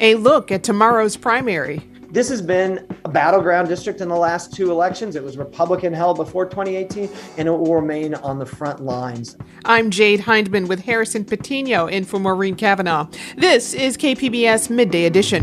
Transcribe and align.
A 0.00 0.14
look 0.14 0.52
at 0.52 0.62
tomorrow's 0.62 1.16
primary. 1.16 1.82
This 2.10 2.28
has 2.28 2.40
been 2.40 2.86
a 3.04 3.08
battleground 3.08 3.68
district 3.68 4.00
in 4.00 4.08
the 4.08 4.16
last 4.16 4.54
two 4.54 4.70
elections. 4.70 5.16
It 5.16 5.22
was 5.24 5.36
Republican 5.36 5.92
held 5.92 6.16
before 6.16 6.46
2018, 6.46 7.10
and 7.36 7.48
it 7.48 7.50
will 7.50 7.74
remain 7.74 8.14
on 8.14 8.38
the 8.38 8.46
front 8.46 8.80
lines. 8.80 9.36
I'm 9.64 9.90
Jade 9.90 10.20
Hindman 10.20 10.68
with 10.68 10.84
Harrison 10.84 11.24
Patino 11.24 11.86
in 11.86 12.04
for 12.04 12.20
Maureen 12.20 12.54
Cavanaugh. 12.54 13.08
This 13.36 13.74
is 13.74 13.96
KPBS 13.96 14.70
Midday 14.70 15.04
Edition. 15.04 15.42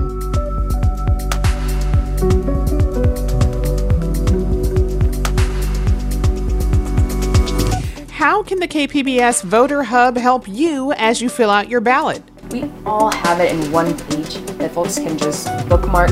How 8.10 8.42
can 8.42 8.60
the 8.60 8.68
KPBS 8.68 9.44
Voter 9.44 9.84
Hub 9.84 10.16
help 10.18 10.48
you 10.48 10.94
as 10.94 11.22
you 11.22 11.28
fill 11.30 11.50
out 11.50 11.70
your 11.70 11.82
ballot? 11.82 12.24
We 12.56 12.72
all 12.86 13.12
have 13.12 13.42
it 13.42 13.52
in 13.52 13.70
one 13.70 13.98
page 14.08 14.36
that 14.36 14.72
folks 14.72 14.96
can 14.96 15.18
just 15.18 15.46
bookmark 15.68 16.12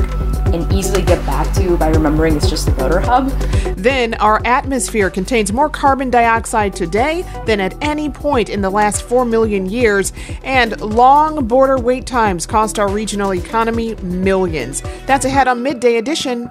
and 0.52 0.70
easily 0.74 1.00
get 1.00 1.24
back 1.24 1.50
to 1.54 1.74
by 1.78 1.88
remembering 1.88 2.36
it's 2.36 2.50
just 2.50 2.66
the 2.66 2.72
voter 2.72 3.00
hub. 3.00 3.30
Then, 3.78 4.12
our 4.14 4.42
atmosphere 4.44 5.08
contains 5.08 5.54
more 5.54 5.70
carbon 5.70 6.10
dioxide 6.10 6.76
today 6.76 7.24
than 7.46 7.60
at 7.60 7.74
any 7.82 8.10
point 8.10 8.50
in 8.50 8.60
the 8.60 8.68
last 8.68 9.04
4 9.04 9.24
million 9.24 9.64
years, 9.64 10.12
and 10.42 10.78
long 10.82 11.46
border 11.46 11.78
wait 11.78 12.04
times 12.04 12.44
cost 12.44 12.78
our 12.78 12.90
regional 12.90 13.32
economy 13.32 13.94
millions. 14.02 14.82
That's 15.06 15.24
ahead 15.24 15.48
on 15.48 15.62
Midday 15.62 15.96
Edition. 15.96 16.50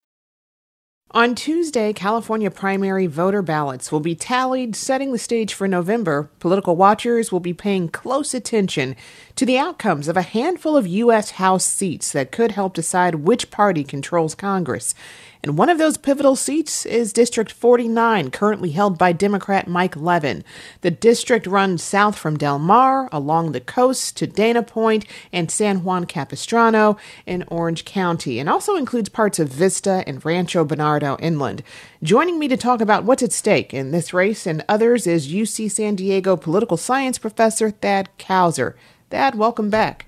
On 1.13 1.35
Tuesday, 1.35 1.91
California 1.91 2.49
primary 2.49 3.05
voter 3.05 3.41
ballots 3.41 3.91
will 3.91 3.99
be 3.99 4.15
tallied, 4.15 4.77
setting 4.77 5.11
the 5.11 5.17
stage 5.17 5.53
for 5.53 5.67
November. 5.67 6.29
Political 6.39 6.77
watchers 6.77 7.33
will 7.33 7.41
be 7.41 7.53
paying 7.53 7.89
close 7.89 8.33
attention 8.33 8.95
to 9.35 9.45
the 9.45 9.57
outcomes 9.57 10.07
of 10.07 10.15
a 10.15 10.21
handful 10.21 10.77
of 10.77 10.87
U.S. 10.87 11.31
House 11.31 11.65
seats 11.65 12.13
that 12.13 12.31
could 12.31 12.51
help 12.51 12.73
decide 12.73 13.15
which 13.15 13.51
party 13.51 13.83
controls 13.83 14.35
Congress. 14.35 14.95
And 15.43 15.57
one 15.57 15.69
of 15.69 15.79
those 15.79 15.97
pivotal 15.97 16.35
seats 16.35 16.85
is 16.85 17.11
District 17.11 17.51
49, 17.51 18.29
currently 18.29 18.71
held 18.71 18.99
by 18.99 19.11
Democrat 19.11 19.67
Mike 19.67 19.95
Levin. 19.95 20.43
The 20.81 20.91
district 20.91 21.47
runs 21.47 21.81
south 21.81 22.15
from 22.15 22.37
Del 22.37 22.59
Mar, 22.59 23.09
along 23.11 23.51
the 23.51 23.59
coast 23.59 24.15
to 24.17 24.27
Dana 24.27 24.61
Point 24.61 25.03
and 25.33 25.49
San 25.49 25.83
Juan 25.83 26.05
Capistrano 26.05 26.95
in 27.25 27.43
Orange 27.47 27.85
County, 27.85 28.37
and 28.37 28.47
also 28.47 28.75
includes 28.75 29.09
parts 29.09 29.39
of 29.39 29.49
Vista 29.49 30.03
and 30.05 30.23
Rancho 30.23 30.63
Bernardo 30.63 31.17
Inland. 31.19 31.63
Joining 32.03 32.37
me 32.37 32.47
to 32.47 32.57
talk 32.57 32.79
about 32.79 33.03
what's 33.03 33.23
at 33.23 33.33
stake 33.33 33.73
in 33.73 33.89
this 33.89 34.13
race 34.13 34.45
and 34.45 34.63
others 34.69 35.07
is 35.07 35.33
UC 35.33 35.71
San 35.71 35.95
Diego 35.95 36.37
political 36.37 36.77
science 36.77 37.17
professor 37.17 37.71
Thad 37.71 38.09
Kousser. 38.19 38.75
Thad, 39.09 39.33
welcome 39.33 39.71
back. 39.71 40.05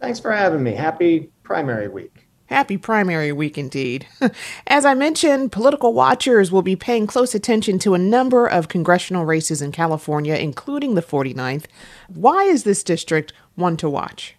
Thanks 0.00 0.18
for 0.18 0.32
having 0.32 0.64
me. 0.64 0.72
Happy 0.72 1.30
primary 1.44 1.86
week. 1.86 2.15
Happy 2.46 2.78
primary 2.78 3.32
week 3.32 3.58
indeed. 3.58 4.06
As 4.68 4.84
I 4.84 4.94
mentioned, 4.94 5.50
political 5.50 5.92
watchers 5.92 6.52
will 6.52 6.62
be 6.62 6.76
paying 6.76 7.06
close 7.06 7.34
attention 7.34 7.78
to 7.80 7.94
a 7.94 7.98
number 7.98 8.46
of 8.46 8.68
congressional 8.68 9.24
races 9.24 9.60
in 9.60 9.72
California, 9.72 10.34
including 10.34 10.94
the 10.94 11.02
49th. 11.02 11.64
Why 12.08 12.44
is 12.44 12.62
this 12.62 12.84
district 12.84 13.32
one 13.56 13.76
to 13.78 13.90
watch? 13.90 14.36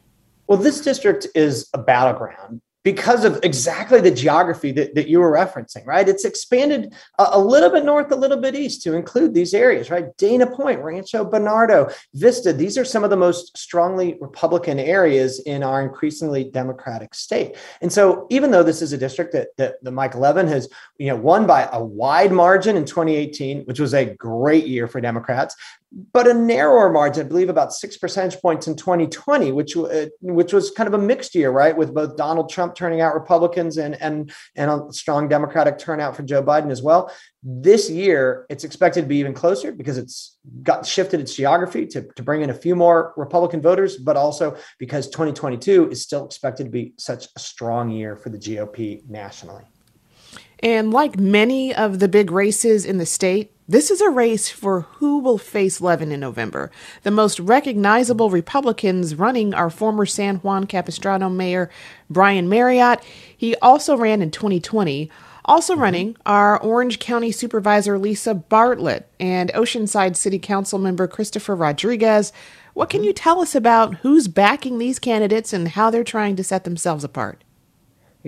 Well, 0.48 0.58
this 0.58 0.80
district 0.80 1.28
is 1.36 1.70
a 1.74 1.78
battleground 1.78 2.62
because 2.88 3.26
of 3.26 3.38
exactly 3.44 4.00
the 4.00 4.10
geography 4.10 4.72
that, 4.72 4.96
that 4.96 5.10
you 5.10 5.20
were 5.20 5.30
referencing, 5.30 5.86
right? 5.86 6.08
It's 6.08 6.24
expanded 6.24 6.94
a, 7.20 7.28
a, 7.32 7.38
little 7.38 7.70
bit 7.70 7.84
north, 7.84 8.10
a 8.14 8.16
little 8.16 8.40
bit 8.40 8.56
east 8.56 8.82
to 8.84 8.96
include 8.96 9.34
these 9.34 9.54
areas, 9.54 9.92
right? 9.92 10.16
Dana 10.16 10.48
Point, 10.48 10.82
Rancho 10.82 11.26
Bernardo, 11.26 11.90
Vista, 12.14 12.54
these 12.54 12.78
are 12.78 12.86
some 12.86 13.04
of 13.04 13.10
the 13.10 13.18
most 13.18 13.58
strongly 13.58 14.16
Republican 14.22 14.80
areas 14.80 15.42
in 15.42 15.64
our 15.64 15.82
increasingly 15.82 16.46
Democratic 16.46 17.14
state. 17.14 17.58
And 17.82 17.92
so 17.92 18.26
even 18.30 18.52
though 18.52 18.64
this 18.64 18.82
is 18.82 18.94
a 18.94 18.98
district 18.98 19.34
that, 19.34 19.50
that, 19.58 19.84
that 19.84 19.92
Mike 19.92 20.16
Levin 20.16 20.48
has, 20.48 20.70
you 20.98 21.08
know, 21.08 21.18
won 21.18 21.46
by 21.46 21.68
a 21.74 21.84
wide 21.84 22.32
margin 22.32 22.78
in 22.78 22.86
2018, 22.86 23.66
which 23.66 23.82
was 23.82 23.94
a 23.94 24.06
great 24.06 24.66
year 24.66 24.88
for 24.88 25.02
Democrats, 25.02 25.58
but 25.92 26.28
a 26.28 26.34
narrower 26.34 26.92
margin, 26.92 27.26
I 27.26 27.30
believe 27.30 27.50
about 27.50 27.72
six 27.72 27.98
percentage 27.98 28.42
points 28.42 28.68
in 28.68 28.76
2020, 28.76 29.54
which 29.54 29.78
uh, 29.78 30.08
which 30.20 30.52
was 30.52 30.70
kind 30.72 30.88
of 30.88 30.94
a 30.94 30.98
mixed 30.98 31.34
year, 31.34 31.50
right, 31.50 31.76
with 31.76 31.94
both 31.94 32.18
Donald 32.18 32.50
Trump 32.50 32.76
turning 32.76 33.00
out 33.00 33.14
Republicans 33.14 33.78
and 33.78 34.00
and 34.02 34.32
and 34.56 34.70
a 34.70 34.92
strong 34.92 35.30
Democratic 35.30 35.78
turnout 35.78 36.16
for 36.16 36.24
Joe 36.24 36.44
Biden 36.44 36.72
as 36.72 36.82
well. 36.82 37.12
This 37.42 37.90
year, 37.90 38.46
it's 38.50 38.66
expected 38.66 39.04
to 39.04 39.08
be 39.08 39.18
even 39.18 39.34
closer 39.34 39.72
because 39.72 39.98
it's 39.98 40.38
got 40.62 40.86
shifted 40.86 41.22
its 41.22 41.34
geography 41.34 41.86
to, 41.88 42.02
to 42.16 42.24
bring 42.24 42.42
in 42.42 42.50
a 42.50 42.54
few 42.54 42.76
more 42.76 43.14
Republican 43.16 43.62
voters, 43.62 43.96
but 43.96 44.18
also 44.18 44.58
because 44.80 45.08
2022 45.08 45.90
is 45.90 46.02
still 46.02 46.26
expected 46.26 46.66
to 46.66 46.70
be 46.70 46.94
such 46.98 47.28
a 47.36 47.40
strong 47.40 47.90
year 47.90 48.18
for 48.18 48.30
the 48.30 48.38
GOP 48.38 49.08
nationally. 49.08 49.64
And 50.60 50.92
like 50.92 51.20
many 51.20 51.74
of 51.74 52.00
the 52.00 52.08
big 52.08 52.32
races 52.32 52.86
in 52.86 52.98
the 52.98 53.06
state, 53.06 53.52
this 53.70 53.92
is 53.92 54.00
a 54.00 54.10
race 54.10 54.50
for 54.50 54.82
who 54.82 55.20
will 55.20 55.38
face 55.38 55.82
Levin 55.82 56.12
in 56.12 56.22
November. 56.22 56.72
The 57.04 57.12
most 57.12 57.40
recognizable 57.40 58.30
Republicans 58.30 59.14
running 59.16 59.54
are 59.54 59.70
former 59.70 60.06
San 60.06 60.38
Juan 60.38 60.66
Capistrano 60.66 61.30
Mayor 61.30 61.70
Brian 62.10 62.48
Maryott. 62.48 63.04
He 63.36 63.56
also 63.58 63.98
ran 63.98 64.22
in 64.22 64.32
2020. 64.32 65.12
Also 65.44 65.74
mm-hmm. 65.74 65.82
running 65.82 66.18
are 66.26 66.62
Orange 66.62 67.00
County 67.00 67.32
Supervisor 67.32 68.00
Lisa 68.00 68.34
Bartlett 68.34 69.10
and 69.20 69.52
Oceanside 69.54 70.16
City 70.16 70.40
Council 70.40 70.80
member 70.80 71.08
Christopher 71.08 71.56
Rodriguez. 71.56 72.32
What 72.74 72.90
can 72.90 73.02
mm-hmm. 73.02 73.08
you 73.08 73.14
tell 73.14 73.42
us 73.42 73.54
about 73.54 73.96
who's 73.96 74.28
backing 74.28 74.78
these 74.78 74.98
candidates 74.98 75.52
and 75.52 75.68
how 75.68 75.90
they're 75.90 76.04
trying 76.04 76.36
to 76.38 76.44
set 76.44 76.64
themselves 76.64 77.04
apart? 77.04 77.44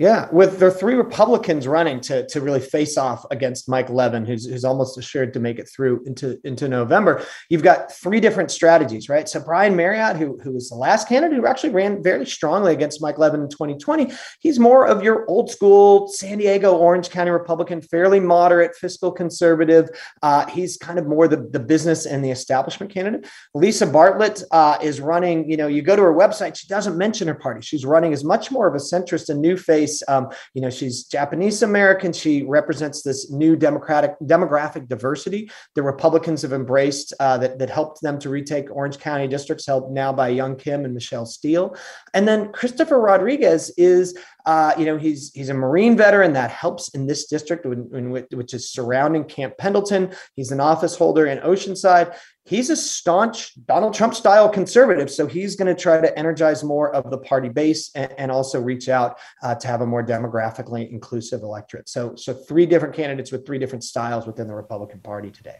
Yeah, 0.00 0.28
with 0.32 0.58
there 0.58 0.68
are 0.68 0.70
three 0.70 0.94
Republicans 0.94 1.68
running 1.68 2.00
to 2.08 2.26
to 2.28 2.40
really 2.40 2.58
face 2.58 2.96
off 2.96 3.26
against 3.30 3.68
Mike 3.68 3.90
Levin, 3.90 4.24
who's 4.24 4.46
who's 4.46 4.64
almost 4.64 4.96
assured 4.96 5.34
to 5.34 5.40
make 5.40 5.58
it 5.58 5.68
through 5.68 6.02
into 6.06 6.38
into 6.42 6.68
November. 6.68 7.22
You've 7.50 7.62
got 7.62 7.92
three 7.92 8.18
different 8.18 8.50
strategies, 8.50 9.10
right? 9.10 9.28
So 9.28 9.40
Brian 9.40 9.74
Maryott, 9.74 10.16
who 10.16 10.38
who 10.42 10.52
was 10.52 10.70
the 10.70 10.74
last 10.74 11.06
candidate 11.06 11.36
who 11.36 11.46
actually 11.46 11.74
ran 11.74 12.02
very 12.02 12.24
strongly 12.24 12.72
against 12.72 13.02
Mike 13.02 13.18
Levin 13.18 13.42
in 13.42 13.50
2020, 13.50 14.10
he's 14.40 14.58
more 14.58 14.86
of 14.86 15.04
your 15.04 15.26
old 15.28 15.50
school 15.50 16.08
San 16.08 16.38
Diego 16.38 16.74
Orange 16.74 17.10
County 17.10 17.30
Republican, 17.30 17.82
fairly 17.82 18.20
moderate, 18.20 18.74
fiscal 18.76 19.12
conservative. 19.12 19.90
Uh, 20.22 20.46
he's 20.46 20.78
kind 20.78 20.98
of 20.98 21.06
more 21.06 21.28
the 21.28 21.46
the 21.52 21.60
business 21.60 22.06
and 22.06 22.24
the 22.24 22.30
establishment 22.30 22.90
candidate. 22.90 23.28
Lisa 23.52 23.86
Bartlett 23.86 24.44
uh, 24.50 24.78
is 24.82 24.98
running. 24.98 25.50
You 25.50 25.58
know, 25.58 25.66
you 25.66 25.82
go 25.82 25.94
to 25.94 26.00
her 26.00 26.14
website, 26.14 26.56
she 26.56 26.68
doesn't 26.68 26.96
mention 26.96 27.28
her 27.28 27.34
party. 27.34 27.60
She's 27.60 27.84
running 27.84 28.14
as 28.14 28.24
much 28.24 28.50
more 28.50 28.66
of 28.66 28.74
a 28.74 28.78
centrist 28.78 29.28
and 29.28 29.42
new 29.42 29.58
face 29.58 29.89
um, 30.08 30.28
you 30.54 30.62
know, 30.62 30.70
she's 30.70 31.04
Japanese 31.04 31.62
American. 31.62 32.12
She 32.12 32.42
represents 32.42 33.02
this 33.02 33.30
new 33.30 33.56
democratic 33.56 34.12
demographic 34.22 34.88
diversity 34.88 35.50
the 35.74 35.82
Republicans 35.82 36.42
have 36.42 36.52
embraced 36.52 37.12
uh, 37.20 37.38
that, 37.38 37.58
that 37.58 37.70
helped 37.70 38.02
them 38.02 38.18
to 38.18 38.28
retake 38.28 38.66
Orange 38.70 38.98
County 38.98 39.28
districts 39.28 39.66
helped 39.66 39.90
now 39.90 40.12
by 40.12 40.28
Young 40.28 40.56
Kim 40.56 40.84
and 40.84 40.94
Michelle 40.94 41.26
Steel. 41.26 41.76
And 42.14 42.26
then 42.26 42.52
Christopher 42.52 43.00
Rodriguez 43.00 43.72
is 43.76 44.16
uh, 44.46 44.72
you 44.78 44.84
know, 44.84 44.96
he's 44.96 45.32
he's 45.34 45.48
a 45.48 45.54
Marine 45.54 45.96
veteran 45.96 46.32
that 46.34 46.50
helps 46.50 46.88
in 46.90 47.06
this 47.06 47.26
district, 47.26 47.66
in, 47.66 47.90
in, 47.94 48.10
which 48.10 48.54
is 48.54 48.70
surrounding 48.70 49.24
Camp 49.24 49.56
Pendleton. 49.58 50.12
He's 50.34 50.52
an 50.52 50.60
office 50.60 50.96
holder 50.96 51.26
in 51.26 51.38
Oceanside. 51.38 52.16
He's 52.44 52.70
a 52.70 52.76
staunch 52.76 53.52
Donald 53.66 53.94
Trump 53.94 54.14
style 54.14 54.48
conservative, 54.48 55.10
so 55.10 55.26
he's 55.26 55.56
going 55.56 55.74
to 55.74 55.80
try 55.80 56.00
to 56.00 56.18
energize 56.18 56.64
more 56.64 56.92
of 56.94 57.10
the 57.10 57.18
party 57.18 57.48
base 57.48 57.90
and, 57.94 58.12
and 58.18 58.30
also 58.30 58.60
reach 58.60 58.88
out 58.88 59.18
uh, 59.42 59.54
to 59.54 59.68
have 59.68 59.82
a 59.82 59.86
more 59.86 60.04
demographically 60.04 60.90
inclusive 60.90 61.42
electorate. 61.42 61.88
So, 61.88 62.16
so 62.16 62.32
three 62.32 62.66
different 62.66 62.94
candidates 62.94 63.30
with 63.30 63.46
three 63.46 63.58
different 63.58 63.84
styles 63.84 64.26
within 64.26 64.48
the 64.48 64.54
Republican 64.54 65.00
Party 65.00 65.30
today. 65.30 65.58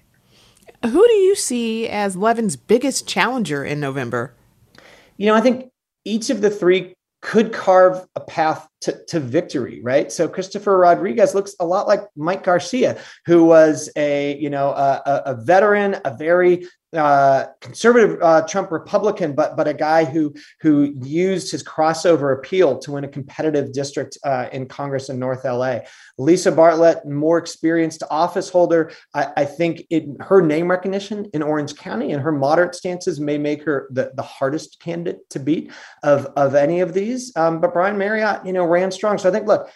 Who 0.82 1.06
do 1.06 1.12
you 1.12 1.34
see 1.34 1.88
as 1.88 2.16
Levin's 2.16 2.56
biggest 2.56 3.06
challenger 3.06 3.64
in 3.64 3.78
November? 3.80 4.34
You 5.16 5.26
know, 5.26 5.34
I 5.34 5.42
think 5.42 5.70
each 6.04 6.30
of 6.30 6.40
the 6.40 6.50
three 6.50 6.94
could 7.22 7.52
carve 7.52 8.06
a 8.16 8.20
path 8.20 8.66
to, 8.80 8.98
to 9.08 9.20
victory, 9.20 9.80
right? 9.82 10.10
So 10.10 10.26
Christopher 10.26 10.78
Rodriguez 10.78 11.34
looks 11.34 11.54
a 11.60 11.66
lot 11.66 11.86
like 11.86 12.00
Mike 12.16 12.44
Garcia, 12.44 12.98
who 13.26 13.44
was 13.44 13.90
a 13.96 14.36
you 14.38 14.50
know 14.50 14.70
a, 14.70 15.22
a 15.26 15.34
veteran, 15.34 15.96
a 16.04 16.16
very 16.16 16.66
uh, 16.96 17.46
conservative 17.60 18.18
uh, 18.20 18.42
Trump 18.48 18.72
Republican, 18.72 19.34
but 19.34 19.56
but 19.56 19.68
a 19.68 19.74
guy 19.74 20.04
who 20.04 20.34
who 20.60 20.92
used 21.02 21.50
his 21.50 21.62
crossover 21.62 22.36
appeal 22.36 22.78
to 22.78 22.92
win 22.92 23.04
a 23.04 23.08
competitive 23.08 23.72
district 23.72 24.18
uh, 24.24 24.48
in 24.52 24.66
Congress 24.66 25.08
in 25.08 25.18
North 25.18 25.44
LA. 25.44 25.80
Lisa 26.18 26.50
Bartlett, 26.50 27.06
more 27.06 27.38
experienced 27.38 28.02
office 28.10 28.48
holder. 28.48 28.90
I, 29.14 29.32
I 29.36 29.44
think 29.44 29.86
it, 29.90 30.04
her 30.20 30.42
name 30.42 30.70
recognition 30.70 31.26
in 31.32 31.42
Orange 31.42 31.76
County 31.76 32.12
and 32.12 32.22
her 32.22 32.32
moderate 32.32 32.74
stances 32.74 33.20
may 33.20 33.38
make 33.38 33.62
her 33.62 33.88
the, 33.90 34.12
the 34.14 34.22
hardest 34.22 34.80
candidate 34.80 35.28
to 35.30 35.38
beat 35.38 35.70
of 36.02 36.26
of 36.36 36.54
any 36.54 36.80
of 36.80 36.92
these. 36.92 37.32
Um, 37.36 37.60
but 37.60 37.72
Brian 37.72 37.96
Maryott, 37.96 38.44
you 38.44 38.52
know, 38.52 38.64
ran 38.64 38.90
strong. 38.90 39.16
So 39.18 39.28
I 39.28 39.32
think 39.32 39.46
look, 39.46 39.70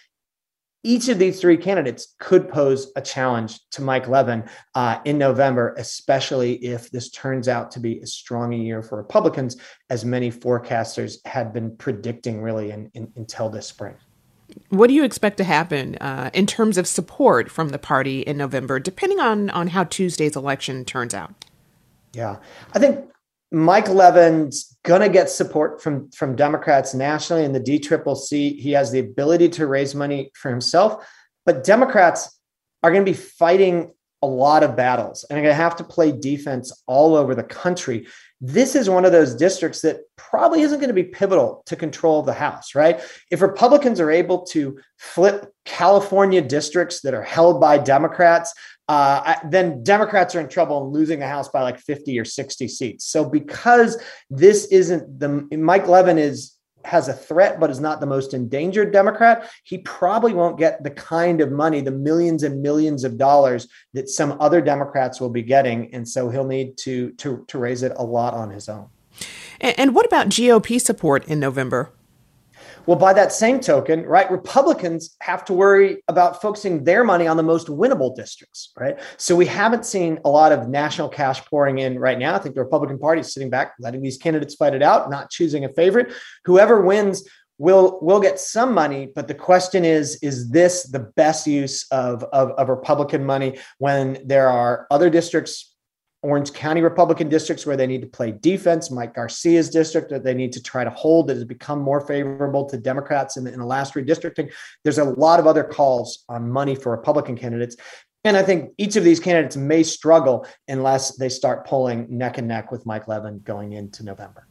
each 0.85 1.09
of 1.09 1.19
these 1.19 1.41
three 1.41 1.57
candidates 1.57 2.15
could 2.21 2.49
pose 2.49 2.93
a 2.95 3.01
challenge 3.01 3.59
to 3.71 3.83
Mike 3.83 4.07
Levin 4.07 4.45
uh, 4.75 5.01
in 5.05 5.19
November, 5.19 5.75
especially 5.79 6.55
if 6.65 6.91
this 6.91 7.11
turns 7.11 7.49
out 7.49 7.71
to 7.73 7.81
be 7.81 8.01
as 8.03 8.13
strong 8.13 8.53
a 8.53 8.57
year 8.57 8.83
for 8.83 8.99
Republicans 8.99 9.57
as 9.91 10.05
many 10.05 10.31
forecasters 10.31 11.17
had 11.25 11.53
been 11.53 11.75
predicting 11.77 12.43
really 12.43 12.71
in, 12.71 12.91
in, 12.95 13.11
until 13.17 13.49
this 13.49 13.67
spring. 13.67 13.95
What 14.69 14.89
do 14.89 14.95
you 14.95 15.05
expect 15.05 15.39
to 15.39 15.45
happen 15.45 15.97
uh, 15.97 16.31
in 16.35 16.47
terms 16.47 16.77
of 16.77 16.87
support 16.87 17.51
from 17.51 17.71
the 17.71 17.79
party 17.79 18.21
in 18.21 18.37
November, 18.37 18.79
depending 18.79 19.19
on, 19.19 19.49
on 19.51 19.69
how 19.69 19.85
Tuesday's 19.85 20.37
election 20.37 20.85
turns 20.85 21.15
out? 21.15 21.33
Yeah, 22.13 22.37
I 22.75 22.79
think 22.79 23.09
Mike 23.55 23.89
Levin's 23.89 24.77
gonna 24.83 25.09
get 25.09 25.31
support 25.31 25.81
from 25.81 26.11
from 26.11 26.35
Democrats 26.35 26.93
nationally 26.93 27.45
in 27.45 27.53
the 27.53 27.61
D 27.61 27.79
Triple 27.79 28.17
C. 28.17 28.61
He 28.61 28.73
has 28.73 28.91
the 28.91 28.99
ability 28.99 29.49
to 29.51 29.67
raise 29.67 29.95
money 29.95 30.33
for 30.35 30.51
himself, 30.51 31.07
but 31.47 31.63
Democrats 31.63 32.39
are 32.83 32.91
to 32.93 33.03
be 33.03 33.13
fighting 33.13 33.93
a 34.23 34.27
lot 34.27 34.63
of 34.63 34.75
battles 34.75 35.25
and 35.29 35.39
are 35.39 35.43
to 35.43 35.55
have 35.55 35.77
to 35.77 35.85
play 35.85 36.11
defense 36.11 36.83
all 36.87 37.15
over 37.15 37.35
the 37.35 37.43
country. 37.43 38.07
This 38.41 38.75
is 38.75 38.91
one 38.91 39.05
of 39.05 39.13
those 39.13 39.35
districts 39.35 39.83
that 39.83 40.01
probably 40.17 40.63
isn't 40.63 40.81
going 40.81 40.89
to 40.89 40.95
be 40.95 41.05
pivotal 41.05 41.63
to 41.67 41.77
control 41.77 42.23
the 42.23 42.33
House, 42.33 42.75
right? 42.75 43.01
If 43.31 43.43
Republicans 43.43 44.01
are 44.01 44.11
able 44.11 44.45
to 44.47 44.79
flip 44.99 45.53
California 45.65 46.41
districts 46.41 47.03
that 47.03 47.15
are 47.15 47.23
held 47.23 47.61
by 47.61 47.77
Democrats, 47.77 48.55
uh, 48.89 49.35
then 49.49 49.83
Democrats 49.83 50.35
are 50.35 50.41
in 50.41 50.49
trouble 50.49 50.85
and 50.85 50.93
losing 50.93 51.19
the 51.19 51.27
House 51.27 51.49
by 51.49 51.63
like 51.63 51.79
50 51.79 52.19
or 52.19 52.25
60 52.25 52.69
seats. 52.69 53.07
So 53.07 53.25
because 53.25 54.01
this 54.31 54.67
isn't 54.67 55.19
the 55.19 55.29
Mike 55.57 55.89
Levin 55.89 56.19
is 56.19 56.55
has 56.85 57.09
a 57.09 57.15
threat 57.15 57.59
but 57.59 57.71
is 57.71 57.81
not 57.81 57.99
the 57.99 58.07
most 58.07 58.35
endangered 58.35 58.93
Democrat, 58.93 59.51
he 59.65 59.79
probably 59.79 60.35
won't 60.35 60.59
get 60.59 60.83
the 60.83 60.91
kind 60.91 61.41
of 61.41 61.51
money, 61.51 61.81
the 61.81 61.91
millions 61.91 62.43
and 62.43 62.61
millions 62.61 63.05
of 63.05 63.17
dollars 63.17 63.69
that 63.95 64.09
some 64.09 64.37
other 64.39 64.61
Democrats 64.61 65.19
will 65.21 65.31
be 65.31 65.43
getting, 65.43 65.93
and 65.95 66.07
so 66.07 66.29
he'll 66.29 66.45
need 66.45 66.77
to 66.79 67.13
to 67.13 67.45
to 67.49 67.59
raise 67.59 67.83
it 67.83 67.93
a 67.97 68.05
lot 68.05 68.35
on 68.35 68.51
his 68.51 68.69
own. 68.69 68.89
And 69.61 69.95
what 69.95 70.05
about 70.05 70.29
GOP 70.29 70.81
support 70.81 71.27
in 71.27 71.41
November? 71.41 71.91
Well, 72.87 72.99
by 72.99 73.15
that 73.15 73.33
same 73.33 73.61
token, 73.61 74.05
right, 74.05 74.31
Republicans 74.31 75.17
have 75.21 75.45
to 75.47 75.55
worry 75.55 76.03
about 76.09 76.43
focusing 76.43 76.85
their 76.85 77.03
money 77.03 77.27
on 77.27 77.39
the 77.39 77.43
most 77.43 77.69
winnable 77.69 78.15
districts, 78.15 78.73
right? 78.79 78.99
So 79.17 79.35
we 79.35 79.47
haven't 79.47 79.87
seen 79.87 80.21
a 80.25 80.29
lot 80.29 80.53
of 80.53 80.69
national 80.69 81.09
cash 81.09 81.43
pouring 81.47 81.79
in 81.79 81.99
right 81.99 82.19
now. 82.19 82.35
I 82.35 82.39
think 82.39 82.55
the 82.55 82.63
Republican 82.63 82.99
Party 82.99 83.23
is 83.23 83.33
sitting 83.33 83.49
back, 83.49 83.75
letting 83.81 84.03
these 84.03 84.19
candidates 84.19 84.55
fight 84.55 84.75
it 84.75 84.83
out, 84.83 85.11
not 85.11 85.31
choosing 85.31 85.65
a 85.65 85.71
favorite. 85.71 86.13
Whoever 86.45 86.83
wins 86.83 87.27
will 87.59 88.01
will 88.03 88.19
get 88.19 88.41
some 88.41 88.75
money 88.75 89.09
but 89.15 89.29
the 89.29 89.35
question 89.35 89.85
is 89.85 90.17
is 90.23 90.51
this 90.51 90.91
the 90.91 90.99
best 90.99 91.47
use 91.47 91.87
of, 91.93 92.25
of, 92.33 92.51
of 92.53 92.69
republican 92.69 93.25
money 93.25 93.57
when 93.79 94.19
there 94.27 94.49
are 94.49 94.89
other 94.91 95.09
districts 95.09 95.74
Orange 96.25 96.55
County 96.55 96.81
Republican 96.81 97.29
districts 97.29 97.67
where 97.67 97.77
they 97.77 97.87
need 97.87 98.01
to 98.01 98.07
play 98.07 98.33
defense, 98.33 98.91
Mike 98.91 99.15
Garcia's 99.15 99.69
district 99.69 100.09
that 100.09 100.25
they 100.25 100.33
need 100.33 100.53
to 100.53 100.63
try 100.63 100.83
to 100.83 100.89
hold 100.91 101.29
that 101.29 101.35
has 101.35 101.45
become 101.45 101.81
more 101.81 102.01
favorable 102.01 102.65
to 102.65 102.79
Democrats 102.79 103.37
in 103.37 103.45
the, 103.45 103.53
in 103.53 103.59
the 103.59 103.67
last 103.67 103.93
redistricting. 103.93 104.51
There's 104.85 104.97
a 104.97 105.05
lot 105.05 105.39
of 105.39 105.47
other 105.47 105.63
calls 105.63 106.25
on 106.31 106.51
money 106.51 106.75
for 106.77 106.93
Republican 106.93 107.37
candidates. 107.37 107.77
And 108.25 108.39
I 108.39 108.43
think 108.43 108.73
each 108.79 108.97
of 108.97 109.05
these 109.05 109.21
candidates 109.21 109.55
may 109.55 109.83
struggle 109.83 110.47
unless 110.67 111.17
they 111.17 111.29
start 111.29 111.67
pulling 111.67 112.07
neck 112.09 112.39
and 112.39 112.49
neck 112.49 112.73
with 112.73 112.87
Mike 112.87 113.07
Levin 113.07 113.41
going 113.41 113.75
into 113.75 114.03
November. 114.03 114.47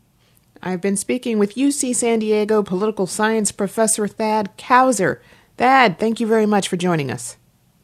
I've 0.61 0.79
been 0.79 0.95
speaking 0.95 1.39
with 1.39 1.55
UC 1.55 1.95
San 1.95 2.19
Diego 2.19 2.61
political 2.61 3.07
science 3.07 3.51
professor 3.51 4.07
Thad 4.07 4.55
Kousser. 4.59 5.21
Thad, 5.57 5.97
thank 5.97 6.19
you 6.19 6.27
very 6.27 6.45
much 6.45 6.67
for 6.67 6.77
joining 6.77 7.09
us. 7.09 7.37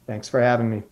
Thanks 0.05 0.29
for 0.29 0.39
having 0.39 0.69
me. 0.69 0.83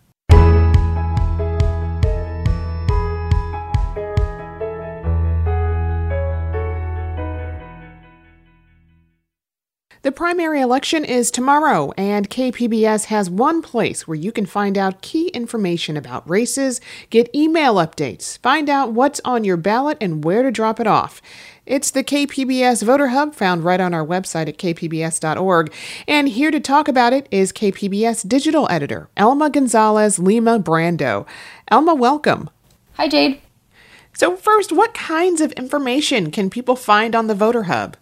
The 10.04 10.12
primary 10.12 10.62
election 10.62 11.04
is 11.04 11.32
tomorrow, 11.32 11.92
and 11.98 12.30
KPBS 12.30 13.06
has 13.06 13.32
one 13.32 13.64
place 13.64 14.08
where 14.08 14.16
you 14.16 14.32
can 14.32 14.46
find 14.46 14.78
out 14.78 15.02
key 15.02 15.30
information 15.30 15.98
about 15.98 16.30
races, 16.30 16.80
get 17.10 17.34
email 17.34 17.76
updates, 17.76 18.38
find 18.38 18.70
out 18.70 18.94
what's 18.94 19.20
on 19.26 19.44
your 19.44 19.58
ballot, 19.58 19.98
and 20.00 20.24
where 20.24 20.44
to 20.44 20.52
drop 20.52 20.80
it 20.80 20.86
off. 20.86 21.20
It's 21.66 21.90
the 21.90 22.04
KPBS 22.04 22.84
Voter 22.84 23.08
Hub 23.08 23.34
found 23.34 23.64
right 23.64 23.80
on 23.80 23.96
our 23.96 24.06
website 24.06 24.48
at 24.48 24.60
kpbs.org. 24.60 25.74
And 26.08 26.30
here 26.30 26.52
to 26.52 26.60
talk 26.60 26.88
about 26.88 27.12
it 27.12 27.28
is 27.32 27.52
KPBS 27.52 28.28
digital 28.30 28.68
editor, 28.70 29.10
Elma 29.18 29.50
Gonzalez 29.50 30.20
Lima 30.20 30.60
Brando. 30.60 31.26
Elma, 31.70 31.96
welcome. 31.96 32.52
Hi, 32.94 33.08
Jade. 33.08 33.42
So, 34.14 34.36
first, 34.36 34.72
what 34.72 34.94
kinds 34.94 35.42
of 35.42 35.52
information 35.54 36.30
can 36.30 36.52
people 36.52 36.76
find 36.76 37.16
on 37.16 37.28
the 37.28 37.36
Voter 37.36 37.64
Hub? 37.64 37.98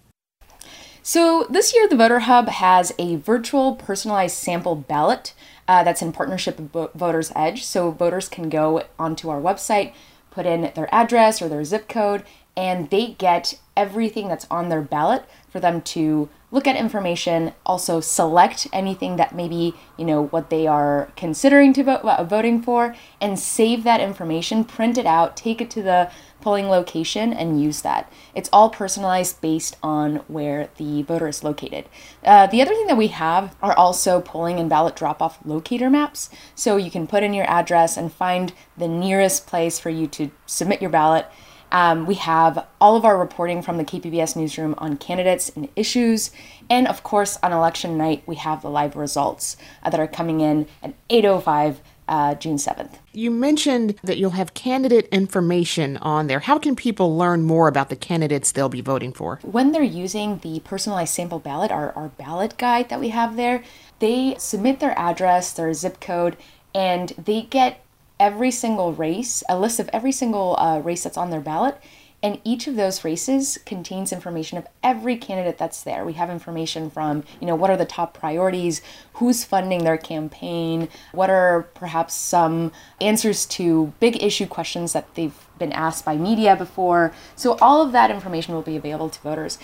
So, 1.07 1.45
this 1.51 1.71
year, 1.71 1.87
the 1.87 1.95
Voter 1.95 2.21
Hub 2.21 2.49
has 2.49 2.91
a 2.97 3.17
virtual 3.17 3.75
personalized 3.75 4.35
sample 4.37 4.75
ballot 4.75 5.35
uh, 5.67 5.83
that's 5.83 6.01
in 6.01 6.11
partnership 6.11 6.59
with 6.59 6.93
Voters 6.95 7.31
Edge. 7.35 7.63
So, 7.63 7.91
voters 7.91 8.27
can 8.27 8.49
go 8.49 8.81
onto 8.97 9.29
our 9.29 9.39
website, 9.39 9.93
put 10.31 10.47
in 10.47 10.71
their 10.73 10.89
address 10.91 11.43
or 11.43 11.47
their 11.47 11.63
zip 11.63 11.87
code, 11.87 12.23
and 12.57 12.89
they 12.89 13.09
get 13.19 13.59
everything 13.77 14.27
that's 14.27 14.47
on 14.49 14.69
their 14.69 14.81
ballot 14.81 15.25
for 15.47 15.59
them 15.59 15.83
to 15.83 16.27
look 16.49 16.65
at 16.65 16.75
information, 16.75 17.53
also 17.65 17.99
select 17.99 18.65
anything 18.73 19.17
that 19.17 19.35
maybe, 19.35 19.75
you 19.97 20.05
know, 20.05 20.25
what 20.27 20.49
they 20.49 20.65
are 20.65 21.11
considering 21.15 21.71
to 21.73 21.83
vote 21.83 22.01
uh, 22.03 22.23
voting 22.23 22.63
for 22.63 22.95
and 23.21 23.37
save 23.37 23.83
that 23.83 24.01
information, 24.01 24.63
print 24.63 24.97
it 24.97 25.05
out, 25.05 25.37
take 25.37 25.61
it 25.61 25.69
to 25.69 25.83
the 25.83 26.09
polling 26.45 26.69
location 26.69 27.33
and 27.33 27.59
use 27.59 27.81
that. 27.81 28.07
It's 28.35 28.51
all 28.53 28.69
personalized 28.69 29.41
based 29.41 29.77
on 29.81 30.17
where 30.27 30.69
the 30.77 31.01
voter 31.01 31.27
is 31.27 31.43
located. 31.43 31.89
Uh, 32.23 32.45
the 32.45 32.61
other 32.61 32.75
thing 32.75 32.85
that 32.85 32.95
we 32.95 33.07
have 33.07 33.55
are 33.63 33.75
also 33.75 34.21
polling 34.21 34.59
and 34.59 34.69
ballot 34.69 34.95
drop 34.95 35.23
off 35.23 35.39
locator 35.43 35.89
maps. 35.89 36.29
So 36.53 36.77
you 36.77 36.91
can 36.91 37.07
put 37.07 37.23
in 37.23 37.33
your 37.33 37.49
address 37.49 37.97
and 37.97 38.13
find 38.13 38.53
the 38.77 38.87
nearest 38.87 39.47
place 39.47 39.79
for 39.79 39.89
you 39.89 40.05
to 40.05 40.29
submit 40.45 40.83
your 40.83 40.91
ballot 40.91 41.25
um, 41.71 42.05
we 42.05 42.15
have 42.15 42.67
all 42.79 42.95
of 42.95 43.03
our 43.05 43.17
reporting 43.17 43.61
from 43.61 43.77
the 43.77 43.83
KPBS 43.83 44.35
newsroom 44.35 44.75
on 44.77 44.97
candidates 44.97 45.49
and 45.55 45.67
issues. 45.75 46.31
And 46.69 46.87
of 46.87 47.03
course, 47.03 47.37
on 47.43 47.51
election 47.51 47.97
night, 47.97 48.23
we 48.25 48.35
have 48.35 48.61
the 48.61 48.69
live 48.69 48.95
results 48.95 49.57
uh, 49.83 49.89
that 49.89 49.99
are 49.99 50.07
coming 50.07 50.41
in 50.41 50.67
at 50.83 50.93
8.05 51.09 51.77
uh, 52.07 52.35
June 52.35 52.57
7th. 52.57 52.95
You 53.13 53.31
mentioned 53.31 53.95
that 54.03 54.17
you'll 54.17 54.31
have 54.31 54.53
candidate 54.53 55.07
information 55.07 55.97
on 55.97 56.27
there. 56.27 56.39
How 56.39 56.59
can 56.59 56.75
people 56.75 57.17
learn 57.17 57.43
more 57.43 57.67
about 57.67 57.89
the 57.89 57.95
candidates 57.95 58.51
they'll 58.51 58.69
be 58.69 58.81
voting 58.81 59.13
for? 59.13 59.39
When 59.43 59.71
they're 59.71 59.83
using 59.83 60.39
the 60.39 60.59
personalized 60.61 61.13
sample 61.13 61.39
ballot, 61.39 61.71
our, 61.71 61.91
our 61.93 62.09
ballot 62.09 62.57
guide 62.57 62.89
that 62.89 62.99
we 62.99 63.09
have 63.09 63.35
there, 63.35 63.63
they 63.99 64.35
submit 64.37 64.79
their 64.79 64.97
address, 64.97 65.53
their 65.53 65.73
zip 65.73 65.99
code, 65.99 66.37
and 66.73 67.09
they 67.17 67.43
get 67.43 67.83
every 68.19 68.51
single 68.51 68.93
race, 68.93 69.43
a 69.49 69.57
list 69.57 69.79
of 69.79 69.89
every 69.91 70.11
single 70.11 70.55
uh, 70.57 70.79
race 70.79 71.03
that's 71.03 71.17
on 71.17 71.29
their 71.29 71.41
ballot. 71.41 71.77
And 72.25 72.41
each 72.43 72.65
of 72.65 72.75
those 72.75 73.03
races 73.03 73.59
contains 73.67 74.11
information 74.11 74.57
of 74.57 74.65
every 74.81 75.15
candidate 75.15 75.59
that's 75.59 75.83
there. 75.83 76.03
We 76.03 76.13
have 76.13 76.31
information 76.31 76.89
from, 76.89 77.23
you 77.39 77.45
know, 77.45 77.53
what 77.53 77.69
are 77.69 77.77
the 77.77 77.85
top 77.85 78.15
priorities, 78.15 78.81
who's 79.13 79.43
funding 79.43 79.83
their 79.83 79.99
campaign, 79.99 80.89
what 81.11 81.29
are 81.29 81.67
perhaps 81.75 82.15
some 82.15 82.71
answers 82.99 83.45
to 83.45 83.93
big 83.99 84.23
issue 84.23 84.47
questions 84.47 84.91
that 84.93 85.13
they've 85.13 85.37
been 85.59 85.71
asked 85.71 86.03
by 86.03 86.17
media 86.17 86.55
before. 86.55 87.13
So 87.35 87.59
all 87.61 87.83
of 87.83 87.91
that 87.91 88.09
information 88.09 88.55
will 88.55 88.63
be 88.63 88.75
available 88.75 89.11
to 89.11 89.21
voters. 89.21 89.59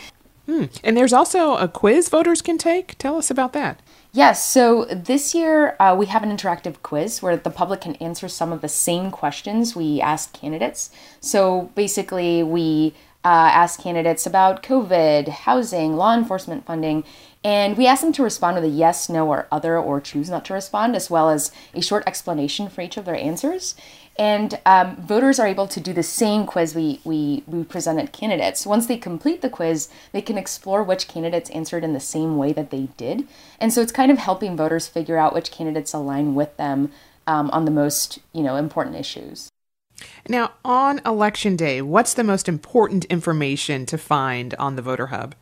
Hmm. 0.46 0.66
And 0.84 0.96
there's 0.96 1.14
also 1.14 1.56
a 1.56 1.68
quiz 1.68 2.10
voters 2.10 2.44
can 2.44 2.60
take. 2.60 2.96
Tell 3.00 3.18
us 3.18 3.32
about 3.32 3.54
that. 3.54 3.80
Yes, 4.14 4.46
so 4.46 4.84
this 4.86 5.34
year 5.34 5.78
uh, 5.80 5.96
we 5.98 6.08
have 6.08 6.22
an 6.22 6.36
interactive 6.36 6.82
quiz 6.84 7.22
where 7.22 7.38
the 7.38 7.50
public 7.50 7.80
can 7.80 7.96
answer 7.96 8.28
some 8.28 8.52
of 8.52 8.60
the 8.60 8.68
same 8.68 9.10
questions 9.10 9.74
we 9.74 10.02
ask 10.02 10.34
candidates. 10.34 10.92
So 11.22 11.72
basically, 11.76 12.44
we 12.44 12.94
uh, 13.24 13.28
ask 13.54 13.80
candidates 13.80 14.26
about 14.26 14.64
COVID, 14.64 15.30
housing, 15.30 15.96
law 15.96 16.14
enforcement 16.14 16.66
funding, 16.66 17.06
And 17.44 17.76
we 17.76 17.88
ask 17.88 18.02
them 18.02 18.14
to 18.14 18.24
respond 18.24 18.56
with 18.56 18.66
a 18.66 18.68
yes, 18.68 19.10
no, 19.10 19.28
or 19.28 19.48
other, 19.52 19.78
or 19.80 20.00
choose 20.00 20.30
not 20.30 20.46
to 20.46 20.54
respond, 20.54 20.96
as 20.96 21.10
well 21.10 21.30
as 21.30 21.52
a 21.74 21.82
short 21.82 22.04
explanation 22.06 22.70
for 22.70 22.82
each 22.82 22.98
of 22.98 23.06
their 23.06 23.16
answers. 23.16 23.76
And 24.20 24.60
um, 24.66 24.98
voters 24.98 25.40
are 25.40 25.48
able 25.48 25.68
to 25.68 25.80
do 25.80 25.94
the 25.94 26.04
same 26.04 26.46
quiz 26.46 26.76
we, 26.76 27.00
we, 27.04 27.44
we 27.48 27.64
presented 27.64 28.12
candidates. 28.12 28.66
Once 28.66 28.86
they 28.86 28.98
complete 28.98 29.42
the 29.42 29.50
quiz, 29.50 29.90
they 30.12 30.22
can 30.22 30.38
explore 30.38 30.84
which 30.84 31.08
candidates 31.08 31.50
answered 31.52 31.84
in 31.84 31.94
the 31.94 32.00
same 32.00 32.38
way 32.38 32.54
that 32.54 32.70
they 32.70 32.90
did. 32.98 33.28
And 33.60 33.72
so 33.74 33.82
it's 33.82 33.92
kind 33.92 34.12
of 34.12 34.18
helping 34.18 34.58
voters 34.58 34.88
figure 34.88 35.18
out 35.18 35.34
which 35.34 35.52
candidates 35.52 35.94
align 35.94 36.36
with 36.36 36.56
them 36.58 36.92
um, 37.28 37.50
on 37.52 37.66
the 37.66 37.72
most 37.72 38.20
you 38.34 38.44
know 38.44 38.56
important 38.56 38.96
issues. 38.96 39.50
Now, 40.28 40.54
on 40.66 41.00
election 41.06 41.56
day, 41.56 41.82
what's 41.82 42.14
the 42.14 42.24
most 42.24 42.50
important 42.50 43.06
information 43.06 43.86
to 43.88 43.98
find 43.98 44.54
on 44.56 44.76
the 44.76 44.82
Voter 44.82 45.08
Hub? 45.08 45.36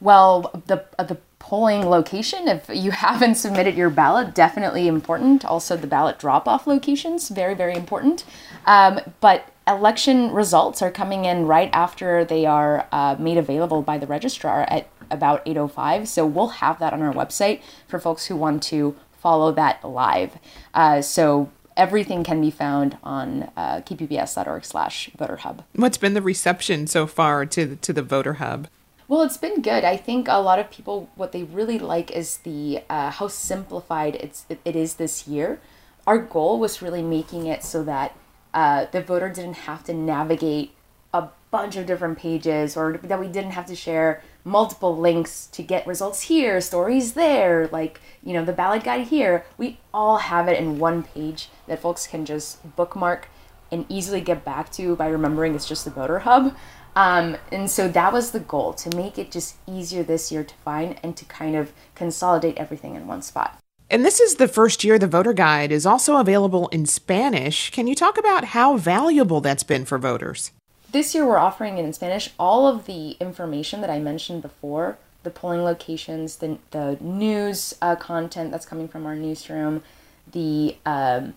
Well, 0.00 0.62
the 0.66 0.84
uh, 0.98 1.04
the 1.04 1.18
polling 1.42 1.90
location, 1.90 2.46
if 2.46 2.70
you 2.72 2.90
haven't 3.06 3.34
submitted 3.34 3.74
your 3.74 3.90
ballot, 3.90 4.34
definitely 4.34 4.86
important. 4.86 5.44
Also, 5.44 5.76
the 5.76 5.88
ballot 5.88 6.18
drop 6.18 6.46
off 6.46 6.66
locations, 6.66 7.28
very, 7.28 7.54
very 7.54 7.74
important. 7.74 8.24
Um, 8.64 9.00
but 9.20 9.48
election 9.66 10.30
results 10.30 10.80
are 10.82 10.90
coming 10.90 11.24
in 11.24 11.46
right 11.46 11.68
after 11.72 12.24
they 12.24 12.46
are 12.46 12.86
uh, 12.92 13.16
made 13.18 13.36
available 13.36 13.82
by 13.82 13.98
the 13.98 14.06
registrar 14.06 14.62
at 14.62 14.88
about 15.10 15.44
8.05. 15.44 16.06
So 16.06 16.24
we'll 16.24 16.48
have 16.48 16.78
that 16.78 16.92
on 16.92 17.02
our 17.02 17.12
website 17.12 17.60
for 17.88 17.98
folks 17.98 18.26
who 18.26 18.36
want 18.36 18.62
to 18.64 18.96
follow 19.12 19.52
that 19.52 19.84
live. 19.84 20.38
Uh, 20.72 21.02
so 21.02 21.50
everything 21.76 22.22
can 22.22 22.40
be 22.40 22.50
found 22.50 22.98
on 23.02 23.50
uh, 23.56 23.80
kpbs.org 23.80 24.64
slash 24.64 25.10
voter 25.18 25.36
hub. 25.36 25.64
What's 25.74 25.98
been 25.98 26.14
the 26.14 26.22
reception 26.22 26.86
so 26.86 27.06
far 27.06 27.44
to 27.46 27.66
the, 27.66 27.76
to 27.76 27.92
the 27.92 28.02
voter 28.02 28.34
hub? 28.34 28.68
Well, 29.12 29.20
it's 29.24 29.36
been 29.36 29.60
good. 29.60 29.84
I 29.84 29.98
think 29.98 30.26
a 30.26 30.40
lot 30.40 30.58
of 30.58 30.70
people 30.70 31.10
what 31.16 31.32
they 31.32 31.42
really 31.42 31.78
like 31.78 32.10
is 32.10 32.38
the 32.38 32.80
uh, 32.88 33.10
how 33.10 33.28
simplified 33.28 34.14
it's 34.14 34.46
it, 34.48 34.74
is 34.74 34.94
this 34.94 35.28
year. 35.28 35.60
Our 36.06 36.16
goal 36.16 36.58
was 36.58 36.80
really 36.80 37.02
making 37.02 37.46
it 37.46 37.62
so 37.62 37.84
that 37.84 38.16
uh, 38.54 38.86
the 38.90 39.02
voter 39.02 39.28
didn't 39.28 39.68
have 39.68 39.84
to 39.84 39.92
navigate 39.92 40.70
a 41.12 41.28
bunch 41.50 41.76
of 41.76 41.84
different 41.84 42.20
pages 42.20 42.74
or 42.74 42.96
that 43.02 43.20
we 43.20 43.28
didn't 43.28 43.50
have 43.50 43.66
to 43.66 43.76
share 43.76 44.22
multiple 44.44 44.96
links 44.96 45.46
to 45.48 45.62
get 45.62 45.86
results 45.86 46.22
here, 46.22 46.58
stories 46.62 47.12
there, 47.12 47.68
like, 47.70 48.00
you 48.24 48.32
know, 48.32 48.46
the 48.46 48.54
ballot 48.54 48.82
guide 48.82 49.08
here. 49.08 49.44
We 49.58 49.78
all 49.92 50.16
have 50.16 50.48
it 50.48 50.58
in 50.58 50.78
one 50.78 51.02
page 51.02 51.50
that 51.66 51.82
folks 51.82 52.06
can 52.06 52.24
just 52.24 52.74
bookmark 52.76 53.28
and 53.70 53.86
easily 53.88 54.20
get 54.20 54.44
back 54.44 54.70
to 54.70 54.96
by 54.96 55.08
remembering 55.08 55.54
it's 55.54 55.68
just 55.68 55.84
the 55.84 55.90
voter 55.90 56.20
hub. 56.20 56.54
Um, 56.94 57.36
and 57.50 57.70
so 57.70 57.88
that 57.88 58.12
was 58.12 58.32
the 58.32 58.40
goal 58.40 58.74
to 58.74 58.94
make 58.96 59.18
it 59.18 59.30
just 59.30 59.56
easier 59.66 60.02
this 60.02 60.30
year 60.30 60.44
to 60.44 60.54
find 60.56 60.98
and 61.02 61.16
to 61.16 61.24
kind 61.24 61.56
of 61.56 61.72
consolidate 61.94 62.56
everything 62.58 62.94
in 62.94 63.06
one 63.06 63.22
spot. 63.22 63.58
And 63.88 64.04
this 64.04 64.20
is 64.20 64.36
the 64.36 64.48
first 64.48 64.84
year 64.84 64.98
the 64.98 65.06
voter 65.06 65.32
guide 65.32 65.70
is 65.70 65.84
also 65.84 66.16
available 66.16 66.68
in 66.68 66.86
Spanish. 66.86 67.70
Can 67.70 67.86
you 67.86 67.94
talk 67.94 68.18
about 68.18 68.46
how 68.46 68.76
valuable 68.76 69.40
that's 69.40 69.62
been 69.62 69.84
for 69.84 69.98
voters? 69.98 70.50
This 70.90 71.14
year 71.14 71.26
we're 71.26 71.38
offering 71.38 71.78
it 71.78 71.84
in 71.84 71.92
Spanish. 71.92 72.30
All 72.38 72.66
of 72.66 72.86
the 72.86 73.12
information 73.12 73.80
that 73.80 73.90
I 73.90 73.98
mentioned 73.98 74.42
before, 74.42 74.98
the 75.22 75.30
polling 75.30 75.62
locations, 75.62 76.36
the, 76.36 76.58
the 76.70 76.96
news 77.00 77.74
uh, 77.80 77.96
content 77.96 78.50
that's 78.50 78.66
coming 78.66 78.88
from 78.88 79.06
our 79.06 79.14
newsroom, 79.14 79.82
the 80.30 80.76
um, 80.84 81.34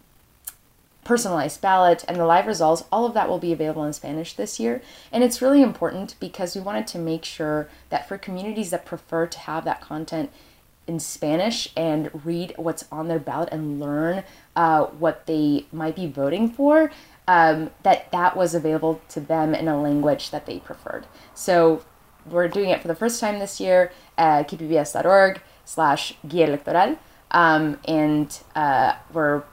personalized 1.05 1.61
ballot, 1.61 2.03
and 2.07 2.17
the 2.17 2.25
live 2.25 2.47
results, 2.47 2.83
all 2.91 3.05
of 3.05 3.13
that 3.13 3.29
will 3.29 3.39
be 3.39 3.53
available 3.53 3.85
in 3.85 3.93
Spanish 3.93 4.33
this 4.33 4.59
year. 4.59 4.81
And 5.13 5.23
it's 5.23 5.41
really 5.41 5.61
important 5.61 6.15
because 6.19 6.55
we 6.55 6.61
wanted 6.61 6.87
to 6.87 6.99
make 6.99 7.23
sure 7.23 7.69
that 7.89 8.09
for 8.09 8.17
communities 8.17 8.71
that 8.71 8.85
prefer 8.85 9.25
to 9.27 9.39
have 9.39 9.63
that 9.63 9.79
content 9.79 10.29
in 10.87 10.99
Spanish 10.99 11.71
and 11.77 12.09
read 12.25 12.53
what's 12.57 12.85
on 12.91 13.07
their 13.07 13.19
ballot 13.19 13.49
and 13.51 13.79
learn 13.79 14.23
uh, 14.55 14.85
what 14.85 15.25
they 15.25 15.65
might 15.71 15.95
be 15.95 16.07
voting 16.07 16.49
for, 16.49 16.91
um, 17.27 17.71
that 17.83 18.11
that 18.11 18.35
was 18.35 18.53
available 18.53 19.01
to 19.09 19.19
them 19.19 19.55
in 19.55 19.67
a 19.67 19.81
language 19.81 20.31
that 20.31 20.45
they 20.45 20.59
preferred. 20.59 21.07
So 21.33 21.83
we're 22.29 22.47
doing 22.47 22.69
it 22.69 22.81
for 22.81 22.87
the 22.87 22.95
first 22.95 23.19
time 23.19 23.39
this 23.39 23.59
year 23.59 23.91
at 24.17 24.49
kpbs.org 24.49 25.41
slash 25.65 26.15
guia 26.27 26.47
electoral. 26.47 26.97
Um, 27.31 27.79
and 27.87 28.37
uh, 28.55 28.95
we're, 29.11 29.43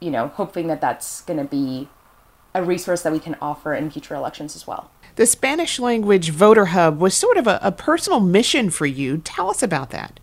you 0.00 0.10
know, 0.10 0.28
hoping 0.28 0.66
that 0.68 0.80
that's 0.80 1.22
going 1.22 1.38
to 1.38 1.44
be 1.44 1.88
a 2.54 2.62
resource 2.62 3.02
that 3.02 3.12
we 3.12 3.18
can 3.18 3.36
offer 3.40 3.74
in 3.74 3.90
future 3.90 4.14
elections 4.14 4.56
as 4.56 4.66
well. 4.66 4.90
The 5.16 5.26
Spanish 5.26 5.78
language 5.78 6.30
voter 6.30 6.66
hub 6.66 7.00
was 7.00 7.14
sort 7.14 7.36
of 7.36 7.46
a, 7.46 7.58
a 7.62 7.72
personal 7.72 8.20
mission 8.20 8.70
for 8.70 8.86
you. 8.86 9.18
Tell 9.18 9.50
us 9.50 9.62
about 9.62 9.90
that. 9.90 10.20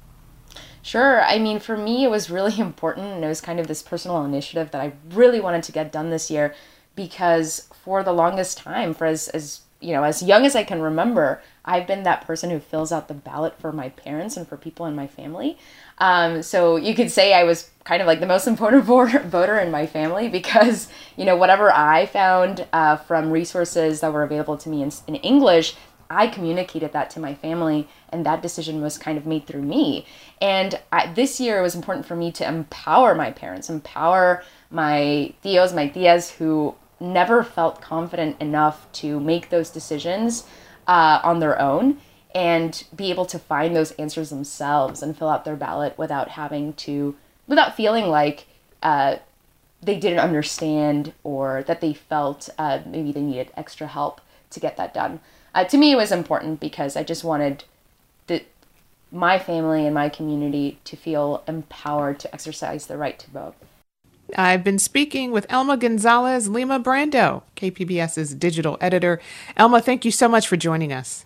Sure. 0.81 1.23
I 1.23 1.39
mean, 1.39 1.59
for 1.59 1.75
me, 1.75 2.03
it 2.03 2.09
was 2.09 2.29
really 2.29 2.59
important, 2.59 3.07
and 3.07 3.23
it 3.23 3.27
was 3.27 3.41
kind 3.41 3.59
of 3.59 3.67
this 3.67 3.81
personal 3.81 4.23
initiative 4.23 4.71
that 4.71 4.81
I 4.81 4.93
really 5.11 5.39
wanted 5.39 5.63
to 5.63 5.71
get 5.71 5.91
done 5.91 6.09
this 6.09 6.29
year 6.29 6.53
because 6.95 7.67
for 7.83 8.03
the 8.03 8.13
longest 8.13 8.57
time, 8.57 8.93
for 8.93 9.05
as, 9.05 9.27
as 9.29 9.61
you 9.81 9.93
know, 9.93 10.03
as 10.03 10.23
young 10.23 10.45
as 10.45 10.55
I 10.55 10.63
can 10.63 10.81
remember, 10.81 11.41
I've 11.63 11.87
been 11.87 12.03
that 12.03 12.25
person 12.25 12.49
who 12.49 12.59
fills 12.59 12.91
out 12.91 13.07
the 13.07 13.13
ballot 13.13 13.59
for 13.59 13.71
my 13.71 13.89
parents 13.89 14.37
and 14.37 14.47
for 14.47 14.57
people 14.57 14.85
in 14.85 14.95
my 14.95 15.07
family. 15.07 15.57
Um, 15.97 16.41
so 16.43 16.75
you 16.75 16.93
could 16.93 17.11
say 17.11 17.33
I 17.33 17.43
was 17.43 17.69
kind 17.83 18.01
of 18.01 18.07
like 18.07 18.19
the 18.19 18.25
most 18.25 18.47
important 18.47 18.83
voter 18.85 19.59
in 19.59 19.71
my 19.71 19.85
family 19.85 20.27
because, 20.27 20.89
you 21.15 21.25
know, 21.25 21.37
whatever 21.37 21.71
I 21.71 22.05
found 22.05 22.67
uh, 22.73 22.97
from 22.97 23.31
resources 23.31 24.01
that 24.01 24.11
were 24.11 24.23
available 24.23 24.57
to 24.57 24.69
me 24.69 24.83
in, 24.83 24.91
in 25.07 25.15
English, 25.15 25.75
I 26.09 26.27
communicated 26.27 26.93
that 26.93 27.09
to 27.11 27.19
my 27.19 27.33
family, 27.33 27.87
and 28.09 28.25
that 28.25 28.41
decision 28.41 28.81
was 28.81 28.97
kind 28.97 29.17
of 29.17 29.25
made 29.25 29.47
through 29.47 29.63
me. 29.63 30.05
And 30.39 30.79
I, 30.91 31.11
this 31.11 31.39
year, 31.39 31.59
it 31.59 31.63
was 31.63 31.75
important 31.75 32.05
for 32.05 32.15
me 32.15 32.31
to 32.33 32.47
empower 32.47 33.15
my 33.15 33.31
parents, 33.31 33.69
empower 33.69 34.43
my 34.69 35.33
tios, 35.43 35.73
my 35.73 35.89
tias, 35.89 36.31
who 36.31 36.75
never 36.99 37.43
felt 37.43 37.81
confident 37.81 38.39
enough 38.39 38.91
to 38.93 39.19
make 39.19 39.49
those 39.49 39.69
decisions 39.69 40.45
uh, 40.87 41.19
on 41.23 41.39
their 41.39 41.59
own 41.59 41.99
and 42.35 42.83
be 42.93 43.09
able 43.09 43.25
to 43.25 43.39
find 43.39 43.73
those 43.73 43.91
answers 43.93 44.29
themselves 44.29 45.01
and 45.01 45.17
fill 45.17 45.29
out 45.29 45.45
their 45.45 45.55
ballot 45.55 45.97
without 45.97 46.31
having 46.31 46.73
to, 46.73 47.15
without 47.47 47.77
feeling 47.77 48.07
like 48.07 48.45
uh, 48.83 49.15
they 49.81 49.97
didn't 49.97 50.19
understand 50.19 51.13
or 51.23 51.63
that 51.63 51.79
they 51.79 51.93
felt 51.93 52.49
uh, 52.57 52.79
maybe 52.85 53.13
they 53.13 53.21
needed 53.21 53.51
extra 53.55 53.87
help 53.87 54.19
to 54.49 54.59
get 54.59 54.75
that 54.75 54.93
done. 54.93 55.21
Uh, 55.53 55.63
to 55.63 55.77
me, 55.77 55.93
it 55.93 55.95
was 55.95 56.11
important 56.11 56.59
because 56.59 56.97
I 56.97 57.03
just 57.03 57.23
wanted 57.23 57.63
the, 58.27 58.43
my 59.13 59.39
family 59.39 59.85
and 59.85 59.93
my 59.93 60.09
community 60.09 60.77
to 60.83 60.97
feel 60.97 61.41
empowered 61.47 62.19
to 62.19 62.33
exercise 62.33 62.87
the 62.87 62.97
right 62.97 63.17
to 63.17 63.31
vote. 63.31 63.55
I've 64.37 64.63
been 64.63 64.79
speaking 64.79 65.31
with 65.31 65.45
Elma 65.49 65.77
Gonzalez 65.77 66.49
Lima 66.49 66.81
Brando, 66.81 67.43
KPBS's 67.55 68.33
digital 68.33 68.77
editor. 68.81 69.21
Elma, 69.55 69.81
thank 69.81 70.03
you 70.03 70.11
so 70.11 70.27
much 70.27 70.47
for 70.47 70.57
joining 70.57 70.91
us. 70.91 71.25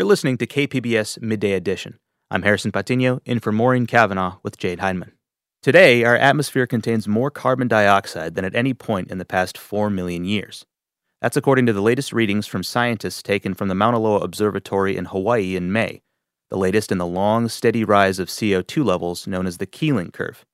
You're 0.00 0.08
listening 0.08 0.38
to 0.38 0.46
KPBS 0.46 1.20
Midday 1.20 1.52
Edition. 1.52 1.98
I'm 2.30 2.40
Harrison 2.40 2.72
Patino, 2.72 3.20
in 3.26 3.38
for 3.38 3.52
Maureen 3.52 3.84
Cavanaugh 3.84 4.38
with 4.42 4.56
Jade 4.56 4.78
Hindman. 4.78 5.12
Today, 5.62 6.04
our 6.04 6.16
atmosphere 6.16 6.66
contains 6.66 7.06
more 7.06 7.30
carbon 7.30 7.68
dioxide 7.68 8.34
than 8.34 8.46
at 8.46 8.54
any 8.54 8.72
point 8.72 9.10
in 9.10 9.18
the 9.18 9.26
past 9.26 9.58
4 9.58 9.90
million 9.90 10.24
years. 10.24 10.64
That's 11.20 11.36
according 11.36 11.66
to 11.66 11.74
the 11.74 11.82
latest 11.82 12.14
readings 12.14 12.46
from 12.46 12.62
scientists 12.62 13.22
taken 13.22 13.52
from 13.52 13.68
the 13.68 13.74
Mauna 13.74 13.98
Loa 13.98 14.20
Observatory 14.20 14.96
in 14.96 15.04
Hawaii 15.04 15.54
in 15.54 15.70
May, 15.70 16.00
the 16.48 16.56
latest 16.56 16.90
in 16.90 16.96
the 16.96 17.04
long, 17.04 17.48
steady 17.48 17.84
rise 17.84 18.18
of 18.18 18.28
CO2 18.28 18.82
levels 18.82 19.26
known 19.26 19.46
as 19.46 19.58
the 19.58 19.66
Keeling 19.66 20.12
curve. 20.12 20.46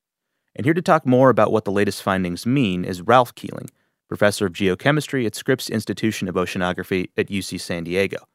And 0.57 0.65
here 0.65 0.75
to 0.75 0.83
talk 0.83 1.07
more 1.07 1.31
about 1.31 1.53
what 1.53 1.65
the 1.65 1.71
latest 1.71 2.03
findings 2.03 2.47
mean 2.47 2.85
is 2.85 3.01
Ralph 3.01 3.33
Keeling, 3.37 3.71
professor 4.09 4.47
of 4.47 4.55
geochemistry 4.55 5.25
at 5.25 5.37
Scripps 5.37 5.71
Institution 5.71 6.27
of 6.27 6.35
Oceanography 6.35 7.11
at 7.17 7.29
UC 7.29 7.61
San 7.61 7.85
Diego. 7.85 8.27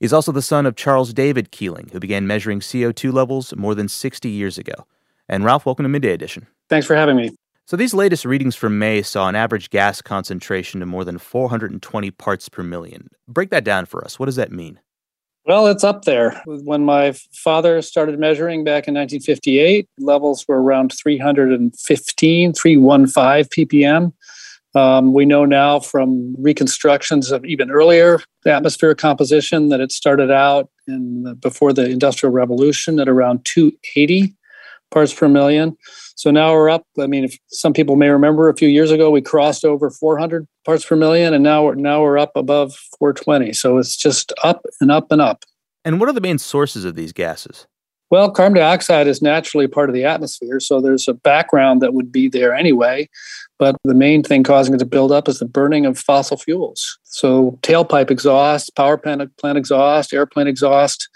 He's 0.00 0.12
also 0.12 0.30
the 0.30 0.42
son 0.42 0.64
of 0.64 0.76
Charles 0.76 1.12
David 1.12 1.50
Keeling, 1.50 1.90
who 1.92 1.98
began 1.98 2.26
measuring 2.26 2.60
CO2 2.60 3.12
levels 3.12 3.54
more 3.56 3.74
than 3.74 3.88
60 3.88 4.28
years 4.28 4.56
ago. 4.56 4.86
And 5.28 5.44
Ralph, 5.44 5.66
welcome 5.66 5.82
to 5.82 5.88
Midday 5.88 6.12
Edition. 6.12 6.46
Thanks 6.68 6.86
for 6.86 6.94
having 6.94 7.16
me. 7.16 7.30
So 7.66 7.76
these 7.76 7.92
latest 7.92 8.24
readings 8.24 8.54
from 8.54 8.78
May 8.78 9.02
saw 9.02 9.28
an 9.28 9.34
average 9.34 9.70
gas 9.70 10.00
concentration 10.00 10.82
of 10.82 10.88
more 10.88 11.04
than 11.04 11.18
420 11.18 12.10
parts 12.12 12.48
per 12.48 12.62
million. 12.62 13.08
Break 13.26 13.50
that 13.50 13.64
down 13.64 13.86
for 13.86 14.04
us. 14.04 14.18
What 14.18 14.26
does 14.26 14.36
that 14.36 14.52
mean? 14.52 14.80
Well, 15.44 15.66
it's 15.66 15.82
up 15.82 16.04
there. 16.04 16.40
When 16.46 16.84
my 16.84 17.12
father 17.32 17.82
started 17.82 18.18
measuring 18.18 18.64
back 18.64 18.86
in 18.86 18.94
1958, 18.94 19.88
levels 19.98 20.46
were 20.46 20.62
around 20.62 20.92
315, 20.92 22.52
315 22.52 23.44
ppm. 23.44 24.12
Um, 24.74 25.14
we 25.14 25.24
know 25.24 25.44
now 25.44 25.80
from 25.80 26.34
reconstructions 26.38 27.30
of 27.30 27.44
even 27.44 27.70
earlier 27.70 28.20
atmospheric 28.46 28.98
composition 28.98 29.68
that 29.68 29.80
it 29.80 29.92
started 29.92 30.30
out 30.30 30.70
in 30.86 31.22
the, 31.22 31.34
before 31.34 31.72
the 31.72 31.88
Industrial 31.88 32.32
Revolution 32.32 33.00
at 33.00 33.08
around 33.08 33.44
280 33.44 34.34
parts 34.90 35.12
per 35.12 35.28
million. 35.28 35.76
So 36.16 36.30
now 36.30 36.52
we're 36.52 36.70
up. 36.70 36.84
I 36.98 37.06
mean, 37.06 37.24
if 37.24 37.38
some 37.48 37.72
people 37.72 37.96
may 37.96 38.08
remember, 38.08 38.48
a 38.48 38.56
few 38.56 38.68
years 38.68 38.90
ago 38.90 39.10
we 39.10 39.22
crossed 39.22 39.64
over 39.64 39.90
400 39.90 40.46
parts 40.64 40.84
per 40.84 40.96
million, 40.96 41.34
and 41.34 41.44
now 41.44 41.64
we're 41.64 41.74
now 41.74 42.02
we're 42.02 42.18
up 42.18 42.32
above 42.34 42.74
420. 42.98 43.52
So 43.52 43.78
it's 43.78 43.96
just 43.96 44.32
up 44.42 44.64
and 44.80 44.90
up 44.90 45.12
and 45.12 45.20
up. 45.20 45.44
And 45.84 46.00
what 46.00 46.08
are 46.08 46.12
the 46.12 46.20
main 46.20 46.38
sources 46.38 46.84
of 46.84 46.96
these 46.96 47.12
gases? 47.12 47.66
Well, 48.10 48.30
carbon 48.30 48.58
dioxide 48.58 49.06
is 49.06 49.20
naturally 49.20 49.66
part 49.66 49.90
of 49.90 49.94
the 49.94 50.04
atmosphere, 50.04 50.60
so 50.60 50.80
there's 50.80 51.08
a 51.08 51.14
background 51.14 51.82
that 51.82 51.92
would 51.92 52.10
be 52.10 52.28
there 52.28 52.54
anyway. 52.54 53.08
But 53.58 53.76
the 53.84 53.94
main 53.94 54.22
thing 54.22 54.44
causing 54.44 54.74
it 54.74 54.78
to 54.78 54.86
build 54.86 55.10
up 55.10 55.28
is 55.28 55.38
the 55.38 55.44
burning 55.44 55.84
of 55.84 55.98
fossil 55.98 56.36
fuels. 56.36 56.98
So, 57.04 57.58
tailpipe 57.62 58.10
exhaust, 58.10 58.74
power 58.76 58.96
plant, 58.96 59.22
exhaust, 59.42 60.12
airplane 60.12 60.46
exhaust. 60.46 61.08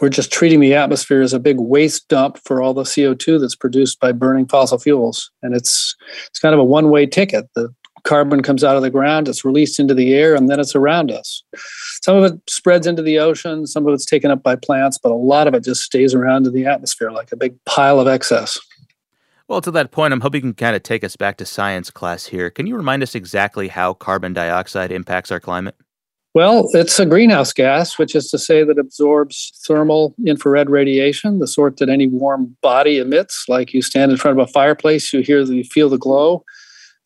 We're 0.00 0.08
just 0.10 0.32
treating 0.32 0.60
the 0.60 0.74
atmosphere 0.74 1.22
as 1.22 1.32
a 1.32 1.40
big 1.40 1.58
waste 1.58 2.08
dump 2.08 2.38
for 2.44 2.60
all 2.60 2.74
the 2.74 2.82
CO2 2.82 3.40
that's 3.40 3.56
produced 3.56 3.98
by 3.98 4.12
burning 4.12 4.46
fossil 4.46 4.78
fuels. 4.78 5.30
And 5.42 5.54
it's 5.54 5.94
it's 6.28 6.38
kind 6.38 6.54
of 6.54 6.60
a 6.60 6.64
one-way 6.64 7.06
ticket. 7.06 7.46
The 7.54 7.74
carbon 8.06 8.42
comes 8.42 8.64
out 8.64 8.76
of 8.76 8.82
the 8.82 8.90
ground, 8.90 9.28
it's 9.28 9.44
released 9.44 9.78
into 9.78 9.92
the 9.92 10.14
air, 10.14 10.34
and 10.34 10.48
then 10.48 10.60
it's 10.60 10.74
around 10.74 11.10
us. 11.10 11.42
Some 12.02 12.16
of 12.16 12.24
it 12.32 12.40
spreads 12.48 12.86
into 12.86 13.02
the 13.02 13.18
ocean, 13.18 13.66
some 13.66 13.86
of 13.86 13.92
it's 13.92 14.06
taken 14.06 14.30
up 14.30 14.42
by 14.42 14.56
plants, 14.56 14.96
but 14.96 15.12
a 15.12 15.16
lot 15.16 15.46
of 15.46 15.54
it 15.54 15.64
just 15.64 15.82
stays 15.82 16.14
around 16.14 16.46
in 16.46 16.54
the 16.54 16.66
atmosphere 16.66 17.10
like 17.10 17.32
a 17.32 17.36
big 17.36 17.56
pile 17.64 17.98
of 17.98 18.06
excess. 18.06 18.58
Well, 19.48 19.60
to 19.60 19.70
that 19.72 19.92
point, 19.92 20.12
I'm 20.12 20.20
hoping 20.20 20.38
you 20.38 20.42
can 20.42 20.54
kind 20.54 20.74
of 20.74 20.82
take 20.82 21.04
us 21.04 21.14
back 21.14 21.36
to 21.36 21.46
science 21.46 21.90
class 21.90 22.26
here. 22.26 22.50
Can 22.50 22.66
you 22.66 22.76
remind 22.76 23.02
us 23.04 23.14
exactly 23.14 23.68
how 23.68 23.94
carbon 23.94 24.32
dioxide 24.32 24.90
impacts 24.90 25.30
our 25.30 25.38
climate? 25.38 25.76
Well, 26.34 26.68
it's 26.74 26.98
a 26.98 27.06
greenhouse 27.06 27.52
gas, 27.52 27.96
which 27.96 28.14
is 28.14 28.28
to 28.30 28.38
say 28.38 28.62
that 28.62 28.78
absorbs 28.78 29.58
thermal 29.66 30.14
infrared 30.26 30.68
radiation, 30.68 31.38
the 31.38 31.46
sort 31.46 31.78
that 31.78 31.88
any 31.88 32.08
warm 32.08 32.56
body 32.60 32.98
emits. 32.98 33.46
Like 33.48 33.72
you 33.72 33.80
stand 33.80 34.10
in 34.10 34.18
front 34.18 34.38
of 34.38 34.46
a 34.46 34.52
fireplace, 34.52 35.12
you 35.12 35.20
hear 35.20 35.44
the 35.44 35.54
you 35.54 35.64
feel 35.64 35.88
the 35.88 35.96
glow. 35.96 36.44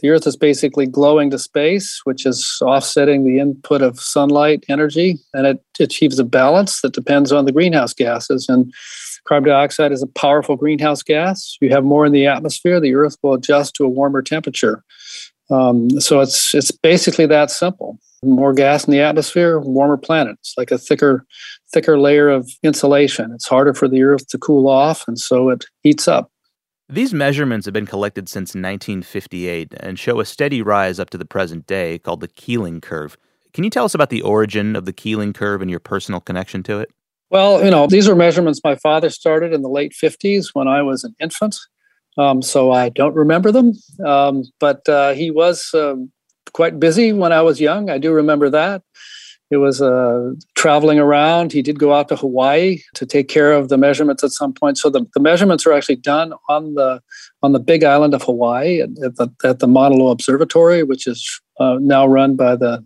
The 0.01 0.11
Earth 0.11 0.27
is 0.27 0.37
basically 0.37 0.87
glowing 0.87 1.31
to 1.31 1.39
space, 1.39 2.01
which 2.05 2.25
is 2.25 2.59
offsetting 2.63 3.25
the 3.25 3.39
input 3.39 3.83
of 3.83 4.01
sunlight 4.01 4.65
energy, 4.69 5.19
and 5.35 5.47
it 5.47 5.63
achieves 5.79 6.19
a 6.19 6.25
balance 6.25 6.81
that 6.81 6.95
depends 6.95 7.33
on 7.33 7.45
the 7.45 7.53
greenhouse 7.53 7.93
gases. 7.93 8.49
And 8.49 8.73
Carbon 9.29 9.51
dioxide 9.51 9.93
is 9.93 10.03
a 10.03 10.07
powerful 10.07 10.57
greenhouse 10.57 11.03
gas. 11.03 11.57
You 11.61 11.71
have 11.71 11.85
more 11.85 12.07
in 12.07 12.13
the 12.13 12.27
atmosphere, 12.27 12.81
the 12.81 12.95
Earth 12.95 13.17
will 13.23 13.35
adjust 13.35 13.75
to 13.75 13.85
a 13.85 13.89
warmer 13.89 14.23
temperature. 14.23 14.83
Um, 15.51 16.01
so 16.01 16.21
it's 16.21 16.55
it's 16.55 16.71
basically 16.71 17.27
that 17.27 17.51
simple. 17.51 17.99
More 18.23 18.53
gas 18.53 18.85
in 18.85 18.93
the 18.93 19.01
atmosphere, 19.01 19.59
warmer 19.61 19.97
planet. 19.97 20.37
It's 20.41 20.55
like 20.57 20.71
a 20.71 20.79
thicker 20.79 21.27
thicker 21.73 21.99
layer 21.99 22.29
of 22.29 22.51
insulation. 22.63 23.33
It's 23.33 23.49
harder 23.49 23.75
for 23.75 23.89
the 23.89 24.03
Earth 24.03 24.29
to 24.29 24.39
cool 24.39 24.69
off, 24.69 25.07
and 25.07 25.19
so 25.19 25.51
it 25.51 25.65
heats 25.83 26.09
up. 26.09 26.31
These 26.93 27.15
measurements 27.15 27.67
have 27.67 27.73
been 27.73 27.87
collected 27.87 28.29
since 28.29 28.49
1958 28.49 29.75
and 29.79 29.97
show 29.97 30.19
a 30.19 30.25
steady 30.25 30.61
rise 30.61 30.99
up 30.99 31.09
to 31.11 31.19
the 31.19 31.25
present 31.25 31.69
day 31.69 32.01
called 32.01 32.19
the 32.19 32.27
Keeling 32.27 32.81
curve. 32.81 33.17
Can 33.55 33.63
you 33.63 33.71
tell 33.71 33.85
us 33.85 33.95
about 33.95 34.11
the 34.11 34.23
origin 34.23 34.75
of 34.75 34.87
the 34.87 34.93
Keeling 34.93 35.33
curve 35.33 35.63
and 35.63 35.71
your 35.71 35.79
personal 35.79 36.21
connection 36.21 36.65
to 36.65 36.81
it? 36.81 36.91
Well, 37.31 37.65
you 37.65 37.71
know, 37.71 37.87
these 37.87 38.09
were 38.09 38.17
measurements 38.17 38.61
my 38.65 38.75
father 38.75 39.09
started 39.09 39.53
in 39.53 39.63
the 39.63 39.69
late 39.69 39.93
50s 39.93 40.49
when 40.53 40.67
I 40.67 40.83
was 40.83 41.05
an 41.05 41.15
infant. 41.21 41.55
Um, 42.19 42.43
so 42.43 42.73
I 42.73 42.89
don't 42.89 43.15
remember 43.15 43.53
them. 43.53 43.75
Um, 44.05 44.43
but 44.59 44.89
uh, 44.89 45.13
he 45.13 45.31
was 45.31 45.71
um, 45.75 46.11
quite 46.53 46.81
busy 46.81 47.13
when 47.13 47.33
I 47.33 47.43
was 47.43 47.61
young. 47.61 47.89
I 47.89 47.99
do 47.99 48.13
remember 48.13 48.51
that. 48.51 48.83
It 49.51 49.57
was 49.57 49.83
uh, 49.83 50.33
traveling 50.55 51.01
around. 51.01 51.53
He 51.53 51.61
did 51.61 51.79
go 51.79 51.93
out 51.93 52.09
to 52.09 52.17
Hawaii 52.17 52.79
to 52.95 53.05
take 53.05 53.27
care 53.27 53.53
of 53.53 53.69
the 53.69 53.77
measurements 53.77 54.23
at 54.23 54.31
some 54.31 54.53
point. 54.53 54.79
So 54.79 54.91
the, 54.91 55.05
the 55.15 55.21
measurements 55.21 55.67
are 55.67 55.73
actually 55.73 55.97
done 55.97 56.33
on 56.49 56.75
the 56.75 57.03
on 57.43 57.53
the 57.53 57.59
Big 57.59 57.83
Island 57.83 58.15
of 58.15 58.23
Hawaii 58.23 58.81
at, 58.81 58.91
at 59.03 59.17
the 59.17 59.29
at 59.43 59.59
the 59.59 59.67
Mauna 59.67 59.97
Loa 59.97 60.13
Observatory, 60.13 60.85
which 60.85 61.07
is 61.07 61.41
uh, 61.59 61.79
now 61.81 62.07
run 62.07 62.37
by 62.37 62.55
the 62.55 62.85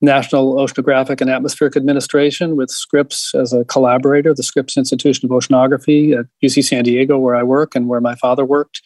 National 0.00 0.54
Oceanographic 0.54 1.20
and 1.20 1.28
Atmospheric 1.28 1.76
Administration 1.76 2.56
with 2.56 2.70
Scripps 2.70 3.34
as 3.34 3.52
a 3.52 3.64
collaborator, 3.64 4.32
the 4.32 4.42
Scripps 4.42 4.76
Institution 4.76 5.26
of 5.26 5.30
Oceanography 5.30 6.18
at 6.18 6.26
UC 6.42 6.64
San 6.64 6.84
Diego, 6.84 7.18
where 7.18 7.34
I 7.34 7.42
work 7.42 7.74
and 7.74 7.88
where 7.88 8.00
my 8.00 8.14
father 8.14 8.44
worked. 8.44 8.80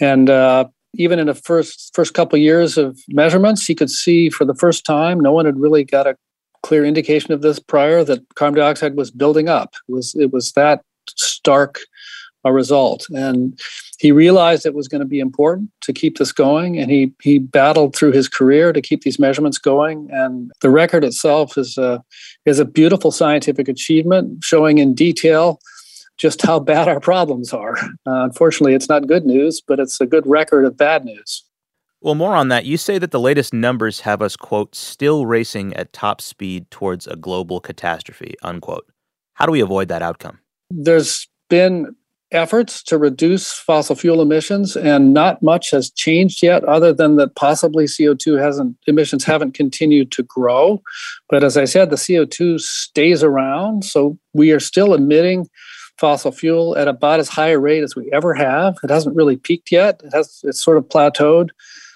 And 0.00 0.30
uh, 0.30 0.66
even 0.94 1.18
in 1.18 1.26
the 1.26 1.34
first 1.34 1.90
first 1.94 2.14
couple 2.14 2.38
years 2.38 2.78
of 2.78 2.98
measurements, 3.08 3.66
he 3.66 3.74
could 3.74 3.90
see 3.90 4.30
for 4.30 4.44
the 4.46 4.54
first 4.54 4.86
time. 4.86 5.20
No 5.20 5.32
one 5.32 5.44
had 5.44 5.58
really 5.58 5.84
got 5.84 6.06
a 6.06 6.16
clear 6.62 6.84
indication 6.84 7.32
of 7.32 7.42
this 7.42 7.58
prior 7.58 8.04
that 8.04 8.22
carbon 8.34 8.58
dioxide 8.60 8.96
was 8.96 9.10
building 9.10 9.48
up. 9.48 9.74
It 9.88 9.92
was 9.92 10.14
it 10.14 10.32
was 10.32 10.52
that 10.52 10.82
stark 11.16 11.80
a 12.44 12.52
result. 12.52 13.06
And 13.10 13.58
he 13.98 14.12
realized 14.12 14.64
it 14.64 14.74
was 14.74 14.88
going 14.88 15.00
to 15.00 15.06
be 15.06 15.20
important 15.20 15.70
to 15.82 15.92
keep 15.92 16.18
this 16.18 16.32
going, 16.32 16.78
and 16.78 16.90
he 16.90 17.12
he 17.22 17.38
battled 17.38 17.94
through 17.94 18.12
his 18.12 18.28
career 18.28 18.72
to 18.72 18.80
keep 18.80 19.02
these 19.02 19.18
measurements 19.18 19.58
going. 19.58 20.08
And 20.12 20.52
the 20.60 20.70
record 20.70 21.04
itself 21.04 21.58
is 21.58 21.76
a 21.78 22.02
is 22.46 22.58
a 22.58 22.64
beautiful 22.64 23.10
scientific 23.10 23.68
achievement, 23.68 24.44
showing 24.44 24.78
in 24.78 24.94
detail 24.94 25.60
just 26.16 26.42
how 26.42 26.60
bad 26.72 26.88
our 26.88 27.00
problems 27.00 27.52
are. 27.52 27.76
Uh, 28.06 28.24
unfortunately, 28.24 28.74
it's 28.74 28.88
not 28.88 29.08
good 29.08 29.26
news, 29.26 29.60
but 29.60 29.80
it's 29.80 30.00
a 30.00 30.06
good 30.06 30.26
record 30.26 30.64
of 30.64 30.76
bad 30.76 31.04
news. 31.04 31.44
Well, 32.00 32.14
more 32.14 32.36
on 32.36 32.48
that. 32.48 32.64
You 32.64 32.76
say 32.76 32.98
that 32.98 33.10
the 33.10 33.20
latest 33.20 33.52
numbers 33.52 34.00
have 34.00 34.22
us, 34.22 34.36
quote, 34.36 34.74
still 34.74 35.26
racing 35.26 35.74
at 35.74 35.92
top 35.92 36.20
speed 36.20 36.70
towards 36.70 37.06
a 37.06 37.16
global 37.16 37.60
catastrophe, 37.60 38.34
unquote. 38.42 38.86
How 39.34 39.46
do 39.46 39.52
we 39.52 39.60
avoid 39.60 39.88
that 39.88 40.02
outcome? 40.02 40.38
There's 40.70 41.28
been 41.50 41.96
efforts 42.30 42.82
to 42.82 42.98
reduce 42.98 43.52
fossil 43.52 43.96
fuel 43.96 44.20
emissions, 44.20 44.76
and 44.76 45.14
not 45.14 45.42
much 45.42 45.70
has 45.70 45.90
changed 45.90 46.42
yet, 46.42 46.62
other 46.64 46.92
than 46.92 47.16
that 47.16 47.34
possibly 47.34 47.84
CO2 47.84 48.38
hasn't 48.40 48.76
emissions 48.86 49.24
haven't 49.24 49.54
continued 49.54 50.12
to 50.12 50.22
grow. 50.22 50.82
But 51.28 51.42
as 51.42 51.56
I 51.56 51.64
said, 51.64 51.90
the 51.90 51.96
CO2 51.96 52.60
stays 52.60 53.24
around, 53.24 53.84
so 53.84 54.18
we 54.34 54.52
are 54.52 54.60
still 54.60 54.94
emitting 54.94 55.48
fossil 55.98 56.30
fuel 56.30 56.76
at 56.76 56.86
about 56.86 57.18
as 57.18 57.28
high 57.28 57.48
a 57.48 57.58
rate 57.58 57.82
as 57.82 57.96
we 57.96 58.10
ever 58.12 58.34
have. 58.34 58.76
It 58.84 58.90
hasn't 58.90 59.16
really 59.16 59.36
peaked 59.36 59.72
yet. 59.72 60.00
It 60.04 60.14
has 60.14 60.40
it's 60.44 60.62
sort 60.62 60.76
of 60.78 60.84
plateaued, 60.84 61.48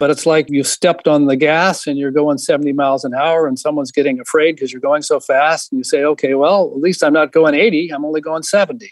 but 0.03 0.11
it's 0.11 0.27
like 0.27 0.51
you 0.51 0.65
stepped 0.65 1.07
on 1.07 1.27
the 1.27 1.37
gas 1.37 1.87
and 1.87 1.97
you're 1.97 2.11
going 2.11 2.37
70 2.37 2.73
miles 2.73 3.05
an 3.05 3.15
hour 3.15 3.47
and 3.47 3.57
someone's 3.57 3.93
getting 3.93 4.19
afraid 4.19 4.57
because 4.57 4.73
you're 4.73 4.81
going 4.81 5.01
so 5.01 5.21
fast 5.21 5.71
and 5.71 5.79
you 5.79 5.85
say, 5.85 6.03
"Okay, 6.03 6.35
well, 6.35 6.73
at 6.75 6.81
least 6.81 7.05
I'm 7.05 7.13
not 7.13 7.31
going 7.31 7.55
80, 7.55 7.91
I'm 7.91 8.05
only 8.05 8.21
going 8.21 8.43
70." 8.43 8.91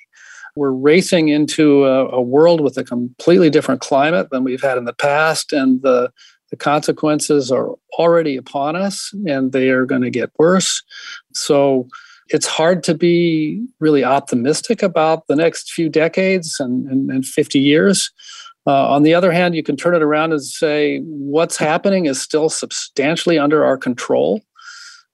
we're 0.55 0.71
racing 0.71 1.29
into 1.29 1.85
a, 1.85 2.09
a, 2.11 2.21
world 2.21 2.61
with 2.61 2.77
a 2.77 2.85
completely 2.85 3.51
different 3.51 3.81
climate 3.81 4.29
than 4.31 4.45
we've 4.45 4.63
had 4.63 4.79
in 4.79 4.85
the 4.85 4.93
past, 4.93 5.53
and 5.53 5.83
the 5.83 6.13
the 6.51 6.57
consequences 6.57 7.51
are 7.51 7.71
already 7.99 8.37
upon 8.37 8.77
us, 8.77 9.13
and 9.27 9.51
they 9.51 9.71
are 9.71 9.87
going 9.87 10.03
to 10.03 10.11
get 10.11 10.31
worse. 10.39 10.81
So 11.35 11.89
it's 12.29 12.47
hard 12.47 12.85
to 12.85 12.95
be 12.95 13.67
really 13.81 14.05
optimistic 14.05 14.81
about 14.81 15.27
the 15.27 15.37
next 15.37 15.73
few 15.73 15.89
decades 15.89 16.61
and, 16.61 16.89
and, 16.89 17.11
and 17.11 17.27
50 17.27 17.59
years. 17.59 18.11
Uh, 18.67 18.89
on 18.89 19.03
the 19.03 19.15
other 19.15 19.33
hand, 19.33 19.55
you 19.55 19.63
can 19.63 19.77
turn 19.77 19.95
it 19.95 20.03
around 20.03 20.33
and 20.33 20.43
say 20.43 21.01
what's 21.01 21.57
happening 21.57 22.07
is 22.07 22.21
still 22.21 22.49
substantially 22.49 23.39
under 23.39 23.65
our 23.65 23.79
control 23.79 24.43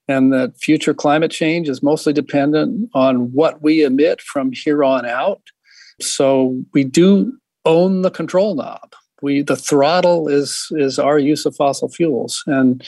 and 0.07 0.31
that 0.31 0.57
future 0.57 0.93
climate 0.93 1.31
change 1.31 1.67
is 1.67 1.83
mostly 1.83 2.13
dependent 2.13 2.89
on 2.93 3.31
what 3.33 3.61
we 3.61 3.83
emit 3.83 4.21
from 4.21 4.51
here 4.51 4.83
on 4.83 5.05
out. 5.05 5.41
So 5.99 6.57
we 6.73 6.83
do 6.83 7.37
own 7.65 8.01
the 8.03 8.11
control 8.11 8.55
knob. 8.55 8.93
We 9.21 9.41
the 9.41 9.55
throttle 9.55 10.27
is 10.27 10.67
is 10.71 10.99
our 10.99 11.17
use 11.17 11.45
of 11.45 11.55
fossil 11.55 11.89
fuels, 11.89 12.43
and 12.45 12.83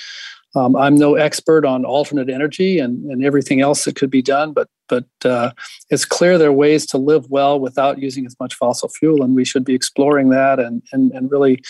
um, 0.56 0.76
I'm 0.76 0.96
no 0.96 1.16
expert 1.16 1.66
on 1.66 1.86
alternate 1.86 2.30
energy 2.30 2.80
and, 2.80 3.04
and 3.12 3.24
everything 3.24 3.62
else 3.62 3.86
that 3.86 3.96
could 3.96 4.10
be 4.10 4.22
done, 4.22 4.54
but 4.54 4.68
but 4.88 5.06
uh, 5.24 5.52
it's 5.92 6.06
clear 6.06 6.38
there 6.38 6.50
are 6.50 6.54
ways 6.54 6.88
to 6.88 6.98
live 6.98 7.30
well 7.30 7.60
without 7.60 8.00
using 8.00 8.26
as 8.26 8.36
much 8.40 8.56
fossil 8.56 8.90
fuel, 8.90 9.22
and 9.22 9.36
we 9.36 9.46
should 9.46 9.64
be 9.64 9.76
exploring 9.76 10.30
that 10.30 10.60
and 10.60 10.82
and, 10.92 11.12
and 11.12 11.32
really 11.32 11.62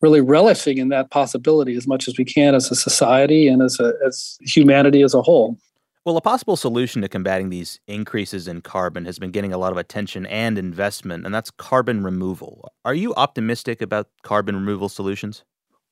really 0.00 0.20
relishing 0.20 0.78
in 0.78 0.88
that 0.88 1.10
possibility 1.10 1.76
as 1.76 1.86
much 1.86 2.08
as 2.08 2.18
we 2.18 2.24
can 2.24 2.54
as 2.54 2.70
a 2.70 2.74
society 2.74 3.46
and 3.46 3.62
as 3.62 3.78
a, 3.78 3.92
as 4.04 4.36
humanity 4.40 5.00
as 5.02 5.14
a 5.14 5.22
whole. 5.22 5.56
Well, 6.04 6.16
a 6.16 6.20
possible 6.20 6.56
solution 6.56 7.00
to 7.02 7.08
combating 7.08 7.50
these 7.50 7.78
increases 7.86 8.48
in 8.48 8.60
carbon 8.60 9.04
has 9.04 9.20
been 9.20 9.30
getting 9.30 9.52
a 9.52 9.58
lot 9.58 9.70
of 9.70 9.78
attention 9.78 10.26
and 10.26 10.58
investment, 10.58 11.24
and 11.24 11.32
that's 11.32 11.52
carbon 11.52 12.02
removal. 12.02 12.68
Are 12.84 12.94
you 12.94 13.14
optimistic 13.14 13.80
about 13.80 14.08
carbon 14.24 14.56
removal 14.56 14.88
solutions? 14.88 15.44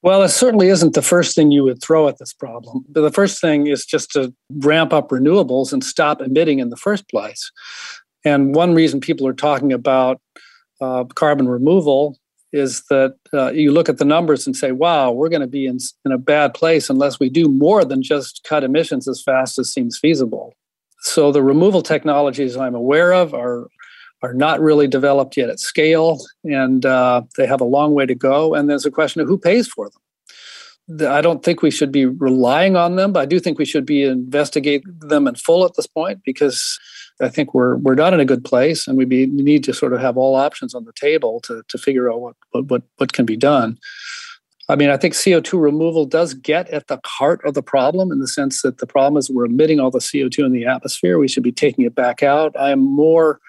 Well, 0.03 0.23
it 0.23 0.31
certainly 0.31 0.69
isn't 0.69 0.95
the 0.95 1.03
first 1.03 1.35
thing 1.35 1.51
you 1.51 1.63
would 1.65 1.83
throw 1.83 2.09
at 2.09 2.19
this 2.19 2.33
problem. 2.33 2.85
But 2.89 3.03
the 3.03 3.11
first 3.11 3.41
thing 3.41 3.67
is 3.67 3.85
just 3.85 4.11
to 4.13 4.35
ramp 4.59 4.93
up 4.93 5.11
renewables 5.11 5.73
and 5.73 5.85
stop 5.85 6.23
emitting 6.23 6.59
in 6.59 6.71
the 6.71 6.77
first 6.77 7.09
place. 7.09 7.51
And 8.25 8.55
one 8.55 8.75
reason 8.75 9.01
people 9.01 9.27
are 9.27 9.35
talking 9.35 9.73
about 9.73 10.21
uh, 10.81 11.05
carbon 11.05 11.49
removal 11.49 12.19
is 12.53 12.83
that 12.91 13.15
uh, 13.33 13.51
you 13.53 13.73
look 13.73 13.89
at 13.89 13.99
the 13.99 14.05
numbers 14.05 14.47
and 14.47 14.57
say, 14.57 14.73
wow, 14.73 15.13
we're 15.13 15.29
going 15.29 15.41
to 15.41 15.47
be 15.47 15.67
in, 15.67 15.79
in 16.05 16.13
a 16.13 16.19
bad 16.19 16.55
place 16.55 16.91
unless 16.91 17.21
we 17.21 17.29
do 17.29 17.49
more 17.49 17.85
than 17.85 18.03
just 18.03 18.45
cut 18.49 18.65
emissions 18.65 19.07
as 19.07 19.23
fast 19.23 19.59
as 19.59 19.73
seems 19.73 19.99
feasible. 19.99 20.55
So 21.01 21.31
the 21.31 21.43
removal 21.43 21.83
technologies 21.83 22.57
I'm 22.57 22.75
aware 22.75 23.13
of 23.13 23.35
are 23.35 23.69
are 24.23 24.35
not 24.35 24.61
really 24.61 24.87
developed 24.87 25.37
yet 25.37 25.49
at 25.49 25.61
scale, 25.61 26.19
and 26.45 26.85
uh, 26.85 27.23
they 27.37 27.47
have 27.47 27.61
a 27.61 27.65
long 27.65 27.95
way 27.95 28.07
to 28.07 28.15
go. 28.15 28.55
And 28.55 28.69
there's 28.69 28.87
a 28.87 28.91
question 28.91 29.21
of 29.21 29.29
who 29.29 29.39
pays 29.39 29.67
for 29.69 29.89
them. 29.89 30.01
I 31.09 31.21
don't 31.21 31.45
think 31.45 31.63
we 31.63 31.71
should 31.71 31.93
be 31.93 32.07
relying 32.07 32.77
on 32.77 32.97
them, 32.97 33.13
but 33.13 33.21
I 33.21 33.27
do 33.27 33.39
think 33.39 33.59
we 33.59 33.65
should 33.65 33.87
be 33.87 34.03
investigating 34.03 34.93
them 34.99 35.29
in 35.29 35.37
full 35.37 35.65
at 35.65 35.75
this 35.77 35.87
point 35.87 36.21
because 36.25 36.79
I 37.21 37.29
think 37.29 37.55
we're 37.55 37.77
we're 37.77 37.95
not 37.95 38.13
in 38.13 38.21
a 38.21 38.25
good 38.25 38.45
place, 38.45 38.89
and 38.89 38.99
we, 38.99 39.05
be, 39.05 39.27
we 39.27 39.43
need 39.43 39.63
to 39.65 39.75
sort 39.75 39.93
of 39.93 40.01
have 40.01 40.17
all 40.17 40.35
options 40.35 40.75
on 40.75 40.85
the 40.85 40.93
table 40.93 41.41
to 41.43 41.63
to 41.69 41.79
figure 41.79 42.11
out 42.11 42.21
what 42.21 42.37
what 42.67 42.83
what 42.97 43.13
can 43.13 43.25
be 43.25 43.37
done. 43.37 43.79
I 44.69 44.77
mean, 44.77 44.91
I 44.91 44.97
think 44.97 45.15
CO2 45.15 45.61
removal 45.61 46.07
does 46.07 46.33
get 46.33 46.69
at 46.71 46.87
the 46.87 47.01
heart 47.05 47.41
of 47.45 47.55
the 47.55 47.63
problem 47.63 48.13
in 48.13 48.21
the 48.21 48.29
sense 48.29 48.63
that 48.63 48.79
the 48.79 48.87
problem 48.87 49.17
is 49.17 49.29
we're 49.29 49.47
emitting 49.47 49.81
all 49.81 49.91
the 49.91 49.99
CO2 49.99 50.47
in 50.47 50.53
the 50.53 50.65
atmosphere. 50.65 51.19
We 51.19 51.27
should 51.27 51.43
be 51.43 51.51
taking 51.51 51.85
it 51.85 51.97
back 51.97 52.23
out. 52.23 52.55
I 52.57 52.71
am 52.71 52.79
more 52.79 53.41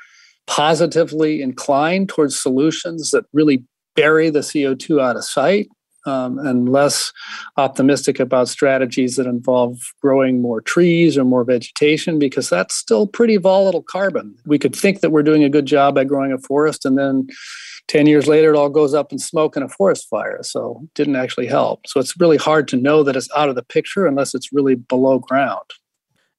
positively 0.47 1.41
inclined 1.41 2.09
towards 2.09 2.39
solutions 2.39 3.11
that 3.11 3.25
really 3.33 3.63
bury 3.95 4.29
the 4.29 4.39
CO2 4.39 5.01
out 5.01 5.15
of 5.15 5.23
sight 5.23 5.67
um, 6.05 6.39
and 6.39 6.69
less 6.69 7.11
optimistic 7.57 8.19
about 8.19 8.49
strategies 8.49 9.15
that 9.15 9.27
involve 9.27 9.77
growing 10.01 10.41
more 10.41 10.61
trees 10.61 11.17
or 11.17 11.23
more 11.23 11.43
vegetation 11.43 12.17
because 12.17 12.49
that's 12.49 12.75
still 12.75 13.05
pretty 13.05 13.37
volatile 13.37 13.83
carbon. 13.83 14.35
We 14.45 14.57
could 14.57 14.75
think 14.75 15.01
that 15.01 15.11
we're 15.11 15.23
doing 15.23 15.43
a 15.43 15.49
good 15.49 15.65
job 15.65 15.95
by 15.95 16.03
growing 16.03 16.31
a 16.31 16.37
forest 16.39 16.85
and 16.85 16.97
then 16.97 17.27
10 17.87 18.07
years 18.07 18.27
later 18.27 18.53
it 18.53 18.57
all 18.57 18.69
goes 18.69 18.93
up 18.93 19.11
in 19.11 19.19
smoke 19.19 19.57
in 19.57 19.63
a 19.63 19.69
forest 19.69 20.07
fire. 20.09 20.39
So 20.43 20.81
didn't 20.95 21.17
actually 21.17 21.47
help. 21.47 21.85
So 21.87 21.99
it's 21.99 22.19
really 22.19 22.37
hard 22.37 22.67
to 22.69 22.77
know 22.77 23.03
that 23.03 23.15
it's 23.15 23.29
out 23.35 23.49
of 23.49 23.55
the 23.55 23.63
picture 23.63 24.05
unless 24.05 24.33
it's 24.33 24.53
really 24.53 24.75
below 24.75 25.19
ground 25.19 25.65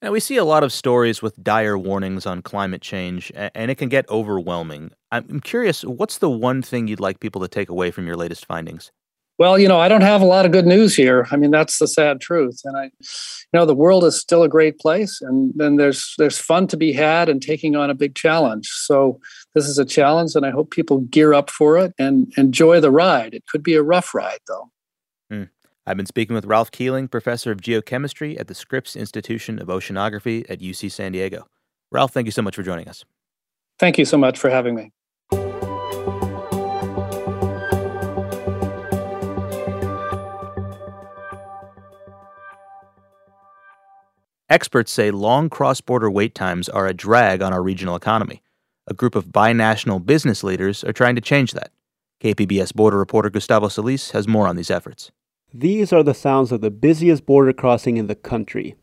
now, 0.02 0.10
we 0.10 0.20
see 0.20 0.36
a 0.36 0.44
lot 0.44 0.64
of 0.64 0.72
stories 0.72 1.22
with 1.22 1.42
dire 1.42 1.78
warnings 1.78 2.26
on 2.26 2.42
climate 2.42 2.82
change, 2.82 3.30
and 3.34 3.70
it 3.70 3.76
can 3.76 3.88
get 3.88 4.08
overwhelming. 4.10 4.90
I'm 5.12 5.40
curious, 5.40 5.82
what's 5.84 6.18
the 6.18 6.28
one 6.28 6.60
thing 6.60 6.88
you'd 6.88 7.00
like 7.00 7.20
people 7.20 7.40
to 7.40 7.48
take 7.48 7.68
away 7.68 7.92
from 7.92 8.06
your 8.06 8.16
latest 8.16 8.44
findings? 8.46 8.90
Well, 9.38 9.58
you 9.58 9.66
know, 9.66 9.80
I 9.80 9.88
don't 9.88 10.02
have 10.02 10.20
a 10.20 10.26
lot 10.26 10.44
of 10.44 10.52
good 10.52 10.66
news 10.66 10.94
here. 10.94 11.26
I 11.30 11.36
mean, 11.36 11.50
that's 11.50 11.78
the 11.78 11.88
sad 11.88 12.20
truth. 12.20 12.60
And 12.64 12.76
I, 12.76 12.84
you 12.84 12.90
know, 13.54 13.64
the 13.64 13.74
world 13.74 14.04
is 14.04 14.18
still 14.18 14.42
a 14.42 14.48
great 14.48 14.78
place, 14.78 15.20
and 15.20 15.52
then 15.56 15.76
there's 15.76 16.14
there's 16.18 16.38
fun 16.38 16.66
to 16.68 16.76
be 16.76 16.92
had 16.92 17.28
and 17.28 17.40
taking 17.40 17.74
on 17.74 17.88
a 17.88 17.94
big 17.94 18.14
challenge. 18.14 18.68
So 18.68 19.20
this 19.54 19.66
is 19.66 19.78
a 19.78 19.84
challenge, 19.84 20.34
and 20.34 20.44
I 20.44 20.50
hope 20.50 20.70
people 20.70 20.98
gear 20.98 21.32
up 21.32 21.48
for 21.48 21.78
it 21.78 21.94
and 21.98 22.32
enjoy 22.36 22.80
the 22.80 22.90
ride. 22.90 23.34
It 23.34 23.44
could 23.46 23.62
be 23.62 23.74
a 23.74 23.82
rough 23.82 24.14
ride, 24.14 24.40
though. 24.48 24.70
I've 25.84 25.96
been 25.96 26.06
speaking 26.06 26.34
with 26.34 26.44
Ralph 26.44 26.70
Keeling, 26.70 27.08
professor 27.08 27.50
of 27.50 27.60
geochemistry 27.60 28.38
at 28.38 28.46
the 28.46 28.54
Scripps 28.54 28.94
Institution 28.94 29.58
of 29.58 29.66
Oceanography 29.66 30.48
at 30.48 30.60
UC 30.60 30.92
San 30.92 31.10
Diego. 31.10 31.46
Ralph, 31.90 32.12
thank 32.12 32.26
you 32.26 32.30
so 32.30 32.40
much 32.40 32.54
for 32.54 32.62
joining 32.62 32.86
us. 32.86 33.04
Thank 33.80 33.98
you 33.98 34.04
so 34.04 34.16
much 34.16 34.38
for 34.38 34.48
having 34.48 34.76
me. 34.76 34.92
Experts 44.48 44.92
say 44.92 45.10
long 45.10 45.48
cross 45.48 45.80
border 45.80 46.10
wait 46.10 46.34
times 46.34 46.68
are 46.68 46.86
a 46.86 46.94
drag 46.94 47.42
on 47.42 47.52
our 47.52 47.62
regional 47.62 47.96
economy. 47.96 48.40
A 48.86 48.94
group 48.94 49.16
of 49.16 49.26
binational 49.26 50.04
business 50.04 50.44
leaders 50.44 50.84
are 50.84 50.92
trying 50.92 51.16
to 51.16 51.20
change 51.20 51.52
that. 51.52 51.72
KPBS 52.22 52.72
border 52.72 52.98
reporter 52.98 53.30
Gustavo 53.30 53.66
Solis 53.66 54.12
has 54.12 54.28
more 54.28 54.46
on 54.46 54.54
these 54.54 54.70
efforts. 54.70 55.10
These 55.54 55.92
are 55.92 56.02
the 56.02 56.14
sounds 56.14 56.50
of 56.50 56.62
the 56.62 56.70
busiest 56.70 57.26
border 57.26 57.52
crossing 57.52 57.98
in 57.98 58.06
the 58.06 58.14
country. 58.14 58.74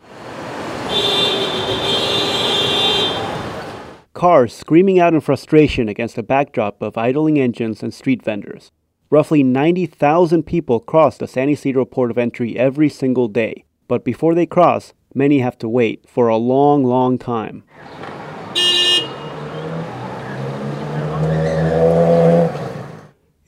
Cars 4.13 4.53
screaming 4.53 4.99
out 4.99 5.15
in 5.15 5.21
frustration 5.21 5.89
against 5.89 6.19
a 6.19 6.23
backdrop 6.23 6.84
of 6.84 6.95
idling 6.95 7.39
engines 7.39 7.82
and 7.82 7.91
street 7.91 8.21
vendors. 8.23 8.71
Roughly 9.10 9.41
90,000 9.41 10.43
people 10.43 10.79
cross 10.79 11.17
the 11.17 11.27
San 11.27 11.49
Ysidro 11.49 11.86
port 11.86 12.12
of 12.12 12.19
entry 12.19 12.55
every 12.55 12.89
single 12.89 13.27
day. 13.27 13.65
But 13.88 14.05
before 14.05 14.36
they 14.36 14.45
cross, 14.45 14.93
many 15.15 15.39
have 15.39 15.58
to 15.60 15.67
wait 15.67 16.08
for 16.08 16.27
a 16.27 16.38
long, 16.38 16.84
long 16.84 17.17
time. 17.17 17.63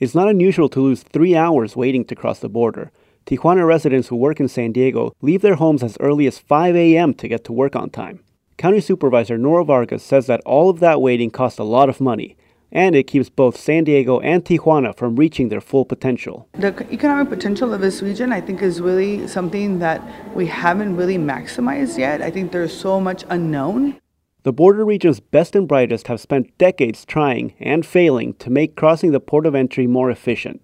It's 0.00 0.16
not 0.16 0.28
unusual 0.28 0.68
to 0.70 0.80
lose 0.80 1.04
three 1.04 1.36
hours 1.36 1.76
waiting 1.76 2.04
to 2.06 2.16
cross 2.16 2.40
the 2.40 2.48
border. 2.48 2.90
Tijuana 3.26 3.66
residents 3.66 4.08
who 4.08 4.16
work 4.16 4.40
in 4.40 4.48
San 4.48 4.72
Diego 4.72 5.14
leave 5.20 5.42
their 5.42 5.54
homes 5.54 5.82
as 5.82 5.96
early 6.00 6.26
as 6.26 6.38
5 6.38 6.74
a.m. 6.74 7.14
to 7.14 7.28
get 7.28 7.44
to 7.44 7.52
work 7.52 7.76
on 7.76 7.90
time. 7.90 8.20
County 8.56 8.80
Supervisor 8.80 9.38
Nora 9.38 9.64
Vargas 9.64 10.02
says 10.02 10.26
that 10.26 10.40
all 10.44 10.68
of 10.68 10.80
that 10.80 11.00
waiting 11.00 11.30
costs 11.30 11.58
a 11.58 11.64
lot 11.64 11.88
of 11.88 12.00
money, 12.00 12.36
and 12.70 12.94
it 12.94 13.06
keeps 13.06 13.28
both 13.28 13.56
San 13.56 13.84
Diego 13.84 14.20
and 14.20 14.44
Tijuana 14.44 14.96
from 14.96 15.16
reaching 15.16 15.48
their 15.48 15.60
full 15.60 15.84
potential. 15.84 16.48
The 16.54 16.86
economic 16.90 17.28
potential 17.28 17.72
of 17.72 17.80
this 17.80 18.02
region, 18.02 18.32
I 18.32 18.40
think, 18.40 18.62
is 18.62 18.80
really 18.80 19.28
something 19.28 19.78
that 19.78 20.02
we 20.34 20.46
haven't 20.46 20.96
really 20.96 21.18
maximized 21.18 21.98
yet. 21.98 22.22
I 22.22 22.30
think 22.30 22.52
there's 22.52 22.76
so 22.76 23.00
much 23.00 23.24
unknown. 23.28 23.98
The 24.44 24.52
border 24.52 24.84
region's 24.84 25.20
best 25.20 25.54
and 25.54 25.68
brightest 25.68 26.08
have 26.08 26.20
spent 26.20 26.56
decades 26.58 27.04
trying 27.04 27.54
and 27.60 27.86
failing 27.86 28.34
to 28.34 28.50
make 28.50 28.74
crossing 28.74 29.12
the 29.12 29.20
port 29.20 29.46
of 29.46 29.54
entry 29.54 29.86
more 29.86 30.10
efficient. 30.10 30.60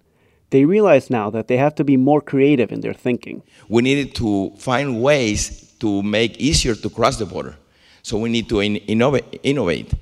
They 0.49 0.65
realize 0.65 1.09
now 1.09 1.29
that 1.29 1.47
they 1.47 1.57
have 1.57 1.75
to 1.75 1.83
be 1.83 1.97
more 1.97 2.21
creative 2.21 2.71
in 2.71 2.81
their 2.81 2.93
thinking. 2.93 3.43
We 3.67 3.81
needed 3.81 4.15
to 4.15 4.51
find 4.57 5.01
ways 5.01 5.73
to 5.79 6.01
make 6.03 6.37
easier 6.37 6.75
to 6.75 6.89
cross 6.89 7.17
the 7.17 7.25
border. 7.25 7.57
So 8.01 8.17
we 8.17 8.29
need 8.29 8.49
to 8.49 8.59
in- 8.59 8.77
innovate. 8.77 9.93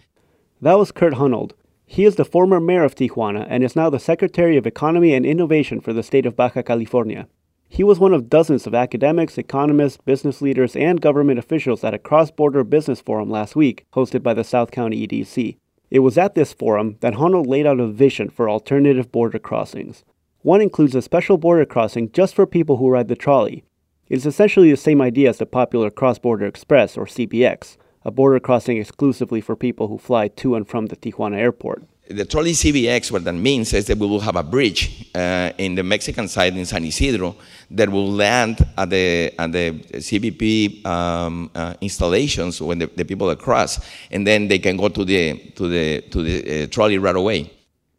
That 0.62 0.77
was 0.77 0.91
Kurt 0.91 1.15
Honold, 1.15 1.53
he 1.89 2.03
is 2.03 2.17
the 2.17 2.25
former 2.25 2.60
mayor 2.60 2.83
of 2.83 2.95
Tijuana 2.95 3.47
and 3.49 3.63
is 3.63 3.75
now 3.75 3.89
the 3.89 3.97
Secretary 3.97 4.57
of 4.57 4.67
Economy 4.67 5.13
and 5.13 5.25
Innovation 5.25 5.79
for 5.79 5.93
the 5.93 6.03
state 6.03 6.25
of 6.25 6.36
Baja 6.36 6.62
California. 6.62 7.29
He 7.69 7.83
was 7.83 7.97
one 7.97 8.13
of 8.13 8.29
dozens 8.29 8.67
of 8.67 8.75
academics, 8.75 9.38
economists, 9.38 9.97
business 9.97 10.41
leaders, 10.41 10.75
and 10.75 10.99
government 10.99 11.39
officials 11.39 11.86
at 11.86 11.93
a 11.93 11.97
cross 11.97 12.29
border 12.29 12.65
business 12.65 12.99
forum 12.99 13.29
last 13.29 13.55
week, 13.55 13.86
hosted 13.93 14.21
by 14.21 14.33
the 14.33 14.43
South 14.43 14.69
County 14.69 15.07
EDC. 15.07 15.57
It 15.89 15.99
was 15.99 16.17
at 16.17 16.36
this 16.36 16.51
forum 16.51 16.97
that 16.99 17.15
Honold 17.15 17.47
laid 17.47 17.65
out 17.65 17.79
a 17.79 17.88
vision 17.88 18.29
for 18.29 18.49
alternative 18.49 19.10
border 19.10 19.39
crossings. 19.39 20.03
One 20.47 20.62
includes 20.62 20.95
a 20.95 21.01
special 21.01 21.38
border 21.38 21.65
crossing 21.65 22.10
just 22.13 22.33
for 22.33 22.47
people 22.47 22.77
who 22.77 22.89
ride 22.89 23.10
the 23.10 23.17
trolley. 23.17 23.65
It's 24.07 24.25
essentially 24.25 24.71
the 24.71 24.77
same 24.77 25.01
idea 25.01 25.27
as 25.29 25.39
the 25.39 25.45
popular 25.45 25.89
Cross 25.91 26.19
Border 26.19 26.45
Express, 26.45 26.95
or 26.95 27.05
CBX, 27.05 27.75
a 28.05 28.12
border 28.12 28.39
crossing 28.39 28.77
exclusively 28.77 29.41
for 29.41 29.57
people 29.57 29.89
who 29.89 29.97
fly 29.97 30.29
to 30.29 30.55
and 30.55 30.65
from 30.65 30.86
the 30.86 30.95
Tijuana 30.95 31.36
airport. 31.36 31.83
The 32.10 32.23
trolley 32.23 32.53
CBX, 32.53 33.12
what 33.12 33.25
that 33.25 33.33
means 33.33 33.73
is 33.73 33.88
that 33.88 33.97
we 33.97 34.07
will 34.07 34.21
have 34.21 34.38
a 34.38 34.43
bridge 34.43 35.12
uh, 35.13 35.51
in 35.57 35.75
the 35.75 35.83
Mexican 35.83 36.29
side 36.29 36.55
in 36.55 36.63
San 36.63 36.86
Isidro 36.86 37.36
that 37.71 37.89
will 37.89 38.10
land 38.10 38.65
at 38.77 38.89
the, 38.89 39.33
at 39.38 39.51
the 39.51 39.71
CBP 39.95 40.86
um, 40.86 41.51
uh, 41.55 41.73
installations 41.81 42.62
when 42.62 42.79
the, 42.79 42.88
the, 42.95 43.03
people 43.03 43.36
cross, 43.36 43.81
and 44.12 44.25
then 44.25 44.47
they 44.47 44.60
can 44.60 44.77
go 44.77 44.88
to 44.88 45.03
the, 45.03 45.38
to 45.57 45.67
the, 45.67 46.01
to 46.03 46.23
the 46.23 46.63
uh, 46.63 46.67
trolley 46.67 46.97
right 46.97 47.17
away. 47.17 47.51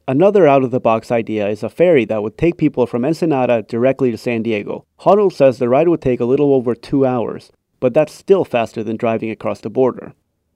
Another 0.08 0.48
out 0.48 0.64
of 0.64 0.70
the 0.70 0.80
box 0.80 1.10
idea 1.12 1.46
is 1.50 1.62
a 1.62 1.68
ferry 1.68 2.06
that 2.06 2.22
would 2.22 2.38
take 2.38 2.56
people 2.56 2.86
from 2.86 3.04
Ensenada 3.04 3.62
directly 3.68 4.10
to 4.10 4.16
San 4.16 4.42
Diego. 4.42 4.86
Honold 5.00 5.34
says 5.34 5.58
the 5.58 5.68
ride 5.68 5.86
would 5.86 6.00
take 6.00 6.18
a 6.18 6.24
little 6.24 6.54
over 6.54 6.74
two 6.74 7.04
hours, 7.04 7.52
but 7.78 7.92
that's 7.92 8.14
still 8.14 8.42
faster 8.42 8.82
than 8.82 8.96
driving 8.96 9.30
across 9.30 9.60
the 9.60 9.68
border. 9.68 10.14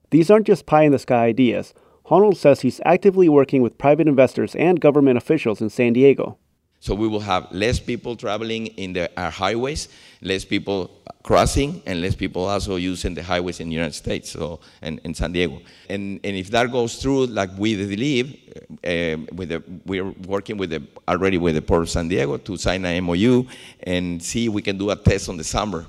These 0.09 0.31
aren't 0.31 0.47
just 0.47 0.65
pie 0.65 0.85
in 0.85 0.91
the 0.91 0.97
sky 0.97 1.25
ideas. 1.25 1.75
Honold 2.05 2.35
says 2.35 2.61
he's 2.61 2.81
actively 2.83 3.29
working 3.29 3.61
with 3.61 3.77
private 3.77 4.07
investors 4.07 4.55
and 4.55 4.81
government 4.81 5.17
officials 5.17 5.61
in 5.61 5.69
San 5.69 5.93
Diego. 5.93 6.39
So 6.83 6.93
we 6.93 7.07
will 7.07 7.21
have 7.21 7.49
less 7.53 7.79
people 7.79 8.17
traveling 8.17 8.67
in 8.67 8.91
the, 8.91 9.09
our 9.15 9.31
highways, 9.31 9.87
less 10.21 10.43
people 10.43 10.91
crossing, 11.23 11.81
and 11.85 12.01
less 12.01 12.13
people 12.13 12.43
also 12.43 12.75
using 12.75 13.13
the 13.13 13.23
highways 13.23 13.61
in 13.61 13.69
the 13.69 13.73
United 13.73 13.93
States 13.93 14.31
so, 14.31 14.59
and 14.81 14.99
in 15.05 15.13
San 15.13 15.31
Diego. 15.31 15.61
And, 15.87 16.19
and 16.25 16.35
if 16.35 16.49
that 16.49 16.73
goes 16.73 17.01
through, 17.01 17.27
like 17.27 17.51
we 17.57 17.77
believe, 17.77 18.37
uh, 18.83 19.15
with 19.31 19.47
the, 19.47 19.63
we're 19.85 20.11
working 20.27 20.57
with 20.57 20.71
the, 20.71 20.83
already 21.07 21.37
with 21.37 21.55
the 21.55 21.61
Port 21.61 21.83
of 21.83 21.89
San 21.89 22.09
Diego 22.09 22.35
to 22.35 22.57
sign 22.57 22.83
an 22.83 23.01
MOU 23.05 23.45
and 23.83 24.21
see 24.21 24.49
we 24.49 24.61
can 24.61 24.77
do 24.77 24.89
a 24.89 24.97
test 24.97 25.29
on 25.29 25.37
the 25.37 25.43
summer 25.45 25.85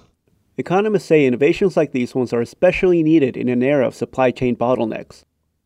Economists 0.57 1.07
say 1.07 1.27
innovations 1.27 1.77
like 1.77 1.91
these 1.91 2.15
ones 2.15 2.33
are 2.33 2.41
especially 2.41 3.03
needed 3.03 3.37
in 3.37 3.49
an 3.49 3.65
era 3.65 3.89
of 3.89 3.97
supply 3.97 4.31
chain 4.31 4.55
bottlenecks. 4.55 5.25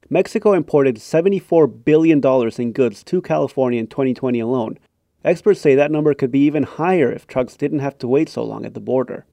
Mexico 0.09 0.55
imported 0.55 0.97
$74 0.97 1.85
billion 1.85 2.23
in 2.59 2.73
goods 2.73 3.05
to 3.05 3.21
California 3.21 3.79
in 3.79 3.87
2020 3.87 4.41
alone, 4.41 4.79
Experts 5.25 5.61
say 5.61 5.75
that 5.75 5.91
number 5.91 6.15
could 6.15 6.31
be 6.31 6.41
even 6.41 6.63
higher 6.63 7.11
if 7.11 7.27
trucks 7.27 7.57
didn't 7.57 7.81
have 7.81 7.99
to 7.99 8.09
wait 8.09 8.29
so 8.29 8.43
long 8.43 8.65
at 8.65 8.75
the 8.75 8.81
border. 8.81 9.27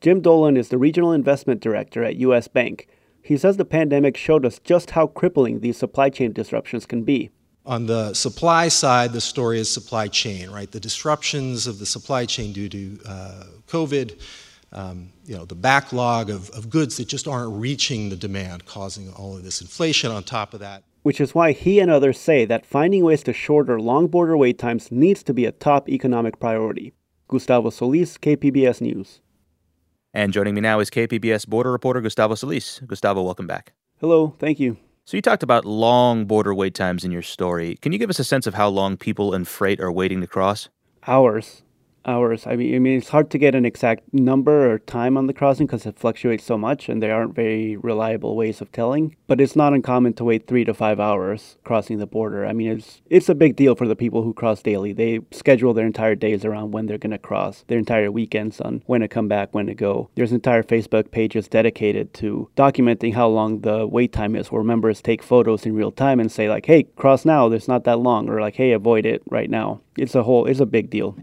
Jim 0.00 0.20
Dolan 0.20 0.56
is 0.56 0.68
the 0.68 0.78
regional 0.78 1.12
investment 1.12 1.60
director 1.60 2.04
at 2.04 2.16
US 2.16 2.48
Bank. 2.48 2.88
He 3.22 3.36
says 3.36 3.56
the 3.56 3.64
pandemic 3.64 4.16
showed 4.16 4.46
us 4.46 4.60
just 4.60 4.92
how 4.92 5.08
crippling 5.08 5.60
these 5.60 5.76
supply 5.76 6.10
chain 6.10 6.32
disruptions 6.32 6.86
can 6.86 7.02
be. 7.02 7.30
On 7.64 7.86
the 7.86 8.14
supply 8.14 8.68
side, 8.68 9.12
the 9.12 9.20
story 9.20 9.58
is 9.58 9.68
supply 9.68 10.06
chain, 10.06 10.48
right? 10.50 10.70
The 10.70 10.78
disruptions 10.78 11.66
of 11.66 11.80
the 11.80 11.86
supply 11.86 12.24
chain 12.24 12.52
due 12.52 12.68
to 12.68 12.98
uh, 13.04 13.44
COVID, 13.66 14.20
um, 14.70 15.10
you 15.24 15.36
know, 15.36 15.44
the 15.44 15.56
backlog 15.56 16.30
of, 16.30 16.48
of 16.50 16.70
goods 16.70 16.98
that 16.98 17.08
just 17.08 17.26
aren't 17.26 17.52
reaching 17.60 18.08
the 18.08 18.16
demand, 18.16 18.66
causing 18.66 19.12
all 19.14 19.36
of 19.36 19.42
this 19.42 19.60
inflation 19.60 20.12
on 20.12 20.22
top 20.22 20.54
of 20.54 20.60
that. 20.60 20.84
Which 21.06 21.20
is 21.20 21.36
why 21.36 21.52
he 21.52 21.78
and 21.78 21.88
others 21.88 22.18
say 22.18 22.44
that 22.46 22.66
finding 22.66 23.04
ways 23.04 23.22
to 23.22 23.32
shorter 23.32 23.80
long 23.80 24.08
border 24.08 24.36
wait 24.36 24.58
times 24.58 24.90
needs 24.90 25.22
to 25.22 25.32
be 25.32 25.44
a 25.44 25.52
top 25.52 25.88
economic 25.88 26.40
priority. 26.40 26.94
Gustavo 27.28 27.70
Solis, 27.70 28.18
KPBS 28.18 28.80
News. 28.80 29.20
And 30.12 30.32
joining 30.32 30.56
me 30.56 30.62
now 30.62 30.80
is 30.80 30.90
KPBS 30.90 31.46
border 31.46 31.70
reporter 31.70 32.00
Gustavo 32.00 32.34
Solis. 32.34 32.80
Gustavo, 32.84 33.22
welcome 33.22 33.46
back. 33.46 33.72
Hello, 34.00 34.34
thank 34.40 34.58
you. 34.58 34.78
So 35.04 35.16
you 35.16 35.22
talked 35.22 35.44
about 35.44 35.64
long 35.64 36.24
border 36.24 36.52
wait 36.52 36.74
times 36.74 37.04
in 37.04 37.12
your 37.12 37.22
story. 37.22 37.76
Can 37.76 37.92
you 37.92 38.00
give 38.00 38.10
us 38.10 38.18
a 38.18 38.24
sense 38.24 38.48
of 38.48 38.54
how 38.54 38.68
long 38.68 38.96
people 38.96 39.32
and 39.32 39.46
freight 39.46 39.78
are 39.78 39.92
waiting 39.92 40.20
to 40.22 40.26
cross? 40.26 40.70
Hours 41.06 41.62
hours. 42.06 42.46
I 42.46 42.56
mean, 42.56 42.74
I 42.74 42.78
mean, 42.78 42.98
it's 42.98 43.10
hard 43.10 43.30
to 43.30 43.38
get 43.38 43.54
an 43.54 43.66
exact 43.66 44.12
number 44.12 44.72
or 44.72 44.78
time 44.78 45.16
on 45.16 45.26
the 45.26 45.34
crossing 45.34 45.66
because 45.66 45.86
it 45.86 45.98
fluctuates 45.98 46.44
so 46.44 46.56
much, 46.56 46.88
and 46.88 47.02
there 47.02 47.14
aren't 47.14 47.34
very 47.34 47.76
reliable 47.76 48.36
ways 48.36 48.60
of 48.60 48.72
telling. 48.72 49.16
But 49.26 49.40
it's 49.40 49.56
not 49.56 49.74
uncommon 49.74 50.14
to 50.14 50.24
wait 50.24 50.46
three 50.46 50.64
to 50.64 50.74
five 50.74 51.00
hours 51.00 51.56
crossing 51.64 51.98
the 51.98 52.06
border. 52.06 52.46
I 52.46 52.52
mean, 52.52 52.70
it's 52.72 53.02
it's 53.10 53.28
a 53.28 53.34
big 53.34 53.56
deal 53.56 53.74
for 53.74 53.86
the 53.86 53.96
people 53.96 54.22
who 54.22 54.32
cross 54.32 54.62
daily. 54.62 54.92
They 54.92 55.20
schedule 55.32 55.74
their 55.74 55.86
entire 55.86 56.14
days 56.14 56.44
around 56.44 56.72
when 56.72 56.86
they're 56.86 56.98
going 56.98 57.10
to 57.10 57.18
cross, 57.18 57.64
their 57.68 57.78
entire 57.78 58.10
weekends 58.10 58.60
on 58.60 58.82
when 58.86 59.00
to 59.00 59.08
come 59.08 59.28
back, 59.28 59.54
when 59.54 59.66
to 59.66 59.74
go. 59.74 60.10
There's 60.14 60.32
entire 60.32 60.62
Facebook 60.62 61.10
pages 61.10 61.48
dedicated 61.48 62.14
to 62.14 62.50
documenting 62.56 63.14
how 63.14 63.28
long 63.28 63.60
the 63.60 63.86
wait 63.86 64.12
time 64.12 64.36
is, 64.36 64.50
where 64.52 64.62
members 64.62 65.02
take 65.02 65.22
photos 65.22 65.66
in 65.66 65.74
real 65.74 65.92
time 65.92 66.20
and 66.20 66.30
say 66.30 66.48
like, 66.48 66.66
"Hey, 66.66 66.84
cross 66.96 67.24
now. 67.24 67.48
There's 67.48 67.68
not 67.68 67.84
that 67.84 67.98
long," 67.98 68.28
or 68.28 68.40
like, 68.40 68.56
"Hey, 68.56 68.72
avoid 68.72 69.06
it 69.06 69.22
right 69.30 69.50
now." 69.50 69.80
It's 69.98 70.14
a 70.14 70.22
whole. 70.22 70.46
It's 70.46 70.60
a 70.60 70.66
big 70.66 70.90
deal. 70.90 71.16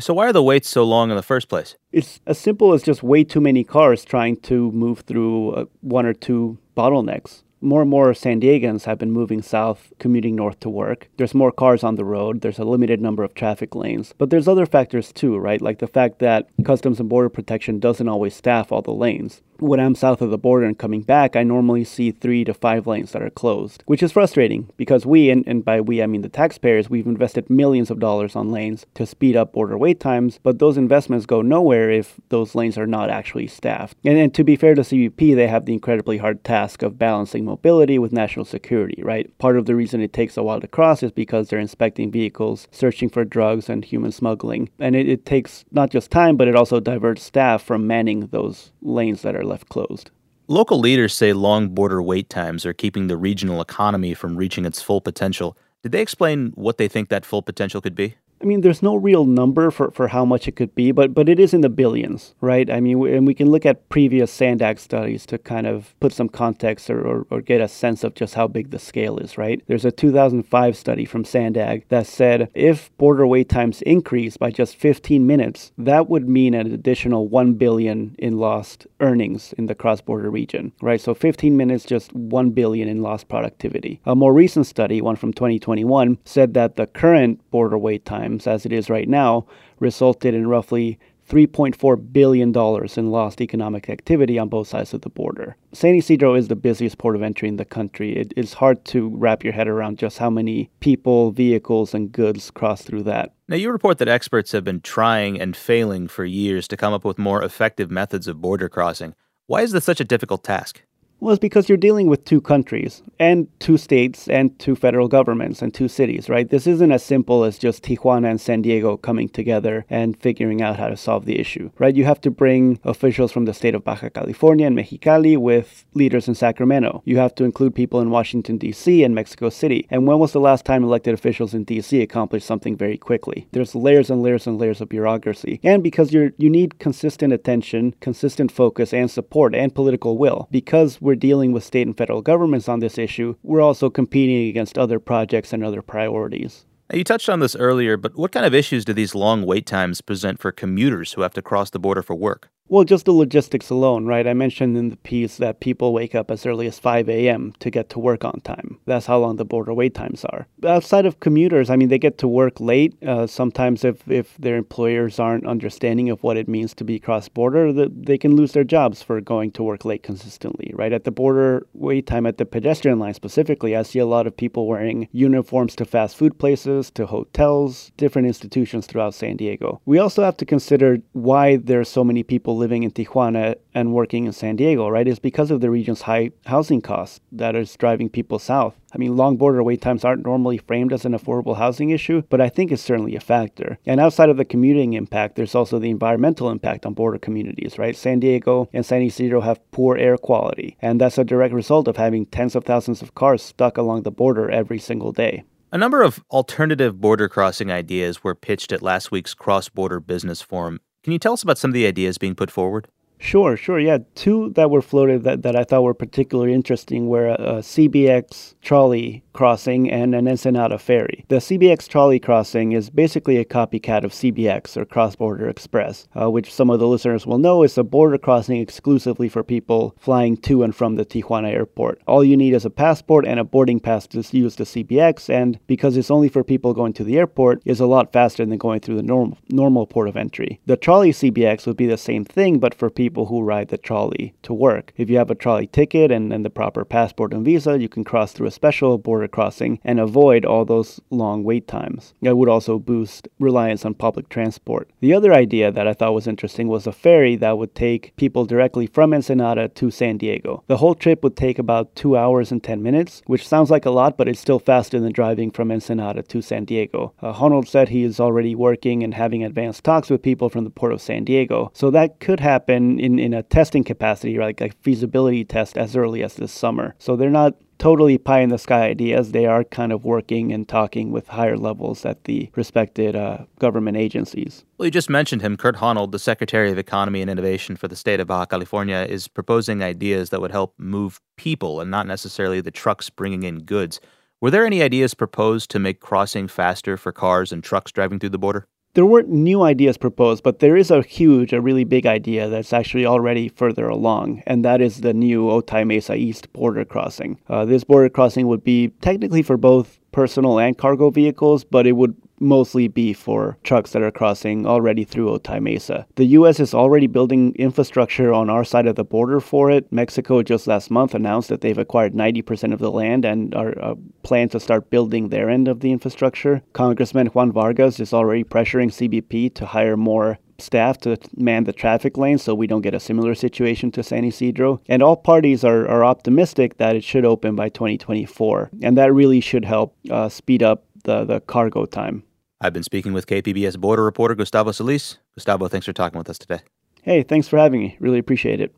So, 0.00 0.14
why 0.14 0.26
are 0.26 0.32
the 0.32 0.42
waits 0.42 0.68
so 0.68 0.84
long 0.84 1.10
in 1.10 1.16
the 1.16 1.22
first 1.22 1.48
place? 1.48 1.76
It's 1.92 2.20
as 2.26 2.38
simple 2.38 2.72
as 2.72 2.82
just 2.82 3.02
way 3.02 3.24
too 3.24 3.40
many 3.40 3.64
cars 3.64 4.04
trying 4.04 4.36
to 4.42 4.72
move 4.72 5.00
through 5.00 5.52
uh, 5.52 5.64
one 5.80 6.06
or 6.06 6.14
two 6.14 6.58
bottlenecks 6.76 7.42
more 7.60 7.82
and 7.82 7.90
more 7.90 8.12
San 8.14 8.40
Diegans 8.40 8.84
have 8.84 8.98
been 8.98 9.10
moving 9.10 9.42
south, 9.42 9.92
commuting 9.98 10.36
north 10.36 10.60
to 10.60 10.70
work. 10.70 11.08
There's 11.16 11.34
more 11.34 11.52
cars 11.52 11.84
on 11.84 11.96
the 11.96 12.04
road. 12.04 12.40
There's 12.40 12.58
a 12.58 12.64
limited 12.64 13.00
number 13.00 13.22
of 13.22 13.34
traffic 13.34 13.74
lanes. 13.74 14.14
But 14.18 14.30
there's 14.30 14.48
other 14.48 14.66
factors 14.66 15.12
too, 15.12 15.36
right? 15.36 15.60
Like 15.60 15.78
the 15.78 15.86
fact 15.86 16.18
that 16.20 16.48
Customs 16.64 17.00
and 17.00 17.08
Border 17.08 17.28
Protection 17.28 17.78
doesn't 17.78 18.08
always 18.08 18.34
staff 18.34 18.72
all 18.72 18.82
the 18.82 18.92
lanes. 18.92 19.42
When 19.58 19.78
I'm 19.78 19.94
south 19.94 20.22
of 20.22 20.30
the 20.30 20.38
border 20.38 20.64
and 20.64 20.78
coming 20.78 21.02
back, 21.02 21.36
I 21.36 21.42
normally 21.42 21.84
see 21.84 22.12
three 22.12 22.44
to 22.44 22.54
five 22.54 22.86
lanes 22.86 23.12
that 23.12 23.20
are 23.20 23.28
closed, 23.28 23.82
which 23.84 24.02
is 24.02 24.10
frustrating 24.10 24.70
because 24.78 25.04
we, 25.04 25.28
and, 25.28 25.46
and 25.46 25.62
by 25.62 25.82
we 25.82 26.02
I 26.02 26.06
mean 26.06 26.22
the 26.22 26.30
taxpayers, 26.30 26.88
we've 26.88 27.06
invested 27.06 27.50
millions 27.50 27.90
of 27.90 27.98
dollars 27.98 28.34
on 28.34 28.50
lanes 28.50 28.86
to 28.94 29.04
speed 29.04 29.36
up 29.36 29.52
border 29.52 29.76
wait 29.76 30.00
times, 30.00 30.40
but 30.42 30.60
those 30.60 30.78
investments 30.78 31.26
go 31.26 31.42
nowhere 31.42 31.90
if 31.90 32.18
those 32.30 32.54
lanes 32.54 32.78
are 32.78 32.86
not 32.86 33.10
actually 33.10 33.48
staffed. 33.48 33.98
And, 34.02 34.16
and 34.16 34.32
to 34.32 34.44
be 34.44 34.56
fair 34.56 34.74
to 34.74 34.80
CBP, 34.80 35.36
they 35.36 35.48
have 35.48 35.66
the 35.66 35.74
incredibly 35.74 36.16
hard 36.16 36.42
task 36.42 36.82
of 36.82 36.98
balancing 36.98 37.44
mobility 37.50 37.98
with 37.98 38.12
national 38.12 38.44
security, 38.44 39.02
right? 39.02 39.26
Part 39.38 39.58
of 39.58 39.66
the 39.66 39.74
reason 39.74 40.00
it 40.00 40.12
takes 40.12 40.36
a 40.36 40.42
while 40.42 40.60
to 40.60 40.68
cross 40.68 41.02
is 41.02 41.10
because 41.10 41.48
they're 41.48 41.58
inspecting 41.58 42.12
vehicles, 42.12 42.68
searching 42.70 43.10
for 43.10 43.24
drugs 43.24 43.68
and 43.68 43.84
human 43.84 44.12
smuggling. 44.12 44.70
And 44.78 44.94
it, 44.94 45.08
it 45.08 45.26
takes 45.26 45.64
not 45.72 45.90
just 45.90 46.10
time, 46.10 46.36
but 46.36 46.48
it 46.48 46.56
also 46.56 46.78
diverts 46.78 47.22
staff 47.22 47.62
from 47.62 47.86
manning 47.86 48.28
those 48.28 48.72
lanes 48.80 49.22
that 49.22 49.34
are 49.34 49.44
left 49.44 49.68
closed. 49.68 50.10
Local 50.46 50.78
leaders 50.78 51.14
say 51.14 51.32
long 51.32 51.68
border 51.68 52.02
wait 52.02 52.28
times 52.28 52.64
are 52.64 52.72
keeping 52.72 53.08
the 53.08 53.16
regional 53.16 53.60
economy 53.60 54.14
from 54.14 54.36
reaching 54.36 54.64
its 54.64 54.80
full 54.80 55.00
potential. 55.00 55.56
Did 55.82 55.92
they 55.92 56.02
explain 56.02 56.52
what 56.54 56.78
they 56.78 56.88
think 56.88 57.08
that 57.08 57.24
full 57.24 57.42
potential 57.42 57.80
could 57.80 57.94
be? 57.94 58.16
I 58.42 58.46
mean, 58.46 58.62
there's 58.62 58.82
no 58.82 58.96
real 58.96 59.26
number 59.26 59.70
for, 59.70 59.90
for 59.90 60.08
how 60.08 60.24
much 60.24 60.48
it 60.48 60.56
could 60.56 60.74
be, 60.74 60.92
but 60.92 61.12
but 61.12 61.28
it 61.28 61.38
is 61.38 61.52
in 61.52 61.60
the 61.60 61.68
billions, 61.68 62.34
right? 62.40 62.70
I 62.70 62.80
mean, 62.80 63.06
and 63.06 63.26
we 63.26 63.34
can 63.34 63.50
look 63.50 63.66
at 63.66 63.88
previous 63.90 64.32
SANDAG 64.32 64.78
studies 64.78 65.26
to 65.26 65.36
kind 65.36 65.66
of 65.66 65.94
put 66.00 66.14
some 66.14 66.28
context 66.30 66.88
or, 66.88 67.06
or, 67.06 67.26
or, 67.28 67.40
get 67.42 67.60
a 67.60 67.68
sense 67.68 68.02
of 68.02 68.14
just 68.14 68.34
how 68.34 68.46
big 68.46 68.70
the 68.70 68.78
scale 68.78 69.18
is, 69.18 69.36
right? 69.36 69.62
There's 69.66 69.84
a 69.84 69.92
2005 69.92 70.76
study 70.76 71.04
from 71.04 71.24
SANDAG 71.24 71.84
that 71.88 72.06
said 72.06 72.48
if 72.54 72.96
border 72.96 73.26
wait 73.26 73.50
times 73.50 73.82
increase 73.82 74.38
by 74.38 74.50
just 74.50 74.76
15 74.76 75.26
minutes, 75.26 75.72
that 75.76 76.08
would 76.08 76.28
mean 76.28 76.54
an 76.54 76.72
additional 76.72 77.28
1 77.28 77.54
billion 77.54 78.14
in 78.18 78.38
lost 78.38 78.86
earnings 79.00 79.52
in 79.58 79.66
the 79.66 79.74
cross-border 79.74 80.30
region, 80.30 80.72
right? 80.80 81.00
So 81.00 81.12
15 81.12 81.56
minutes, 81.56 81.84
just 81.84 82.12
1 82.14 82.50
billion 82.50 82.88
in 82.88 83.02
lost 83.02 83.28
productivity. 83.28 84.00
A 84.06 84.14
more 84.14 84.32
recent 84.32 84.66
study, 84.66 85.02
one 85.02 85.16
from 85.16 85.34
2021, 85.34 86.18
said 86.24 86.54
that 86.54 86.76
the 86.76 86.86
current 86.86 87.40
border 87.50 87.76
wait 87.76 88.06
time 88.06 88.29
times, 88.30 88.46
as 88.46 88.66
it 88.66 88.72
is 88.72 88.90
right 88.90 89.08
now, 89.08 89.46
resulted 89.78 90.34
in 90.34 90.46
roughly 90.46 90.98
$3.4 91.28 92.12
billion 92.12 92.48
in 92.96 93.10
lost 93.12 93.40
economic 93.40 93.88
activity 93.88 94.36
on 94.36 94.48
both 94.48 94.66
sides 94.66 94.92
of 94.92 95.02
the 95.02 95.08
border. 95.08 95.56
San 95.72 95.94
Ysidro 95.94 96.34
is 96.34 96.48
the 96.48 96.56
busiest 96.56 96.98
port 96.98 97.14
of 97.14 97.22
entry 97.22 97.48
in 97.48 97.56
the 97.56 97.64
country. 97.64 98.16
It 98.16 98.32
is 98.36 98.54
hard 98.54 98.84
to 98.86 99.08
wrap 99.10 99.44
your 99.44 99.52
head 99.52 99.68
around 99.68 99.98
just 99.98 100.18
how 100.18 100.28
many 100.28 100.70
people, 100.80 101.30
vehicles, 101.30 101.94
and 101.94 102.10
goods 102.10 102.50
cross 102.50 102.82
through 102.82 103.04
that. 103.04 103.32
Now, 103.48 103.56
you 103.56 103.70
report 103.70 103.98
that 103.98 104.08
experts 104.08 104.50
have 104.52 104.64
been 104.64 104.80
trying 104.80 105.40
and 105.40 105.56
failing 105.56 106.08
for 106.08 106.24
years 106.24 106.66
to 106.68 106.76
come 106.76 106.92
up 106.92 107.04
with 107.04 107.18
more 107.18 107.44
effective 107.44 107.92
methods 107.92 108.26
of 108.26 108.40
border 108.40 108.68
crossing. 108.68 109.14
Why 109.46 109.62
is 109.62 109.70
this 109.70 109.84
such 109.84 110.00
a 110.00 110.04
difficult 110.04 110.42
task? 110.42 110.82
Well, 111.22 111.34
it's 111.34 111.38
because 111.38 111.68
you're 111.68 111.76
dealing 111.76 112.06
with 112.06 112.24
two 112.24 112.40
countries 112.40 113.02
and 113.18 113.46
two 113.60 113.76
states 113.76 114.26
and 114.26 114.58
two 114.58 114.74
federal 114.74 115.06
governments 115.06 115.60
and 115.60 115.72
two 115.72 115.86
cities, 115.86 116.30
right? 116.30 116.48
This 116.48 116.66
isn't 116.66 116.90
as 116.90 117.04
simple 117.04 117.44
as 117.44 117.58
just 117.58 117.84
Tijuana 117.84 118.30
and 118.30 118.40
San 118.40 118.62
Diego 118.62 118.96
coming 118.96 119.28
together 119.28 119.84
and 119.90 120.18
figuring 120.18 120.62
out 120.62 120.78
how 120.78 120.88
to 120.88 120.96
solve 120.96 121.26
the 121.26 121.38
issue, 121.38 121.70
right? 121.78 121.94
You 121.94 122.06
have 122.06 122.22
to 122.22 122.30
bring 122.30 122.80
officials 122.84 123.32
from 123.32 123.44
the 123.44 123.52
state 123.52 123.74
of 123.74 123.84
Baja 123.84 124.08
California 124.08 124.66
and 124.66 124.78
Mexicali 124.78 125.36
with 125.36 125.84
leaders 125.92 126.26
in 126.26 126.34
Sacramento. 126.34 127.02
You 127.04 127.18
have 127.18 127.34
to 127.34 127.44
include 127.44 127.74
people 127.74 128.00
in 128.00 128.08
Washington, 128.08 128.56
D.C. 128.56 129.04
and 129.04 129.14
Mexico 129.14 129.50
City. 129.50 129.86
And 129.90 130.06
when 130.06 130.18
was 130.18 130.32
the 130.32 130.40
last 130.40 130.64
time 130.64 130.82
elected 130.82 131.12
officials 131.12 131.52
in 131.52 131.64
D.C. 131.64 132.00
accomplished 132.00 132.46
something 132.46 132.78
very 132.78 132.96
quickly? 132.96 133.46
There's 133.52 133.74
layers 133.74 134.08
and 134.08 134.22
layers 134.22 134.46
and 134.46 134.56
layers 134.56 134.80
of 134.80 134.88
bureaucracy. 134.88 135.60
And 135.62 135.82
because 135.82 136.14
you're, 136.14 136.30
you 136.38 136.48
need 136.48 136.78
consistent 136.78 137.34
attention, 137.34 137.94
consistent 138.00 138.50
focus, 138.50 138.94
and 138.94 139.10
support 139.10 139.54
and 139.54 139.74
political 139.74 140.16
will. 140.16 140.48
Because 140.50 140.98
we're 140.98 141.09
dealing 141.14 141.52
with 141.52 141.64
state 141.64 141.86
and 141.86 141.96
federal 141.96 142.22
governments 142.22 142.68
on 142.68 142.80
this 142.80 142.98
issue, 142.98 143.36
we're 143.42 143.60
also 143.60 143.90
competing 143.90 144.48
against 144.48 144.78
other 144.78 144.98
projects 144.98 145.52
and 145.52 145.64
other 145.64 145.82
priorities. 145.82 146.64
You 146.92 147.04
touched 147.04 147.28
on 147.28 147.38
this 147.38 147.54
earlier, 147.54 147.96
but 147.96 148.16
what 148.16 148.32
kind 148.32 148.44
of 148.44 148.52
issues 148.52 148.84
do 148.84 148.92
these 148.92 149.14
long 149.14 149.46
wait 149.46 149.64
times 149.64 150.00
present 150.00 150.40
for 150.40 150.50
commuters 150.50 151.12
who 151.12 151.22
have 151.22 151.34
to 151.34 151.42
cross 151.42 151.70
the 151.70 151.78
border 151.78 152.02
for 152.02 152.16
work? 152.16 152.50
Well, 152.70 152.84
just 152.84 153.04
the 153.04 153.12
logistics 153.12 153.68
alone, 153.68 154.06
right? 154.06 154.28
I 154.28 154.32
mentioned 154.32 154.76
in 154.76 154.90
the 154.90 154.96
piece 154.96 155.38
that 155.38 155.58
people 155.58 155.92
wake 155.92 156.14
up 156.14 156.30
as 156.30 156.46
early 156.46 156.68
as 156.68 156.78
5 156.78 157.08
a.m. 157.08 157.52
to 157.58 157.68
get 157.68 157.88
to 157.88 157.98
work 157.98 158.24
on 158.24 158.40
time. 158.42 158.78
That's 158.86 159.06
how 159.06 159.18
long 159.18 159.34
the 159.34 159.44
border 159.44 159.74
wait 159.74 159.92
times 159.92 160.24
are. 160.24 160.46
Outside 160.64 161.04
of 161.04 161.18
commuters, 161.18 161.68
I 161.68 161.74
mean, 161.74 161.88
they 161.88 161.98
get 161.98 162.16
to 162.18 162.28
work 162.28 162.60
late. 162.60 162.94
Uh, 163.02 163.26
sometimes, 163.26 163.84
if, 163.84 164.08
if 164.08 164.36
their 164.38 164.54
employers 164.54 165.18
aren't 165.18 165.48
understanding 165.48 166.10
of 166.10 166.22
what 166.22 166.36
it 166.36 166.46
means 166.46 166.72
to 166.74 166.84
be 166.84 167.00
cross 167.00 167.28
border, 167.28 167.72
the, 167.72 167.90
they 167.92 168.16
can 168.16 168.36
lose 168.36 168.52
their 168.52 168.62
jobs 168.62 169.02
for 169.02 169.20
going 169.20 169.50
to 169.50 169.64
work 169.64 169.84
late 169.84 170.04
consistently, 170.04 170.70
right? 170.76 170.92
At 170.92 171.02
the 171.02 171.10
border 171.10 171.66
wait 171.74 172.06
time 172.06 172.24
at 172.24 172.38
the 172.38 172.46
pedestrian 172.46 173.00
line 173.00 173.14
specifically, 173.14 173.74
I 173.74 173.82
see 173.82 173.98
a 173.98 174.06
lot 174.06 174.28
of 174.28 174.36
people 174.36 174.68
wearing 174.68 175.08
uniforms 175.10 175.74
to 175.74 175.84
fast 175.84 176.16
food 176.16 176.38
places, 176.38 176.92
to 176.92 177.06
hotels, 177.06 177.90
different 177.96 178.28
institutions 178.28 178.86
throughout 178.86 179.14
San 179.14 179.36
Diego. 179.36 179.80
We 179.86 179.98
also 179.98 180.22
have 180.22 180.36
to 180.36 180.46
consider 180.46 180.98
why 181.14 181.56
there 181.56 181.80
are 181.80 181.84
so 181.84 182.04
many 182.04 182.22
people 182.22 182.59
living 182.60 182.84
in 182.84 182.92
Tijuana 182.92 183.56
and 183.74 183.92
working 183.92 184.26
in 184.26 184.32
San 184.32 184.54
Diego, 184.54 184.88
right, 184.88 185.08
is 185.08 185.18
because 185.18 185.50
of 185.50 185.60
the 185.60 185.70
region's 185.70 186.02
high 186.02 186.30
housing 186.46 186.80
costs 186.80 187.18
that 187.32 187.56
is 187.56 187.74
driving 187.74 188.08
people 188.08 188.38
south. 188.38 188.76
I 188.94 188.98
mean, 188.98 189.16
long 189.16 189.36
border 189.36 189.62
wait 189.64 189.80
times 189.80 190.04
aren't 190.04 190.24
normally 190.24 190.58
framed 190.58 190.92
as 190.92 191.04
an 191.04 191.12
affordable 191.12 191.56
housing 191.56 191.90
issue, 191.90 192.22
but 192.30 192.40
I 192.40 192.48
think 192.48 192.70
it's 192.70 192.82
certainly 192.82 193.16
a 193.16 193.20
factor. 193.20 193.78
And 193.84 193.98
outside 193.98 194.28
of 194.28 194.36
the 194.36 194.44
commuting 194.44 194.92
impact, 194.92 195.34
there's 195.34 195.56
also 195.56 195.80
the 195.80 195.90
environmental 195.90 196.50
impact 196.50 196.86
on 196.86 196.94
border 196.94 197.18
communities, 197.18 197.78
right? 197.78 197.96
San 197.96 198.20
Diego 198.20 198.68
and 198.72 198.86
San 198.86 199.02
Ysidro 199.02 199.40
have 199.40 199.70
poor 199.72 199.96
air 199.96 200.16
quality, 200.16 200.76
and 200.80 201.00
that's 201.00 201.18
a 201.18 201.24
direct 201.24 201.54
result 201.54 201.88
of 201.88 201.96
having 201.96 202.26
tens 202.26 202.54
of 202.54 202.64
thousands 202.64 203.02
of 203.02 203.16
cars 203.16 203.42
stuck 203.42 203.76
along 203.76 204.02
the 204.02 204.12
border 204.12 204.48
every 204.50 204.78
single 204.78 205.10
day. 205.10 205.42
A 205.72 205.78
number 205.78 206.02
of 206.02 206.20
alternative 206.32 207.00
border 207.00 207.28
crossing 207.28 207.70
ideas 207.70 208.24
were 208.24 208.34
pitched 208.34 208.72
at 208.72 208.82
last 208.82 209.12
week's 209.12 209.34
Cross 209.34 209.68
Border 209.68 210.00
Business 210.00 210.42
Forum. 210.42 210.80
Can 211.02 211.12
you 211.12 211.18
tell 211.18 211.32
us 211.32 211.42
about 211.42 211.58
some 211.58 211.70
of 211.70 211.74
the 211.74 211.86
ideas 211.86 212.18
being 212.18 212.34
put 212.34 212.50
forward? 212.50 212.88
Sure, 213.18 213.56
sure. 213.56 213.78
Yeah, 213.78 213.98
two 214.14 214.50
that 214.50 214.70
were 214.70 214.80
floated 214.80 215.24
that, 215.24 215.42
that 215.42 215.54
I 215.54 215.64
thought 215.64 215.82
were 215.82 215.94
particularly 215.94 216.54
interesting 216.54 217.08
were 217.08 217.28
uh, 217.28 217.36
a, 217.38 217.56
a 217.56 217.60
CBX 217.60 218.54
trolley 218.62 219.22
crossing 219.32 219.90
and 219.90 220.14
an 220.14 220.28
Ensenada 220.28 220.78
ferry. 220.78 221.24
The 221.28 221.36
CBX 221.36 221.88
trolley 221.88 222.18
crossing 222.18 222.72
is 222.72 222.90
basically 222.90 223.36
a 223.36 223.44
copycat 223.44 224.04
of 224.04 224.12
CBX 224.12 224.76
or 224.76 224.84
Cross 224.84 225.16
Border 225.16 225.48
Express, 225.48 226.08
uh, 226.20 226.30
which 226.30 226.52
some 226.52 226.70
of 226.70 226.78
the 226.78 226.88
listeners 226.88 227.26
will 227.26 227.38
know 227.38 227.62
is 227.62 227.78
a 227.78 227.84
border 227.84 228.18
crossing 228.18 228.60
exclusively 228.60 229.28
for 229.28 229.42
people 229.42 229.94
flying 229.98 230.36
to 230.38 230.62
and 230.62 230.74
from 230.74 230.96
the 230.96 231.04
Tijuana 231.04 231.52
airport. 231.52 232.00
All 232.06 232.24
you 232.24 232.36
need 232.36 232.54
is 232.54 232.64
a 232.64 232.70
passport 232.70 233.26
and 233.26 233.38
a 233.40 233.44
boarding 233.44 233.80
pass 233.80 234.06
to 234.08 234.24
use 234.32 234.56
the 234.56 234.64
CBX, 234.64 235.28
and 235.28 235.58
because 235.66 235.96
it's 235.96 236.10
only 236.10 236.28
for 236.28 236.44
people 236.44 236.74
going 236.74 236.92
to 236.94 237.04
the 237.04 237.18
airport, 237.18 237.62
is 237.64 237.80
a 237.80 237.86
lot 237.86 238.12
faster 238.12 238.44
than 238.44 238.58
going 238.58 238.80
through 238.80 238.96
the 238.96 239.02
normal 239.02 239.38
normal 239.48 239.86
port 239.86 240.08
of 240.08 240.16
entry. 240.16 240.60
The 240.66 240.76
trolley 240.76 241.12
CBX 241.12 241.66
would 241.66 241.76
be 241.76 241.86
the 241.86 241.96
same 241.96 242.24
thing, 242.24 242.58
but 242.58 242.74
for 242.74 242.90
people 242.90 243.26
who 243.26 243.42
ride 243.42 243.68
the 243.68 243.78
trolley 243.78 244.34
to 244.42 244.54
work. 244.54 244.92
If 244.96 245.10
you 245.10 245.18
have 245.18 245.30
a 245.30 245.34
trolley 245.34 245.66
ticket 245.66 246.10
and, 246.10 246.32
and 246.32 246.44
the 246.44 246.50
proper 246.50 246.84
passport 246.84 247.32
and 247.32 247.44
visa, 247.44 247.78
you 247.78 247.88
can 247.88 248.04
cross 248.04 248.32
through 248.32 248.48
a 248.48 248.50
special 248.50 248.98
border 248.98 249.19
crossing 249.28 249.78
and 249.84 250.00
avoid 250.00 250.44
all 250.44 250.64
those 250.64 251.00
long 251.10 251.44
wait 251.44 251.66
times. 251.66 252.14
It 252.20 252.36
would 252.36 252.48
also 252.48 252.78
boost 252.78 253.28
reliance 253.38 253.84
on 253.84 253.94
public 253.94 254.28
transport. 254.28 254.90
The 255.00 255.14
other 255.14 255.32
idea 255.32 255.70
that 255.72 255.86
I 255.86 255.92
thought 255.92 256.14
was 256.14 256.26
interesting 256.26 256.68
was 256.68 256.86
a 256.86 256.92
ferry 256.92 257.36
that 257.36 257.58
would 257.58 257.74
take 257.74 258.14
people 258.16 258.44
directly 258.44 258.86
from 258.86 259.12
Ensenada 259.12 259.68
to 259.68 259.90
San 259.90 260.16
Diego. 260.16 260.64
The 260.66 260.78
whole 260.78 260.94
trip 260.94 261.22
would 261.22 261.36
take 261.36 261.58
about 261.58 261.94
two 261.94 262.16
hours 262.16 262.52
and 262.52 262.62
10 262.62 262.82
minutes, 262.82 263.22
which 263.26 263.46
sounds 263.46 263.70
like 263.70 263.86
a 263.86 263.90
lot, 263.90 264.16
but 264.16 264.28
it's 264.28 264.40
still 264.40 264.58
faster 264.58 265.00
than 265.00 265.12
driving 265.12 265.50
from 265.50 265.70
Ensenada 265.70 266.22
to 266.22 266.42
San 266.42 266.64
Diego. 266.64 267.14
Uh, 267.20 267.60
said 267.62 267.88
he 267.88 268.04
is 268.04 268.20
already 268.20 268.54
working 268.54 269.02
and 269.02 269.14
having 269.14 269.44
advanced 269.44 269.84
talks 269.84 270.10
with 270.10 270.22
people 270.22 270.48
from 270.48 270.64
the 270.64 270.70
port 270.70 270.92
of 270.92 271.00
San 271.00 271.24
Diego. 271.24 271.70
So 271.74 271.90
that 271.90 272.20
could 272.20 272.40
happen 272.40 272.98
in, 272.98 273.18
in 273.18 273.34
a 273.34 273.42
testing 273.42 273.84
capacity, 273.84 274.38
like 274.38 274.60
a 274.60 274.70
feasibility 274.82 275.44
test 275.44 275.76
as 275.76 275.96
early 275.96 276.22
as 276.22 276.34
this 276.34 276.52
summer. 276.52 276.94
So 276.98 277.16
they're 277.16 277.30
not 277.30 277.54
totally 277.80 278.18
pie 278.18 278.40
in 278.40 278.50
the 278.50 278.58
sky 278.58 278.86
ideas. 278.86 279.32
They 279.32 279.46
are 279.46 279.64
kind 279.64 279.90
of 279.90 280.04
working 280.04 280.52
and 280.52 280.68
talking 280.68 281.10
with 281.10 281.26
higher 281.26 281.56
levels 281.56 282.04
at 282.04 282.24
the 282.24 282.50
respected 282.54 283.16
uh, 283.16 283.38
government 283.58 283.96
agencies. 283.96 284.64
Well, 284.78 284.86
you 284.86 284.92
just 284.92 285.10
mentioned 285.10 285.42
him. 285.42 285.56
Kurt 285.56 285.82
Honold, 285.82 286.12
the 286.12 286.18
Secretary 286.18 286.70
of 286.70 286.78
Economy 286.78 287.22
and 287.22 287.30
Innovation 287.30 287.74
for 287.74 287.88
the 287.88 287.96
state 287.96 288.20
of 288.20 288.28
Baja 288.28 288.44
California, 288.44 289.06
is 289.08 289.26
proposing 289.26 289.82
ideas 289.82 290.30
that 290.30 290.40
would 290.40 290.52
help 290.52 290.74
move 290.78 291.20
people 291.36 291.80
and 291.80 291.90
not 291.90 292.06
necessarily 292.06 292.60
the 292.60 292.70
trucks 292.70 293.10
bringing 293.10 293.42
in 293.42 293.60
goods. 293.60 293.98
Were 294.40 294.50
there 294.50 294.66
any 294.66 294.82
ideas 294.82 295.14
proposed 295.14 295.70
to 295.70 295.78
make 295.78 296.00
crossing 296.00 296.48
faster 296.48 296.96
for 296.96 297.12
cars 297.12 297.50
and 297.50 297.64
trucks 297.64 297.92
driving 297.92 298.18
through 298.18 298.30
the 298.30 298.38
border? 298.38 298.66
There 298.94 299.06
weren't 299.06 299.28
new 299.28 299.62
ideas 299.62 299.96
proposed, 299.96 300.42
but 300.42 300.58
there 300.58 300.76
is 300.76 300.90
a 300.90 301.02
huge, 301.02 301.52
a 301.52 301.60
really 301.60 301.84
big 301.84 302.06
idea 302.06 302.48
that's 302.48 302.72
actually 302.72 303.06
already 303.06 303.48
further 303.48 303.88
along, 303.88 304.42
and 304.46 304.64
that 304.64 304.80
is 304.80 305.00
the 305.00 305.14
new 305.14 305.44
Otay 305.44 305.86
Mesa 305.86 306.14
East 306.14 306.52
border 306.52 306.84
crossing. 306.84 307.38
Uh, 307.48 307.64
this 307.64 307.84
border 307.84 308.08
crossing 308.08 308.48
would 308.48 308.64
be 308.64 308.88
technically 309.00 309.42
for 309.42 309.56
both 309.56 309.98
personal 310.12 310.58
and 310.58 310.76
cargo 310.76 311.10
vehicles, 311.10 311.64
but 311.64 311.86
it 311.86 311.92
would 311.92 312.16
mostly 312.40 312.88
be 312.88 313.12
for 313.12 313.58
trucks 313.62 313.92
that 313.92 314.02
are 314.02 314.10
crossing 314.10 314.66
already 314.66 315.04
through 315.04 315.38
Otay 315.38 315.60
Mesa. 315.60 316.06
The 316.16 316.24
U.S. 316.26 316.58
is 316.58 316.74
already 316.74 317.06
building 317.06 317.54
infrastructure 317.56 318.32
on 318.32 318.50
our 318.50 318.64
side 318.64 318.86
of 318.86 318.96
the 318.96 319.04
border 319.04 319.40
for 319.40 319.70
it. 319.70 319.90
Mexico 319.92 320.42
just 320.42 320.66
last 320.66 320.90
month 320.90 321.14
announced 321.14 321.48
that 321.48 321.60
they've 321.60 321.76
acquired 321.78 322.14
90% 322.14 322.72
of 322.72 322.78
the 322.78 322.90
land 322.90 323.24
and 323.24 323.54
are 323.54 323.74
uh, 323.80 323.94
to 324.30 324.60
start 324.60 324.90
building 324.90 325.28
their 325.28 325.50
end 325.50 325.66
of 325.66 325.80
the 325.80 325.90
infrastructure. 325.90 326.62
Congressman 326.72 327.26
Juan 327.28 327.50
Vargas 327.50 327.98
is 327.98 328.14
already 328.14 328.44
pressuring 328.44 328.88
CBP 328.88 329.52
to 329.54 329.66
hire 329.66 329.96
more 329.96 330.38
staff 330.60 330.98
to 330.98 331.18
man 331.36 331.64
the 331.64 331.72
traffic 331.72 332.16
lanes 332.16 332.42
so 332.42 332.54
we 332.54 332.66
don't 332.66 332.82
get 332.82 332.94
a 332.94 333.00
similar 333.00 333.34
situation 333.34 333.90
to 333.90 334.02
San 334.02 334.24
Ysidro. 334.24 334.80
And 334.88 335.02
all 335.02 335.16
parties 335.16 335.64
are, 335.64 335.88
are 335.88 336.04
optimistic 336.04 336.78
that 336.78 336.96
it 336.96 337.02
should 337.02 337.24
open 337.24 337.56
by 337.56 337.70
2024. 337.70 338.70
And 338.82 338.96
that 338.96 339.12
really 339.12 339.40
should 339.40 339.64
help 339.64 339.96
uh, 340.10 340.28
speed 340.28 340.62
up 340.62 340.84
the, 341.04 341.24
the 341.24 341.40
cargo 341.40 341.86
time. 341.86 342.22
I've 342.62 342.74
been 342.74 342.82
speaking 342.82 343.14
with 343.14 343.26
KPBS 343.26 343.78
border 343.78 344.04
reporter 344.04 344.34
Gustavo 344.34 344.72
Solis. 344.72 345.16
Gustavo, 345.34 345.66
thanks 345.68 345.86
for 345.86 345.94
talking 345.94 346.18
with 346.18 346.28
us 346.28 346.38
today. 346.38 346.60
Hey, 347.02 347.22
thanks 347.22 347.48
for 347.48 347.58
having 347.58 347.80
me. 347.80 347.96
Really 348.00 348.18
appreciate 348.18 348.60
it. 348.60 348.74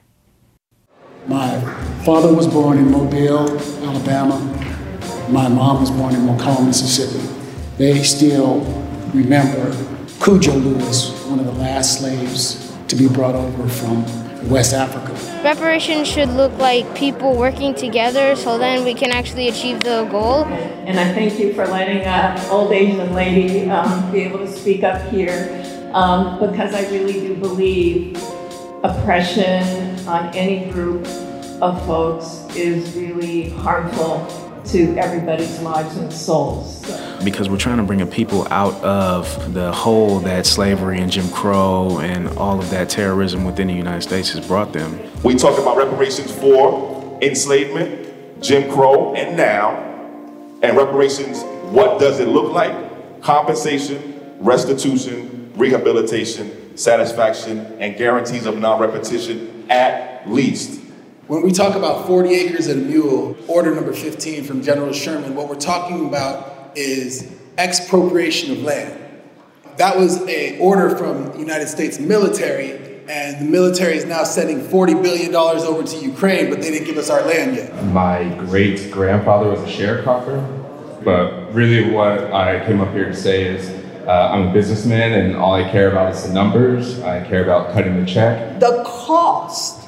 My 1.27 1.61
father 2.07 2.33
was 2.33 2.47
born 2.47 2.79
in 2.79 2.91
Mobile, 2.91 3.51
Alabama. 3.87 4.41
My 5.29 5.47
mom 5.47 5.83
was 5.83 5.91
born 5.91 6.15
in 6.15 6.23
McComb, 6.23 6.65
Mississippi. 6.65 7.23
They 7.77 8.03
still 8.03 8.61
remember 9.13 9.73
Cudjo 10.21 10.55
Lewis, 10.55 11.11
one 11.27 11.39
of 11.39 11.45
the 11.45 11.53
last 11.53 11.99
slaves 11.99 12.75
to 12.89 12.97
be 12.97 13.09
brought 13.09 13.35
over 13.35 13.69
from 13.69 14.49
West 14.49 14.73
Africa. 14.73 15.04
Reparations 15.45 16.09
should 16.09 16.31
look 16.31 16.57
like 16.57 16.97
people 16.97 17.37
working 17.37 17.75
together 17.75 18.35
so 18.35 18.57
then 18.57 18.83
we 18.83 18.95
can 18.95 19.11
actually 19.11 19.49
achieve 19.49 19.81
the 19.81 20.09
goal. 20.11 20.45
And 20.47 20.99
I 20.99 21.13
thank 21.13 21.39
you 21.39 21.53
for 21.53 21.67
letting 21.67 22.01
an 22.01 22.51
old 22.51 22.73
Asian 22.73 23.13
lady 23.13 23.69
um, 23.69 24.11
be 24.11 24.23
able 24.23 24.39
to 24.39 24.51
speak 24.51 24.83
up 24.83 25.07
here 25.11 25.63
um, 25.93 26.41
because 26.41 26.73
I 26.73 26.89
really 26.91 27.21
do 27.21 27.37
believe 27.37 28.17
oppression 28.85 30.09
on 30.09 30.35
any 30.35 30.71
group 30.73 31.07
of 31.61 31.85
folks 31.85 32.47
is 32.57 32.97
really 32.97 33.51
harmful 33.51 34.27
to 34.67 34.97
everybody's 34.97 35.61
lives 35.61 35.97
and 35.97 36.13
souls. 36.13 36.85
Because 37.23 37.49
we're 37.49 37.59
trying 37.59 37.77
to 37.79 37.83
bring 37.83 38.01
a 38.01 38.07
people 38.07 38.47
out 38.51 38.75
of 38.83 39.55
the 39.55 39.73
hole 39.73 40.21
that 40.21 40.47
slavery 40.47 41.01
and 41.01 41.11
Jim 41.11 41.29
Crow 41.31 41.99
and 42.01 42.29
all 42.39 42.59
of 42.59 42.71
that 42.71 42.89
terrorism 42.89 43.45
within 43.45 43.69
the 43.69 43.75
United 43.75 44.03
States 44.03 44.31
has 44.31 44.47
brought 44.47 44.73
them. 44.73 44.99
We 45.23 45.35
talk 45.35 45.59
about 45.59 45.77
reparations 45.77 46.33
for 46.33 47.19
enslavement, 47.23 48.43
Jim 48.43 48.71
Crow, 48.71 49.15
and 49.15 49.37
now. 49.37 49.77
And 50.63 50.77
reparations, 50.77 51.43
what 51.71 52.01
does 52.01 52.21
it 52.21 52.29
look 52.29 52.53
like? 52.53 53.23
Compensation, 53.23 54.37
restitution, 54.39 55.53
rehabilitation, 55.57 56.77
satisfaction, 56.77 57.77
and 57.79 57.97
guarantees 57.97 58.47
of 58.47 58.59
non 58.59 58.81
repetition 58.81 59.67
at 59.71 60.29
least. 60.29 60.84
When 61.27 61.41
we 61.41 61.53
talk 61.53 61.75
about 61.75 62.07
40 62.07 62.35
acres 62.35 62.67
and 62.67 62.83
a 62.83 62.85
mule, 62.85 63.35
order 63.49 63.75
number 63.75 63.95
15 63.95 64.45
from 64.45 64.63
General 64.63 64.93
Sherman, 64.93 65.35
what 65.35 65.49
we're 65.49 65.55
talking 65.55 66.07
about 66.07 66.77
is 66.77 67.35
expropriation 67.57 68.53
of 68.53 68.63
land. 68.63 69.01
That 69.79 69.97
was 69.97 70.21
an 70.21 70.61
order 70.61 70.95
from 70.95 71.33
the 71.33 71.39
United 71.39 71.69
States 71.69 71.99
military, 71.99 72.73
and 73.09 73.41
the 73.41 73.51
military 73.51 73.97
is 73.97 74.05
now 74.05 74.23
sending 74.23 74.61
$40 74.61 75.03
billion 75.03 75.35
over 75.35 75.83
to 75.83 75.97
Ukraine, 75.97 76.51
but 76.51 76.61
they 76.61 76.71
didn't 76.71 76.87
give 76.87 76.99
us 76.99 77.09
our 77.09 77.23
land 77.23 77.57
yet. 77.57 77.85
My 77.87 78.29
great 78.41 78.91
grandfather 78.93 79.49
was 79.49 79.61
a 79.61 79.67
sharecropper, 79.67 81.03
but 81.03 81.55
really 81.55 81.91
what 81.91 82.35
I 82.35 82.63
came 82.67 82.83
up 82.83 82.93
here 82.93 83.07
to 83.07 83.17
say 83.17 83.45
is 83.45 83.71
uh, 84.07 84.29
I'm 84.31 84.49
a 84.49 84.53
businessman, 84.53 85.13
and 85.15 85.37
all 85.37 85.55
I 85.55 85.71
care 85.71 85.91
about 85.91 86.15
is 86.15 86.27
the 86.27 86.35
numbers. 86.35 87.01
I 87.01 87.27
care 87.27 87.43
about 87.43 87.73
cutting 87.73 87.99
the 87.99 88.05
check. 88.05 88.61
The 88.61 88.83
cost 88.85 89.84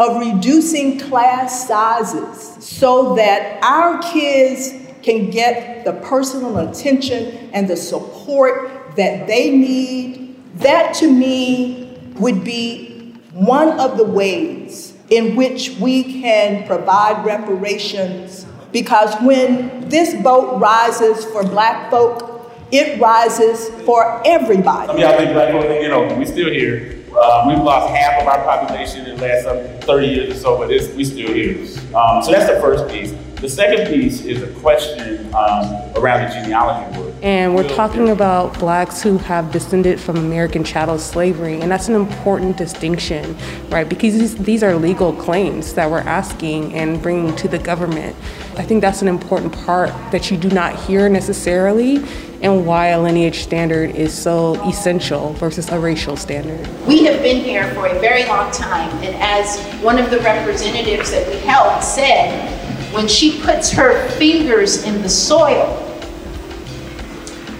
of 0.00 0.18
reducing 0.18 0.98
class 0.98 1.68
sizes 1.68 2.64
so 2.64 3.14
that 3.14 3.62
our 3.62 4.00
kids 4.02 4.72
can 5.02 5.28
get 5.30 5.84
the 5.84 5.92
personal 5.92 6.56
attention 6.58 7.50
and 7.52 7.68
the 7.68 7.76
support 7.76 8.96
that 8.96 9.26
they 9.26 9.54
need, 9.56 10.36
that 10.56 10.94
to 10.94 11.10
me 11.10 11.98
would 12.14 12.42
be 12.42 13.12
one 13.32 13.78
of 13.78 13.98
the 13.98 14.04
ways 14.04 14.94
in 15.10 15.36
which 15.36 15.76
we 15.78 16.20
can 16.22 16.66
provide 16.66 17.22
reparations 17.24 18.46
because 18.72 19.14
when 19.22 19.88
this 19.88 20.14
boat 20.22 20.60
rises 20.60 21.24
for 21.26 21.42
black 21.42 21.90
folk, 21.90 22.50
it 22.72 23.00
rises 23.00 23.68
for 23.84 24.22
everybody. 24.24 24.86
Some 24.86 24.96
mean, 24.96 25.04
y'all 25.04 25.18
think 25.18 25.32
black 25.32 25.52
folk, 25.52 25.82
you 25.82 25.88
know, 25.88 26.14
we 26.14 26.24
still 26.24 26.48
here. 26.48 26.99
Uh, 27.12 27.44
we've 27.48 27.58
lost 27.58 27.94
half 27.94 28.22
of 28.22 28.28
our 28.28 28.42
population 28.44 29.06
in 29.06 29.16
the 29.16 29.22
last 29.22 29.46
um, 29.46 29.80
30 29.82 30.06
years 30.06 30.36
or 30.36 30.38
so, 30.38 30.58
but 30.58 30.70
it's, 30.70 30.94
we 30.94 31.04
still 31.04 31.32
here. 31.32 31.56
Um, 31.94 32.22
so 32.22 32.30
that's 32.30 32.50
the 32.50 32.60
first 32.60 32.88
piece. 32.88 33.12
The 33.40 33.48
second 33.48 33.86
piece 33.86 34.20
is 34.26 34.42
a 34.42 34.48
question 34.60 35.24
um, 35.34 35.64
around 35.96 36.28
the 36.28 36.34
genealogy 36.34 37.00
work. 37.00 37.14
And 37.22 37.54
we're 37.54 37.68
talking 37.70 38.10
about 38.10 38.58
blacks 38.58 39.02
who 39.02 39.16
have 39.16 39.50
descended 39.50 39.98
from 39.98 40.18
American 40.18 40.62
chattel 40.62 40.98
slavery, 40.98 41.58
and 41.58 41.70
that's 41.70 41.88
an 41.88 41.94
important 41.94 42.58
distinction, 42.58 43.34
right? 43.70 43.88
Because 43.88 44.18
these, 44.18 44.36
these 44.36 44.62
are 44.62 44.74
legal 44.74 45.14
claims 45.14 45.72
that 45.72 45.90
we're 45.90 46.00
asking 46.00 46.74
and 46.74 47.00
bringing 47.00 47.34
to 47.36 47.48
the 47.48 47.58
government. 47.58 48.14
I 48.58 48.62
think 48.62 48.82
that's 48.82 49.00
an 49.00 49.08
important 49.08 49.54
part 49.64 49.88
that 50.12 50.30
you 50.30 50.36
do 50.36 50.50
not 50.50 50.78
hear 50.78 51.08
necessarily 51.08 52.04
and 52.42 52.66
why 52.66 52.88
a 52.88 53.00
lineage 53.00 53.38
standard 53.38 53.96
is 53.96 54.12
so 54.12 54.54
essential 54.68 55.32
versus 55.34 55.70
a 55.70 55.80
racial 55.80 56.14
standard. 56.14 56.68
We 56.86 57.04
have 57.04 57.22
been 57.22 57.42
here 57.42 57.72
for 57.72 57.86
a 57.86 57.98
very 58.00 58.26
long 58.26 58.52
time, 58.52 58.90
and 59.02 59.16
as 59.16 59.58
one 59.82 59.98
of 59.98 60.10
the 60.10 60.20
representatives 60.20 61.10
that 61.12 61.26
we 61.26 61.36
helped 61.36 61.84
said, 61.84 62.59
when 62.92 63.06
she 63.06 63.40
puts 63.40 63.70
her 63.70 64.08
fingers 64.10 64.84
in 64.84 65.00
the 65.02 65.08
soil, 65.08 65.86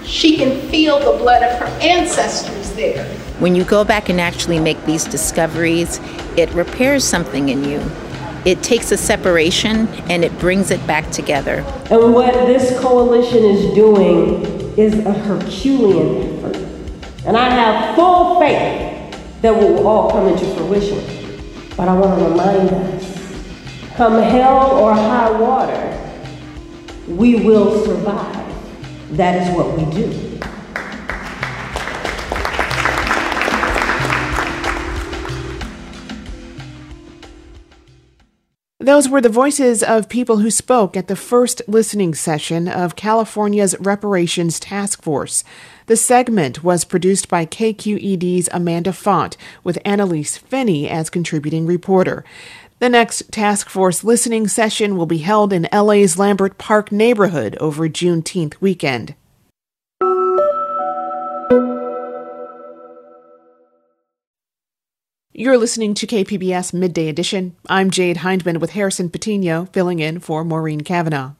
she 0.03 0.35
can 0.35 0.59
feel 0.69 0.99
the 0.99 1.17
blood 1.17 1.41
of 1.41 1.57
her 1.59 1.67
ancestors 1.81 2.73
there. 2.73 3.05
When 3.39 3.55
you 3.55 3.63
go 3.63 3.83
back 3.85 4.09
and 4.09 4.19
actually 4.19 4.59
make 4.59 4.83
these 4.85 5.05
discoveries, 5.05 5.99
it 6.35 6.51
repairs 6.51 7.03
something 7.03 7.49
in 7.49 7.63
you. 7.63 7.81
It 8.43 8.61
takes 8.61 8.91
a 8.91 8.97
separation 8.97 9.87
and 10.09 10.25
it 10.25 10.37
brings 10.37 10.69
it 10.69 10.85
back 10.85 11.09
together. 11.11 11.63
And 11.89 12.13
what 12.13 12.33
this 12.47 12.77
coalition 12.79 13.43
is 13.43 13.73
doing 13.73 14.43
is 14.77 14.93
a 15.05 15.13
Herculean 15.13 16.39
effort. 16.39 16.57
And 17.25 17.37
I 17.37 17.49
have 17.49 17.95
full 17.95 18.39
faith 18.39 19.41
that 19.41 19.55
we 19.55 19.65
will 19.65 19.87
all 19.87 20.11
come 20.11 20.27
into 20.27 20.45
fruition. 20.55 20.99
But 21.77 21.87
I 21.87 21.97
want 21.97 22.19
to 22.19 22.25
remind 22.29 22.69
us 22.69 23.00
come 23.95 24.21
hell 24.21 24.71
or 24.79 24.93
high 24.93 25.31
water, 25.31 25.97
we 27.07 27.35
will 27.35 27.83
survive. 27.85 28.37
That 29.11 29.41
is 29.41 29.55
what 29.55 29.77
we 29.77 29.85
do. 29.91 30.31
Those 38.79 39.07
were 39.07 39.21
the 39.21 39.29
voices 39.29 39.83
of 39.83 40.09
people 40.09 40.37
who 40.37 40.49
spoke 40.49 40.97
at 40.97 41.07
the 41.07 41.15
first 41.15 41.61
listening 41.67 42.15
session 42.15 42.67
of 42.67 42.95
California's 42.95 43.75
Reparations 43.79 44.59
Task 44.59 45.03
Force. 45.03 45.43
The 45.85 45.95
segment 45.95 46.63
was 46.63 46.83
produced 46.83 47.29
by 47.29 47.45
KQED's 47.45 48.49
Amanda 48.51 48.91
Font, 48.91 49.37
with 49.63 49.77
Annelise 49.85 50.37
Finney 50.37 50.89
as 50.89 51.11
contributing 51.11 51.67
reporter. 51.67 52.25
The 52.81 52.89
next 52.89 53.31
task 53.31 53.69
force 53.69 54.03
listening 54.03 54.47
session 54.47 54.97
will 54.97 55.05
be 55.05 55.19
held 55.19 55.53
in 55.53 55.69
LA's 55.71 56.15
Leimert 56.15 56.57
Park 56.57 56.91
neighborhood 56.91 57.55
over 57.59 57.87
Juneteenth 57.87 58.59
weekend. 58.59 59.13
You're 65.31 65.59
listening 65.59 65.93
to 65.93 66.07
KPBS 66.07 66.73
Midday 66.73 67.07
Edition. 67.07 67.55
I'm 67.69 67.91
Jade 67.91 68.17
Hindman 68.17 68.59
with 68.59 68.71
Harrison 68.71 69.11
Patino, 69.11 69.65
filling 69.71 69.99
in 69.99 70.19
for 70.19 70.43
Maureen 70.43 70.81
Cavanaugh. 70.81 71.33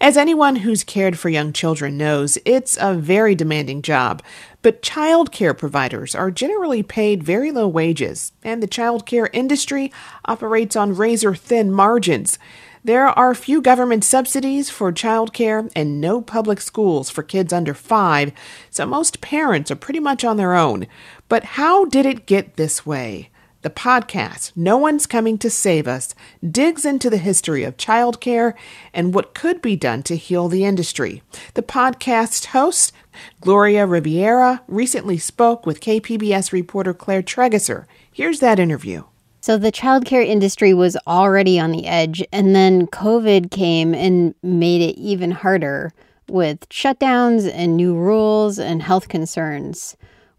As 0.00 0.16
anyone 0.16 0.56
who's 0.56 0.84
cared 0.84 1.18
for 1.18 1.28
young 1.28 1.52
children 1.52 1.96
knows, 1.96 2.38
it's 2.44 2.76
a 2.80 2.94
very 2.94 3.34
demanding 3.34 3.82
job. 3.82 4.22
But 4.62 4.80
child 4.80 5.32
care 5.32 5.54
providers 5.54 6.14
are 6.14 6.30
generally 6.30 6.84
paid 6.84 7.24
very 7.24 7.50
low 7.50 7.66
wages, 7.66 8.30
and 8.44 8.62
the 8.62 8.68
child 8.68 9.06
care 9.06 9.28
industry 9.32 9.92
operates 10.24 10.76
on 10.76 10.94
razor 10.94 11.34
thin 11.34 11.72
margins. 11.72 12.38
There 12.84 13.08
are 13.08 13.34
few 13.34 13.60
government 13.60 14.04
subsidies 14.04 14.70
for 14.70 14.92
child 14.92 15.32
care 15.32 15.68
and 15.74 16.00
no 16.00 16.20
public 16.20 16.60
schools 16.60 17.10
for 17.10 17.24
kids 17.24 17.52
under 17.52 17.74
five, 17.74 18.32
so 18.70 18.86
most 18.86 19.20
parents 19.20 19.70
are 19.72 19.76
pretty 19.76 20.00
much 20.00 20.24
on 20.24 20.36
their 20.36 20.54
own. 20.54 20.86
But 21.28 21.44
how 21.44 21.84
did 21.84 22.06
it 22.06 22.26
get 22.26 22.54
this 22.54 22.86
way? 22.86 23.30
The 23.62 23.70
podcast, 23.70 24.50
No 24.56 24.76
One's 24.76 25.06
Coming 25.06 25.38
to 25.38 25.48
Save 25.48 25.86
Us, 25.86 26.16
digs 26.44 26.84
into 26.84 27.08
the 27.08 27.16
history 27.16 27.62
of 27.62 27.76
childcare 27.76 28.54
and 28.92 29.14
what 29.14 29.34
could 29.34 29.62
be 29.62 29.76
done 29.76 30.02
to 30.02 30.16
heal 30.16 30.48
the 30.48 30.64
industry. 30.64 31.22
The 31.54 31.62
podcast's 31.62 32.46
host, 32.46 32.92
Gloria 33.40 33.86
Riviera, 33.86 34.62
recently 34.66 35.16
spoke 35.16 35.64
with 35.64 35.80
KPBS 35.80 36.50
reporter 36.50 36.92
Claire 36.92 37.22
Trageser. 37.22 37.86
Here's 38.12 38.40
that 38.40 38.58
interview. 38.58 39.04
So 39.40 39.56
the 39.56 39.70
childcare 39.70 40.26
industry 40.26 40.74
was 40.74 40.96
already 41.06 41.60
on 41.60 41.70
the 41.70 41.86
edge, 41.86 42.24
and 42.32 42.56
then 42.56 42.88
COVID 42.88 43.52
came 43.52 43.94
and 43.94 44.34
made 44.42 44.80
it 44.80 44.98
even 44.98 45.30
harder 45.30 45.92
with 46.28 46.68
shutdowns 46.68 47.48
and 47.48 47.76
new 47.76 47.94
rules 47.94 48.58
and 48.58 48.82
health 48.82 49.08
concerns. 49.08 49.96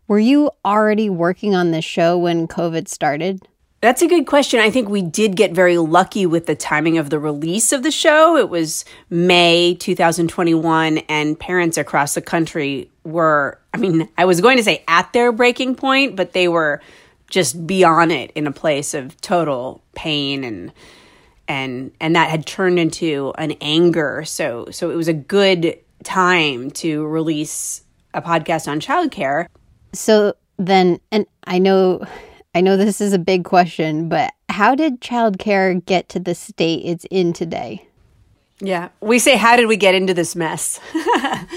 Were 0.07 0.19
you 0.19 0.51
already 0.65 1.09
working 1.09 1.55
on 1.55 1.71
this 1.71 1.85
show 1.85 2.17
when 2.17 2.47
COVID 2.47 2.87
started? 2.87 3.47
That's 3.79 4.01
a 4.01 4.07
good 4.07 4.27
question. 4.27 4.59
I 4.59 4.69
think 4.69 4.87
we 4.87 5.01
did 5.01 5.35
get 5.35 5.51
very 5.51 5.77
lucky 5.77 6.25
with 6.25 6.45
the 6.45 6.55
timing 6.55 6.97
of 6.97 7.09
the 7.09 7.19
release 7.19 7.71
of 7.71 7.83
the 7.83 7.91
show. 7.91 8.37
It 8.37 8.49
was 8.49 8.85
May 9.09 9.75
2021, 9.75 10.99
and 11.09 11.39
parents 11.39 11.77
across 11.77 12.15
the 12.15 12.21
country 12.21 12.89
were, 13.03 13.59
I 13.73 13.77
mean, 13.77 14.07
I 14.17 14.25
was 14.25 14.39
going 14.39 14.57
to 14.57 14.63
say 14.63 14.83
at 14.87 15.11
their 15.13 15.31
breaking 15.31 15.75
point, 15.75 16.15
but 16.15 16.33
they 16.33 16.47
were 16.47 16.81
just 17.29 17.65
beyond 17.65 18.11
it 18.11 18.31
in 18.35 18.45
a 18.45 18.51
place 18.51 18.93
of 18.93 19.19
total 19.19 19.83
pain 19.95 20.43
and 20.43 20.71
and 21.47 21.91
and 21.99 22.15
that 22.15 22.29
had 22.29 22.45
turned 22.45 22.77
into 22.77 23.33
an 23.37 23.53
anger 23.59 24.23
so 24.23 24.67
so 24.69 24.91
it 24.91 24.95
was 24.95 25.07
a 25.07 25.13
good 25.13 25.77
time 26.03 26.69
to 26.69 27.05
release 27.07 27.81
a 28.13 28.21
podcast 28.21 28.67
on 28.67 28.79
childcare 28.79 29.47
so 29.93 30.33
then, 30.57 30.99
and 31.11 31.25
I 31.45 31.59
know, 31.59 32.05
I 32.53 32.61
know 32.61 32.77
this 32.77 33.01
is 33.01 33.13
a 33.13 33.19
big 33.19 33.43
question, 33.43 34.09
but 34.09 34.33
how 34.49 34.75
did 34.75 35.01
childcare 35.01 35.83
get 35.85 36.09
to 36.09 36.19
the 36.19 36.35
state 36.35 36.85
it's 36.85 37.05
in 37.09 37.33
today? 37.33 37.87
Yeah, 38.59 38.89
we 39.01 39.19
say, 39.19 39.35
how 39.35 39.55
did 39.55 39.67
we 39.67 39.77
get 39.77 39.95
into 39.95 40.13
this 40.13 40.35
mess? 40.35 40.79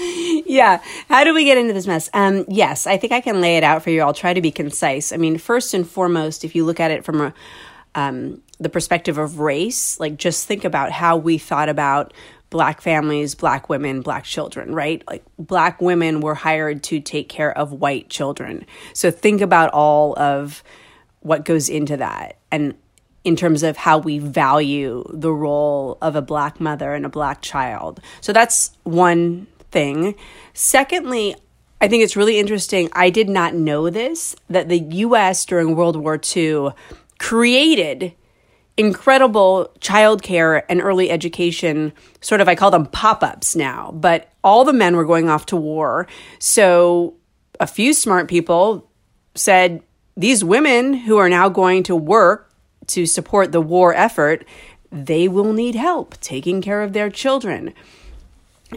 yeah, 0.45 0.81
how 1.07 1.23
did 1.23 1.33
we 1.33 1.45
get 1.45 1.57
into 1.57 1.71
this 1.71 1.87
mess? 1.87 2.09
Um, 2.13 2.43
yes, 2.49 2.85
I 2.87 2.97
think 2.97 3.13
I 3.13 3.21
can 3.21 3.39
lay 3.39 3.57
it 3.57 3.63
out 3.63 3.83
for 3.83 3.91
you. 3.91 4.01
I'll 4.01 4.13
try 4.13 4.33
to 4.33 4.41
be 4.41 4.51
concise. 4.51 5.13
I 5.13 5.17
mean, 5.17 5.37
first 5.37 5.73
and 5.73 5.87
foremost, 5.87 6.43
if 6.43 6.55
you 6.55 6.65
look 6.65 6.79
at 6.79 6.91
it 6.91 7.05
from 7.05 7.21
a, 7.21 7.33
um, 7.95 8.41
the 8.59 8.69
perspective 8.69 9.17
of 9.17 9.39
race, 9.39 9.99
like 9.99 10.17
just 10.17 10.47
think 10.47 10.65
about 10.65 10.91
how 10.91 11.15
we 11.15 11.37
thought 11.37 11.69
about 11.69 12.13
black 12.49 12.81
families, 12.81 13.35
black 13.35 13.69
women, 13.69 14.01
black 14.01 14.23
children, 14.23 14.73
right? 14.73 15.03
Like 15.07 15.23
black 15.37 15.81
women 15.81 16.21
were 16.21 16.35
hired 16.35 16.83
to 16.83 16.99
take 16.99 17.29
care 17.29 17.55
of 17.57 17.73
white 17.73 18.09
children. 18.09 18.65
So 18.93 19.11
think 19.11 19.41
about 19.41 19.71
all 19.71 20.17
of 20.17 20.63
what 21.19 21.45
goes 21.45 21.69
into 21.69 21.97
that 21.97 22.37
and 22.51 22.75
in 23.23 23.35
terms 23.35 23.63
of 23.63 23.75
how 23.75 23.97
we 23.97 24.19
value 24.19 25.03
the 25.09 25.33
role 25.33 25.97
of 26.01 26.15
a 26.15 26.21
black 26.21 26.61
mother 26.61 26.93
and 26.93 27.05
a 27.05 27.09
black 27.09 27.41
child. 27.41 27.99
So 28.21 28.31
that's 28.31 28.71
one 28.83 29.47
thing. 29.69 30.15
Secondly, 30.53 31.35
I 31.81 31.89
think 31.89 32.03
it's 32.03 32.15
really 32.15 32.39
interesting. 32.39 32.89
I 32.93 33.09
did 33.09 33.27
not 33.27 33.53
know 33.53 33.89
this 33.89 34.35
that 34.49 34.69
the 34.69 34.79
US 34.79 35.45
during 35.45 35.75
World 35.75 35.97
War 35.97 36.19
II 36.35 36.69
created 37.19 38.13
incredible 38.77 39.71
childcare 39.79 40.61
and 40.69 40.81
early 40.81 41.09
education 41.09 41.91
sort 42.21 42.41
of 42.41 42.47
I 42.47 42.55
call 42.55 42.71
them 42.71 42.85
pop-ups 42.85 43.55
now, 43.55 43.91
but 43.93 44.29
all 44.43 44.63
the 44.63 44.73
men 44.73 44.95
were 44.95 45.05
going 45.05 45.29
off 45.29 45.47
to 45.47 45.57
war. 45.57 46.07
So 46.39 47.15
a 47.59 47.67
few 47.67 47.93
smart 47.93 48.27
people 48.27 48.87
said 49.33 49.81
these 50.15 50.43
women 50.43 50.93
who 50.93 51.17
are 51.17 51.29
now 51.29 51.49
going 51.49 51.83
to 51.83 51.95
work 51.95 52.51
to 52.87 53.05
support 53.05 53.51
the 53.51 53.61
war 53.61 53.93
effort, 53.93 54.45
they 54.91 55.27
will 55.27 55.53
need 55.53 55.75
help 55.75 56.19
taking 56.21 56.61
care 56.61 56.81
of 56.81 56.93
their 56.93 57.09
children. 57.09 57.73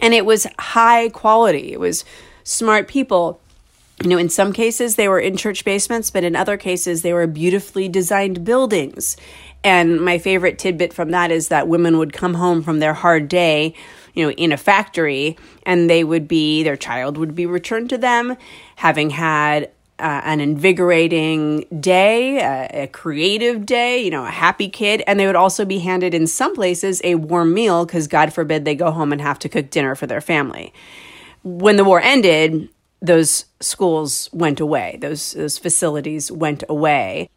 And 0.01 0.13
it 0.13 0.25
was 0.25 0.47
high 0.59 1.09
quality. 1.09 1.71
It 1.71 1.79
was 1.79 2.03
smart 2.43 2.87
people 2.87 3.39
you 4.03 4.09
know, 4.09 4.17
in 4.17 4.29
some 4.29 4.51
cases 4.51 4.95
they 4.95 5.07
were 5.07 5.19
in 5.19 5.37
church 5.37 5.63
basements, 5.63 6.09
but 6.09 6.23
in 6.23 6.35
other 6.35 6.57
cases 6.57 7.03
they 7.03 7.13
were 7.13 7.27
beautifully 7.27 7.87
designed 7.87 8.43
buildings. 8.43 9.15
And 9.63 10.01
my 10.01 10.17
favorite 10.17 10.57
tidbit 10.57 10.91
from 10.91 11.11
that 11.11 11.31
is 11.31 11.49
that 11.49 11.67
women 11.67 11.97
would 11.99 12.13
come 12.13 12.33
home 12.33 12.63
from 12.63 12.79
their 12.79 12.95
hard 12.95 13.27
day, 13.27 13.75
you 14.15 14.25
know, 14.25 14.31
in 14.31 14.51
a 14.51 14.57
factory, 14.57 15.37
and 15.63 15.89
they 15.89 16.03
would 16.03 16.27
be, 16.27 16.63
their 16.63 16.75
child 16.75 17.17
would 17.17 17.35
be 17.35 17.45
returned 17.45 17.89
to 17.91 17.97
them, 17.97 18.35
having 18.77 19.11
had 19.11 19.69
uh, 19.99 20.21
an 20.23 20.41
invigorating 20.41 21.65
day, 21.79 22.39
a, 22.39 22.85
a 22.85 22.87
creative 22.87 23.67
day, 23.67 24.03
you 24.03 24.09
know, 24.09 24.25
a 24.25 24.31
happy 24.31 24.67
kid. 24.67 25.03
And 25.05 25.19
they 25.19 25.27
would 25.27 25.35
also 25.35 25.63
be 25.63 25.77
handed 25.77 26.15
in 26.15 26.25
some 26.25 26.55
places 26.55 26.99
a 27.03 27.15
warm 27.15 27.53
meal 27.53 27.85
because, 27.85 28.07
God 28.07 28.33
forbid, 28.33 28.65
they 28.65 28.73
go 28.73 28.89
home 28.89 29.11
and 29.11 29.21
have 29.21 29.37
to 29.39 29.49
cook 29.49 29.69
dinner 29.69 29.93
for 29.93 30.07
their 30.07 30.21
family. 30.21 30.73
When 31.43 31.75
the 31.75 31.83
war 31.83 32.01
ended, 32.01 32.69
those 32.99 33.45
schools 33.59 34.27
went 34.33 34.59
away, 34.59 34.97
those, 35.01 35.33
those 35.33 35.59
facilities 35.59 36.31
went 36.31 36.63
away. 36.67 37.29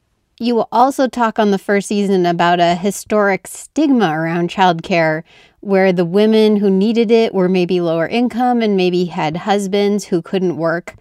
You 0.45 0.55
will 0.57 0.69
also 0.71 1.09
talk 1.09 1.39
on 1.39 1.53
the 1.53 1.59
first 1.59 1.89
season 1.89 2.27
about 2.27 2.61
a 2.61 2.75
historic 2.75 3.47
stigma 3.47 4.11
around 4.11 4.51
childcare 4.51 5.23
where 5.61 5.91
the 5.91 6.05
women 6.05 6.57
who 6.57 6.69
needed 6.69 7.11
it 7.11 7.33
were 7.33 7.49
maybe 7.49 7.81
lower 7.81 8.07
income 8.07 8.61
and 8.61 8.77
maybe 8.77 9.07
had 9.07 9.39
husbands 9.39 10.05
who 10.05 10.21
couldn't 10.21 10.59
work. 10.59 10.97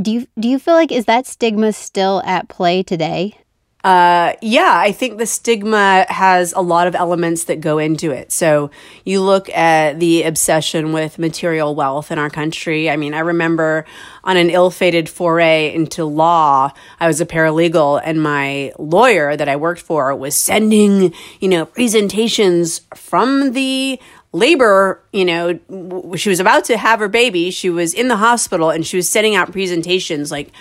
Do 0.00 0.10
you 0.10 0.26
do 0.38 0.48
you 0.48 0.58
feel 0.58 0.72
like 0.72 0.92
is 0.92 1.04
that 1.04 1.26
stigma 1.26 1.74
still 1.74 2.22
at 2.24 2.48
play 2.48 2.82
today? 2.82 3.36
Uh, 3.82 4.34
yeah, 4.42 4.72
I 4.74 4.92
think 4.92 5.16
the 5.16 5.24
stigma 5.24 6.04
has 6.08 6.52
a 6.52 6.60
lot 6.60 6.86
of 6.86 6.94
elements 6.94 7.44
that 7.44 7.62
go 7.62 7.78
into 7.78 8.10
it. 8.10 8.30
So 8.30 8.70
you 9.04 9.22
look 9.22 9.48
at 9.50 9.98
the 9.98 10.24
obsession 10.24 10.92
with 10.92 11.18
material 11.18 11.74
wealth 11.74 12.12
in 12.12 12.18
our 12.18 12.28
country. 12.28 12.90
I 12.90 12.96
mean, 12.96 13.14
I 13.14 13.20
remember 13.20 13.86
on 14.22 14.36
an 14.36 14.50
ill 14.50 14.70
fated 14.70 15.08
foray 15.08 15.74
into 15.74 16.04
law, 16.04 16.72
I 16.98 17.06
was 17.06 17.22
a 17.22 17.26
paralegal 17.26 18.02
and 18.04 18.22
my 18.22 18.72
lawyer 18.78 19.34
that 19.34 19.48
I 19.48 19.56
worked 19.56 19.80
for 19.80 20.14
was 20.14 20.36
sending, 20.36 21.14
you 21.40 21.48
know, 21.48 21.64
presentations 21.64 22.82
from 22.94 23.52
the 23.52 23.98
labor, 24.32 25.02
you 25.12 25.24
know, 25.24 25.58
she 26.16 26.28
was 26.28 26.38
about 26.38 26.66
to 26.66 26.76
have 26.76 27.00
her 27.00 27.08
baby. 27.08 27.50
She 27.50 27.70
was 27.70 27.94
in 27.94 28.08
the 28.08 28.16
hospital 28.16 28.68
and 28.68 28.86
she 28.86 28.96
was 28.96 29.08
sending 29.08 29.34
out 29.34 29.50
presentations 29.52 30.30
like 30.30 30.52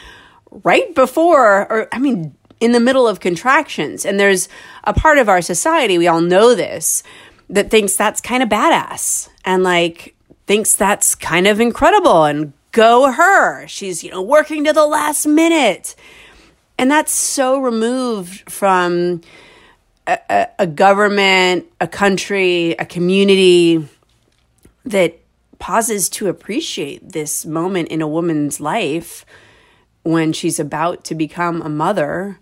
right 0.64 0.96
before, 0.96 1.72
or 1.72 1.88
I 1.92 2.00
mean, 2.00 2.36
in 2.60 2.72
the 2.72 2.80
middle 2.80 3.08
of 3.08 3.20
contractions. 3.20 4.06
And 4.06 4.20
there's 4.20 4.50
a 4.84 4.94
part 4.94 5.18
of 5.18 5.30
our 5.30 5.42
society, 5.42 5.98
we 5.98 6.08
all 6.08 6.22
know 6.22 6.56
this, 6.56 7.04
that 7.50 7.70
thinks 7.72 7.96
that's 7.96 8.22
kind 8.22 8.44
of 8.44 8.50
badass 8.50 9.30
and 9.46 9.64
like 9.64 10.16
thinks 10.46 10.76
that's 10.76 11.16
kind 11.16 11.48
of 11.48 11.60
incredible 11.60 12.26
and 12.26 12.54
go 12.72 13.12
her. 13.12 13.68
She's, 13.68 14.04
you 14.04 14.12
know, 14.12 14.22
working 14.22 14.66
to 14.66 14.74
the 14.74 14.86
last 14.86 15.26
minute. 15.26 15.96
And 16.78 16.90
that's 16.90 17.12
so 17.12 17.60
removed 17.60 18.50
from 18.50 19.22
a, 20.08 20.20
a, 20.30 20.48
a 20.60 20.68
government, 20.68 21.66
a 21.82 21.88
country, 21.88 22.72
a 22.72 22.86
community 22.86 23.88
that 24.86 25.20
pauses 25.60 26.10
to 26.10 26.28
appreciate 26.28 27.12
this 27.12 27.46
moment 27.46 27.90
in 27.90 28.02
a 28.02 28.08
woman's 28.08 28.60
life 28.60 29.26
when 30.04 30.32
she's 30.32 30.60
about 30.60 31.04
to 31.04 31.16
become 31.16 31.62
a 31.62 31.70
mother 31.70 32.40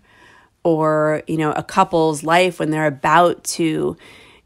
or 0.76 1.22
you 1.26 1.36
know 1.36 1.52
a 1.52 1.62
couple's 1.62 2.22
life 2.22 2.58
when 2.58 2.70
they're 2.70 2.86
about 2.86 3.42
to 3.44 3.96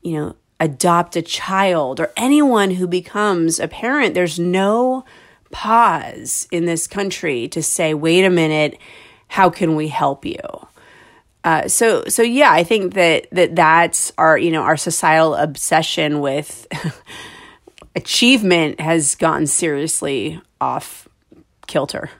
you 0.02 0.12
know 0.12 0.34
adopt 0.60 1.16
a 1.16 1.22
child 1.22 1.98
or 1.98 2.12
anyone 2.16 2.70
who 2.70 2.86
becomes 2.86 3.58
a 3.58 3.66
parent 3.66 4.14
there's 4.14 4.38
no 4.38 5.04
pause 5.50 6.48
in 6.50 6.64
this 6.64 6.86
country 6.86 7.48
to 7.48 7.62
say 7.62 7.94
wait 7.94 8.24
a 8.24 8.30
minute 8.30 8.78
how 9.28 9.48
can 9.48 9.76
we 9.76 9.88
help 9.88 10.26
you? 10.26 10.36
Uh, 11.42 11.66
so 11.66 12.04
so 12.06 12.22
yeah 12.22 12.52
i 12.52 12.62
think 12.62 12.94
that 12.94 13.26
that 13.32 13.56
that's 13.56 14.12
our 14.16 14.38
you 14.38 14.48
know 14.48 14.62
our 14.62 14.76
societal 14.76 15.34
obsession 15.34 16.20
with 16.20 16.68
achievement 17.96 18.80
has 18.80 19.16
gone 19.16 19.44
seriously 19.44 20.40
off 20.60 21.08
kilter 21.66 22.10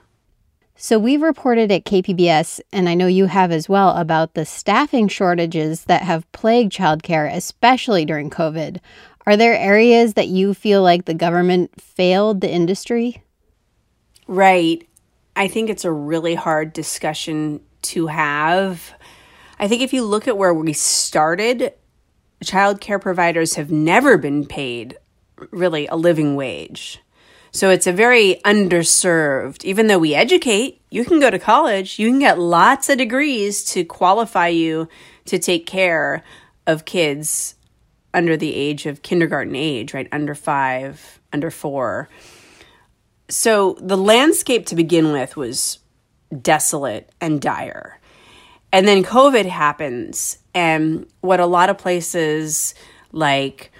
so 0.83 0.99
we've 0.99 1.21
reported 1.21 1.71
at 1.71 1.85
KPBS, 1.85 2.59
and 2.73 2.89
I 2.89 2.93
know 2.93 3.07
you 3.07 3.27
have 3.27 3.53
as 3.53 3.69
well, 3.69 3.95
about 3.95 4.33
the 4.33 4.43
staffing 4.43 5.07
shortages 5.07 5.85
that 5.85 6.01
have 6.01 6.29
plagued 6.33 6.73
childcare, 6.73 7.33
especially 7.33 8.03
during 8.03 8.29
COVID. 8.29 8.79
Are 9.25 9.37
there 9.37 9.57
areas 9.57 10.15
that 10.15 10.27
you 10.27 10.53
feel 10.53 10.81
like 10.81 11.05
the 11.05 11.13
government 11.13 11.81
failed 11.81 12.41
the 12.41 12.51
industry? 12.51 13.23
Right. 14.27 14.85
I 15.37 15.47
think 15.47 15.69
it's 15.69 15.85
a 15.85 15.91
really 15.93 16.35
hard 16.35 16.73
discussion 16.73 17.61
to 17.83 18.07
have. 18.07 18.93
I 19.59 19.69
think 19.69 19.83
if 19.83 19.93
you 19.93 20.03
look 20.03 20.27
at 20.27 20.37
where 20.37 20.53
we 20.53 20.73
started, 20.73 21.71
childcare 22.43 22.99
providers 22.99 23.55
have 23.55 23.71
never 23.71 24.17
been 24.17 24.45
paid 24.45 24.97
really 25.49 25.87
a 25.87 25.95
living 25.95 26.35
wage. 26.35 26.99
So 27.55 27.69
it's 27.69 27.85
a 27.85 27.93
very 27.93 28.41
underserved, 28.43 29.63
even 29.63 29.85
though 29.85 29.99
we 29.99 30.15
educate, 30.15 30.81
you 30.89 31.05
can 31.05 31.19
go 31.19 31.29
to 31.29 31.37
college, 31.37 31.99
you 31.99 32.09
can 32.09 32.17
get 32.17 32.39
lots 32.39 32.89
of 32.89 32.97
degrees 32.97 33.63
to 33.65 33.85
qualify 33.85 34.47
you 34.47 34.89
to 35.25 35.37
take 35.37 35.67
care 35.67 36.23
of 36.65 36.85
kids 36.85 37.53
under 38.11 38.35
the 38.35 38.55
age 38.55 38.87
of 38.87 39.03
kindergarten 39.03 39.55
age, 39.55 39.93
right? 39.93 40.07
Under 40.11 40.33
five, 40.33 41.19
under 41.31 41.51
four. 41.51 42.09
So 43.29 43.77
the 43.79 43.97
landscape 43.97 44.65
to 44.67 44.75
begin 44.75 45.11
with 45.11 45.37
was 45.37 45.77
desolate 46.41 47.11
and 47.21 47.39
dire. 47.39 47.99
And 48.71 48.87
then 48.87 49.03
COVID 49.03 49.45
happens, 49.45 50.39
and 50.55 51.05
what 51.21 51.39
a 51.39 51.45
lot 51.45 51.69
of 51.69 51.77
places 51.77 52.73
like 53.11 53.71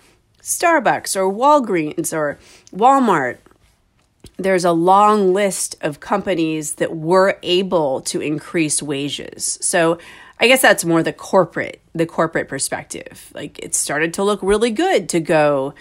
Starbucks 0.44 1.16
or 1.16 1.34
Walgreens 1.34 2.14
or 2.14 2.38
Walmart 2.72 3.40
there's 4.38 4.66
a 4.66 4.72
long 4.72 5.34
list 5.34 5.76
of 5.82 6.00
companies 6.00 6.76
that 6.76 6.96
were 6.96 7.38
able 7.44 8.02
to 8.02 8.22
increase 8.22 8.82
wages. 8.82 9.58
So 9.62 10.00
I 10.40 10.48
guess 10.48 10.62
that's 10.62 10.86
more 10.86 11.04
the 11.04 11.14
corporate, 11.14 11.82
the 11.94 12.06
corporate 12.06 12.48
perspective. 12.48 13.32
Like 13.34 13.60
it 13.60 13.76
started 13.76 14.14
to 14.16 14.24
look 14.24 14.40
really 14.42 14.72
good 14.72 15.10
to 15.10 15.20
go 15.20 15.74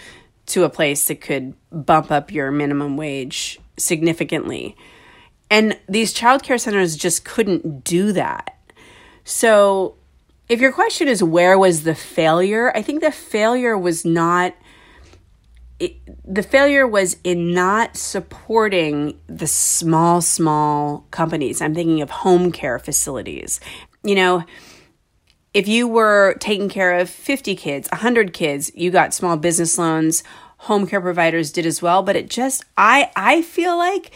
to 0.46 0.64
a 0.64 0.70
place 0.70 1.08
that 1.08 1.20
could 1.20 1.54
bump 1.70 2.10
up 2.10 2.30
your 2.30 2.50
minimum 2.50 2.96
wage 2.96 3.58
significantly. 3.78 4.76
And 5.50 5.78
these 5.88 6.14
childcare 6.14 6.60
centers 6.60 6.96
just 6.96 7.24
couldn't 7.24 7.84
do 7.84 8.12
that. 8.12 8.56
So 9.24 9.94
if 10.48 10.60
your 10.60 10.72
question 10.72 11.08
is 11.08 11.22
where 11.22 11.58
was 11.58 11.84
the 11.84 11.94
failure, 11.94 12.72
I 12.76 12.82
think 12.82 13.00
the 13.00 13.12
failure 13.12 13.78
was 13.78 14.04
not 14.04 14.54
the 16.24 16.42
failure 16.42 16.86
was 16.86 17.16
in 17.24 17.52
not 17.52 17.96
supporting 17.96 19.18
the 19.26 19.46
small, 19.46 20.20
small 20.20 21.06
companies. 21.10 21.60
I'm 21.60 21.74
thinking 21.74 22.00
of 22.02 22.10
home 22.10 22.52
care 22.52 22.78
facilities. 22.78 23.60
You 24.04 24.14
know, 24.14 24.44
if 25.54 25.68
you 25.68 25.86
were 25.86 26.36
taking 26.40 26.68
care 26.68 26.98
of 26.98 27.10
50 27.10 27.54
kids, 27.56 27.88
100 27.90 28.32
kids, 28.32 28.70
you 28.74 28.90
got 28.90 29.14
small 29.14 29.36
business 29.36 29.78
loans. 29.78 30.22
Home 30.58 30.86
care 30.86 31.00
providers 31.00 31.50
did 31.50 31.66
as 31.66 31.82
well, 31.82 32.02
but 32.02 32.14
it 32.14 32.30
just 32.30 32.64
I 32.76 33.10
I 33.16 33.42
feel 33.42 33.76
like 33.76 34.12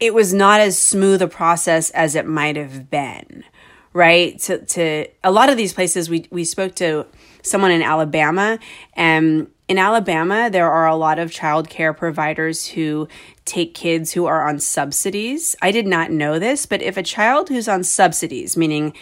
it 0.00 0.14
was 0.14 0.32
not 0.32 0.60
as 0.60 0.78
smooth 0.78 1.20
a 1.20 1.28
process 1.28 1.90
as 1.90 2.14
it 2.14 2.26
might 2.26 2.56
have 2.56 2.88
been. 2.88 3.44
Right? 3.92 4.38
To 4.40 4.64
to 4.64 5.06
a 5.22 5.30
lot 5.30 5.50
of 5.50 5.56
these 5.56 5.74
places 5.74 6.08
we 6.08 6.26
we 6.30 6.44
spoke 6.44 6.74
to 6.76 7.06
someone 7.42 7.70
in 7.70 7.82
Alabama 7.82 8.58
and 8.94 9.48
in 9.68 9.78
Alabama, 9.78 10.48
there 10.50 10.70
are 10.70 10.86
a 10.86 10.96
lot 10.96 11.18
of 11.18 11.30
child 11.30 11.68
care 11.68 11.92
providers 11.92 12.66
who 12.66 13.06
take 13.44 13.74
kids 13.74 14.12
who 14.12 14.26
are 14.26 14.48
on 14.48 14.58
subsidies. 14.58 15.54
I 15.60 15.70
did 15.70 15.86
not 15.86 16.10
know 16.10 16.38
this, 16.38 16.66
but 16.66 16.82
if 16.82 16.96
a 16.96 17.02
child 17.02 17.48
who's 17.48 17.68
on 17.68 17.84
subsidies, 17.84 18.56
meaning, 18.56 18.94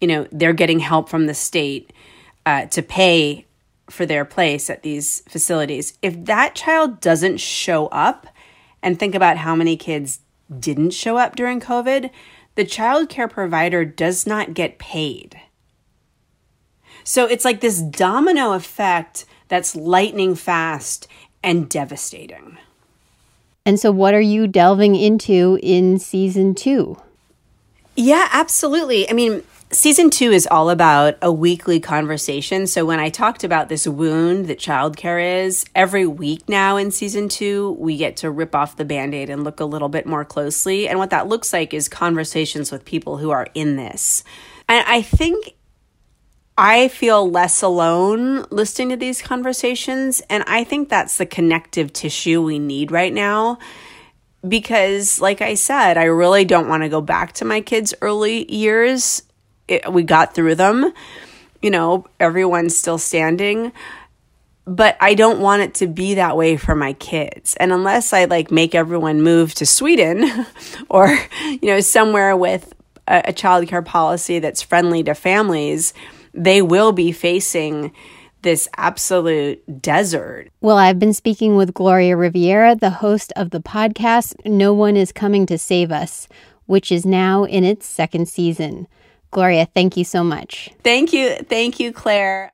you 0.00 0.08
know, 0.08 0.26
they're 0.32 0.52
getting 0.52 0.80
help 0.80 1.08
from 1.08 1.26
the 1.26 1.34
state 1.34 1.92
uh, 2.46 2.66
to 2.66 2.82
pay 2.82 3.46
for 3.90 4.06
their 4.06 4.24
place 4.24 4.68
at 4.70 4.82
these 4.82 5.20
facilities, 5.28 5.98
if 6.02 6.24
that 6.24 6.54
child 6.54 7.00
doesn't 7.00 7.38
show 7.38 7.86
up, 7.88 8.26
and 8.82 8.98
think 8.98 9.14
about 9.16 9.36
how 9.38 9.56
many 9.56 9.76
kids 9.76 10.20
didn't 10.60 10.90
show 10.90 11.16
up 11.16 11.34
during 11.34 11.60
COVID, 11.60 12.08
the 12.54 12.64
child 12.64 13.08
care 13.08 13.26
provider 13.26 13.84
does 13.84 14.26
not 14.26 14.54
get 14.54 14.78
paid. 14.78 15.40
So 17.02 17.26
it's 17.26 17.44
like 17.44 17.60
this 17.60 17.80
domino 17.80 18.52
effect 18.52 19.24
that's 19.48 19.76
lightning 19.76 20.34
fast 20.34 21.08
and 21.42 21.68
devastating. 21.68 22.58
And 23.66 23.80
so, 23.80 23.90
what 23.90 24.14
are 24.14 24.20
you 24.20 24.46
delving 24.46 24.94
into 24.94 25.58
in 25.60 25.98
season 25.98 26.54
two? 26.54 27.00
Yeah, 27.96 28.28
absolutely. 28.30 29.10
I 29.10 29.12
mean, 29.12 29.42
season 29.72 30.08
two 30.10 30.30
is 30.30 30.46
all 30.46 30.70
about 30.70 31.16
a 31.20 31.32
weekly 31.32 31.80
conversation. 31.80 32.68
So, 32.68 32.84
when 32.84 33.00
I 33.00 33.08
talked 33.08 33.42
about 33.42 33.68
this 33.68 33.84
wound 33.84 34.46
that 34.46 34.60
childcare 34.60 35.44
is, 35.44 35.64
every 35.74 36.06
week 36.06 36.48
now 36.48 36.76
in 36.76 36.92
season 36.92 37.28
two, 37.28 37.72
we 37.80 37.96
get 37.96 38.16
to 38.18 38.30
rip 38.30 38.54
off 38.54 38.76
the 38.76 38.84
band 38.84 39.14
aid 39.14 39.30
and 39.30 39.42
look 39.42 39.58
a 39.58 39.64
little 39.64 39.88
bit 39.88 40.06
more 40.06 40.24
closely. 40.24 40.86
And 40.86 41.00
what 41.00 41.10
that 41.10 41.26
looks 41.26 41.52
like 41.52 41.74
is 41.74 41.88
conversations 41.88 42.70
with 42.70 42.84
people 42.84 43.16
who 43.16 43.30
are 43.30 43.48
in 43.52 43.74
this. 43.74 44.22
And 44.68 44.84
I 44.86 45.02
think 45.02 45.55
I 46.58 46.88
feel 46.88 47.30
less 47.30 47.62
alone 47.62 48.46
listening 48.50 48.90
to 48.90 48.96
these 48.96 49.20
conversations. 49.20 50.22
And 50.30 50.42
I 50.46 50.64
think 50.64 50.88
that's 50.88 51.18
the 51.18 51.26
connective 51.26 51.92
tissue 51.92 52.42
we 52.42 52.58
need 52.58 52.90
right 52.90 53.12
now. 53.12 53.58
because, 54.46 55.20
like 55.20 55.42
I 55.42 55.54
said, 55.54 55.98
I 55.98 56.04
really 56.04 56.44
don't 56.44 56.68
want 56.68 56.84
to 56.84 56.88
go 56.88 57.00
back 57.00 57.32
to 57.34 57.44
my 57.44 57.60
kids' 57.60 57.94
early 58.00 58.50
years. 58.52 59.22
It, 59.66 59.90
we 59.92 60.04
got 60.04 60.34
through 60.34 60.54
them. 60.54 60.92
You 61.60 61.70
know, 61.70 62.06
everyone's 62.20 62.76
still 62.76 62.98
standing 62.98 63.72
but 64.66 64.96
I 65.00 65.14
don't 65.14 65.40
want 65.40 65.62
it 65.62 65.74
to 65.74 65.86
be 65.86 66.14
that 66.14 66.36
way 66.36 66.56
for 66.56 66.74
my 66.74 66.92
kids. 66.94 67.54
And 67.56 67.72
unless 67.72 68.12
I 68.12 68.24
like 68.24 68.50
make 68.50 68.74
everyone 68.74 69.22
move 69.22 69.54
to 69.54 69.66
Sweden 69.66 70.28
or, 70.90 71.16
you 71.44 71.68
know, 71.68 71.80
somewhere 71.80 72.36
with 72.36 72.74
a, 73.06 73.22
a 73.26 73.32
child 73.32 73.68
care 73.68 73.82
policy 73.82 74.40
that's 74.40 74.62
friendly 74.62 75.04
to 75.04 75.14
families, 75.14 75.94
they 76.36 76.62
will 76.62 76.92
be 76.92 77.12
facing 77.12 77.92
this 78.42 78.68
absolute 78.76 79.82
desert. 79.82 80.50
Well, 80.60 80.76
I've 80.76 80.98
been 80.98 81.14
speaking 81.14 81.56
with 81.56 81.74
Gloria 81.74 82.16
Riviera, 82.16 82.76
the 82.76 82.90
host 82.90 83.32
of 83.34 83.50
the 83.50 83.60
podcast 83.60 84.34
No 84.44 84.72
One 84.72 84.96
Is 84.96 85.10
Coming 85.10 85.46
to 85.46 85.58
Save 85.58 85.90
Us, 85.90 86.28
which 86.66 86.92
is 86.92 87.04
now 87.04 87.44
in 87.44 87.64
its 87.64 87.86
second 87.86 88.28
season. 88.28 88.86
Gloria, 89.30 89.66
thank 89.74 89.96
you 89.96 90.04
so 90.04 90.22
much. 90.22 90.70
Thank 90.84 91.12
you. 91.12 91.34
Thank 91.48 91.80
you, 91.80 91.92
Claire. 91.92 92.52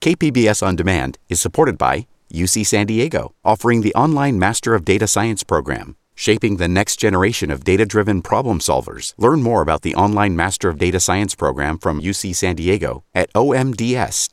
KPBS 0.00 0.64
On 0.64 0.76
Demand 0.76 1.18
is 1.28 1.40
supported 1.40 1.76
by 1.76 2.06
UC 2.32 2.64
San 2.64 2.86
Diego, 2.86 3.34
offering 3.44 3.82
the 3.82 3.94
online 3.94 4.38
Master 4.38 4.74
of 4.74 4.84
Data 4.84 5.06
Science 5.06 5.42
program, 5.42 5.96
shaping 6.16 6.56
the 6.56 6.66
next 6.66 6.96
generation 6.96 7.52
of 7.52 7.62
data 7.62 7.86
driven 7.86 8.20
problem 8.22 8.58
solvers. 8.58 9.14
Learn 9.16 9.40
more 9.40 9.62
about 9.62 9.82
the 9.82 9.94
online 9.94 10.34
Master 10.34 10.68
of 10.68 10.78
Data 10.78 10.98
Science 10.98 11.36
program 11.36 11.78
from 11.78 12.02
UC 12.02 12.34
San 12.34 12.56
Diego 12.56 13.04
at 13.14 13.32
omds.ucsd.edu. 13.34 14.26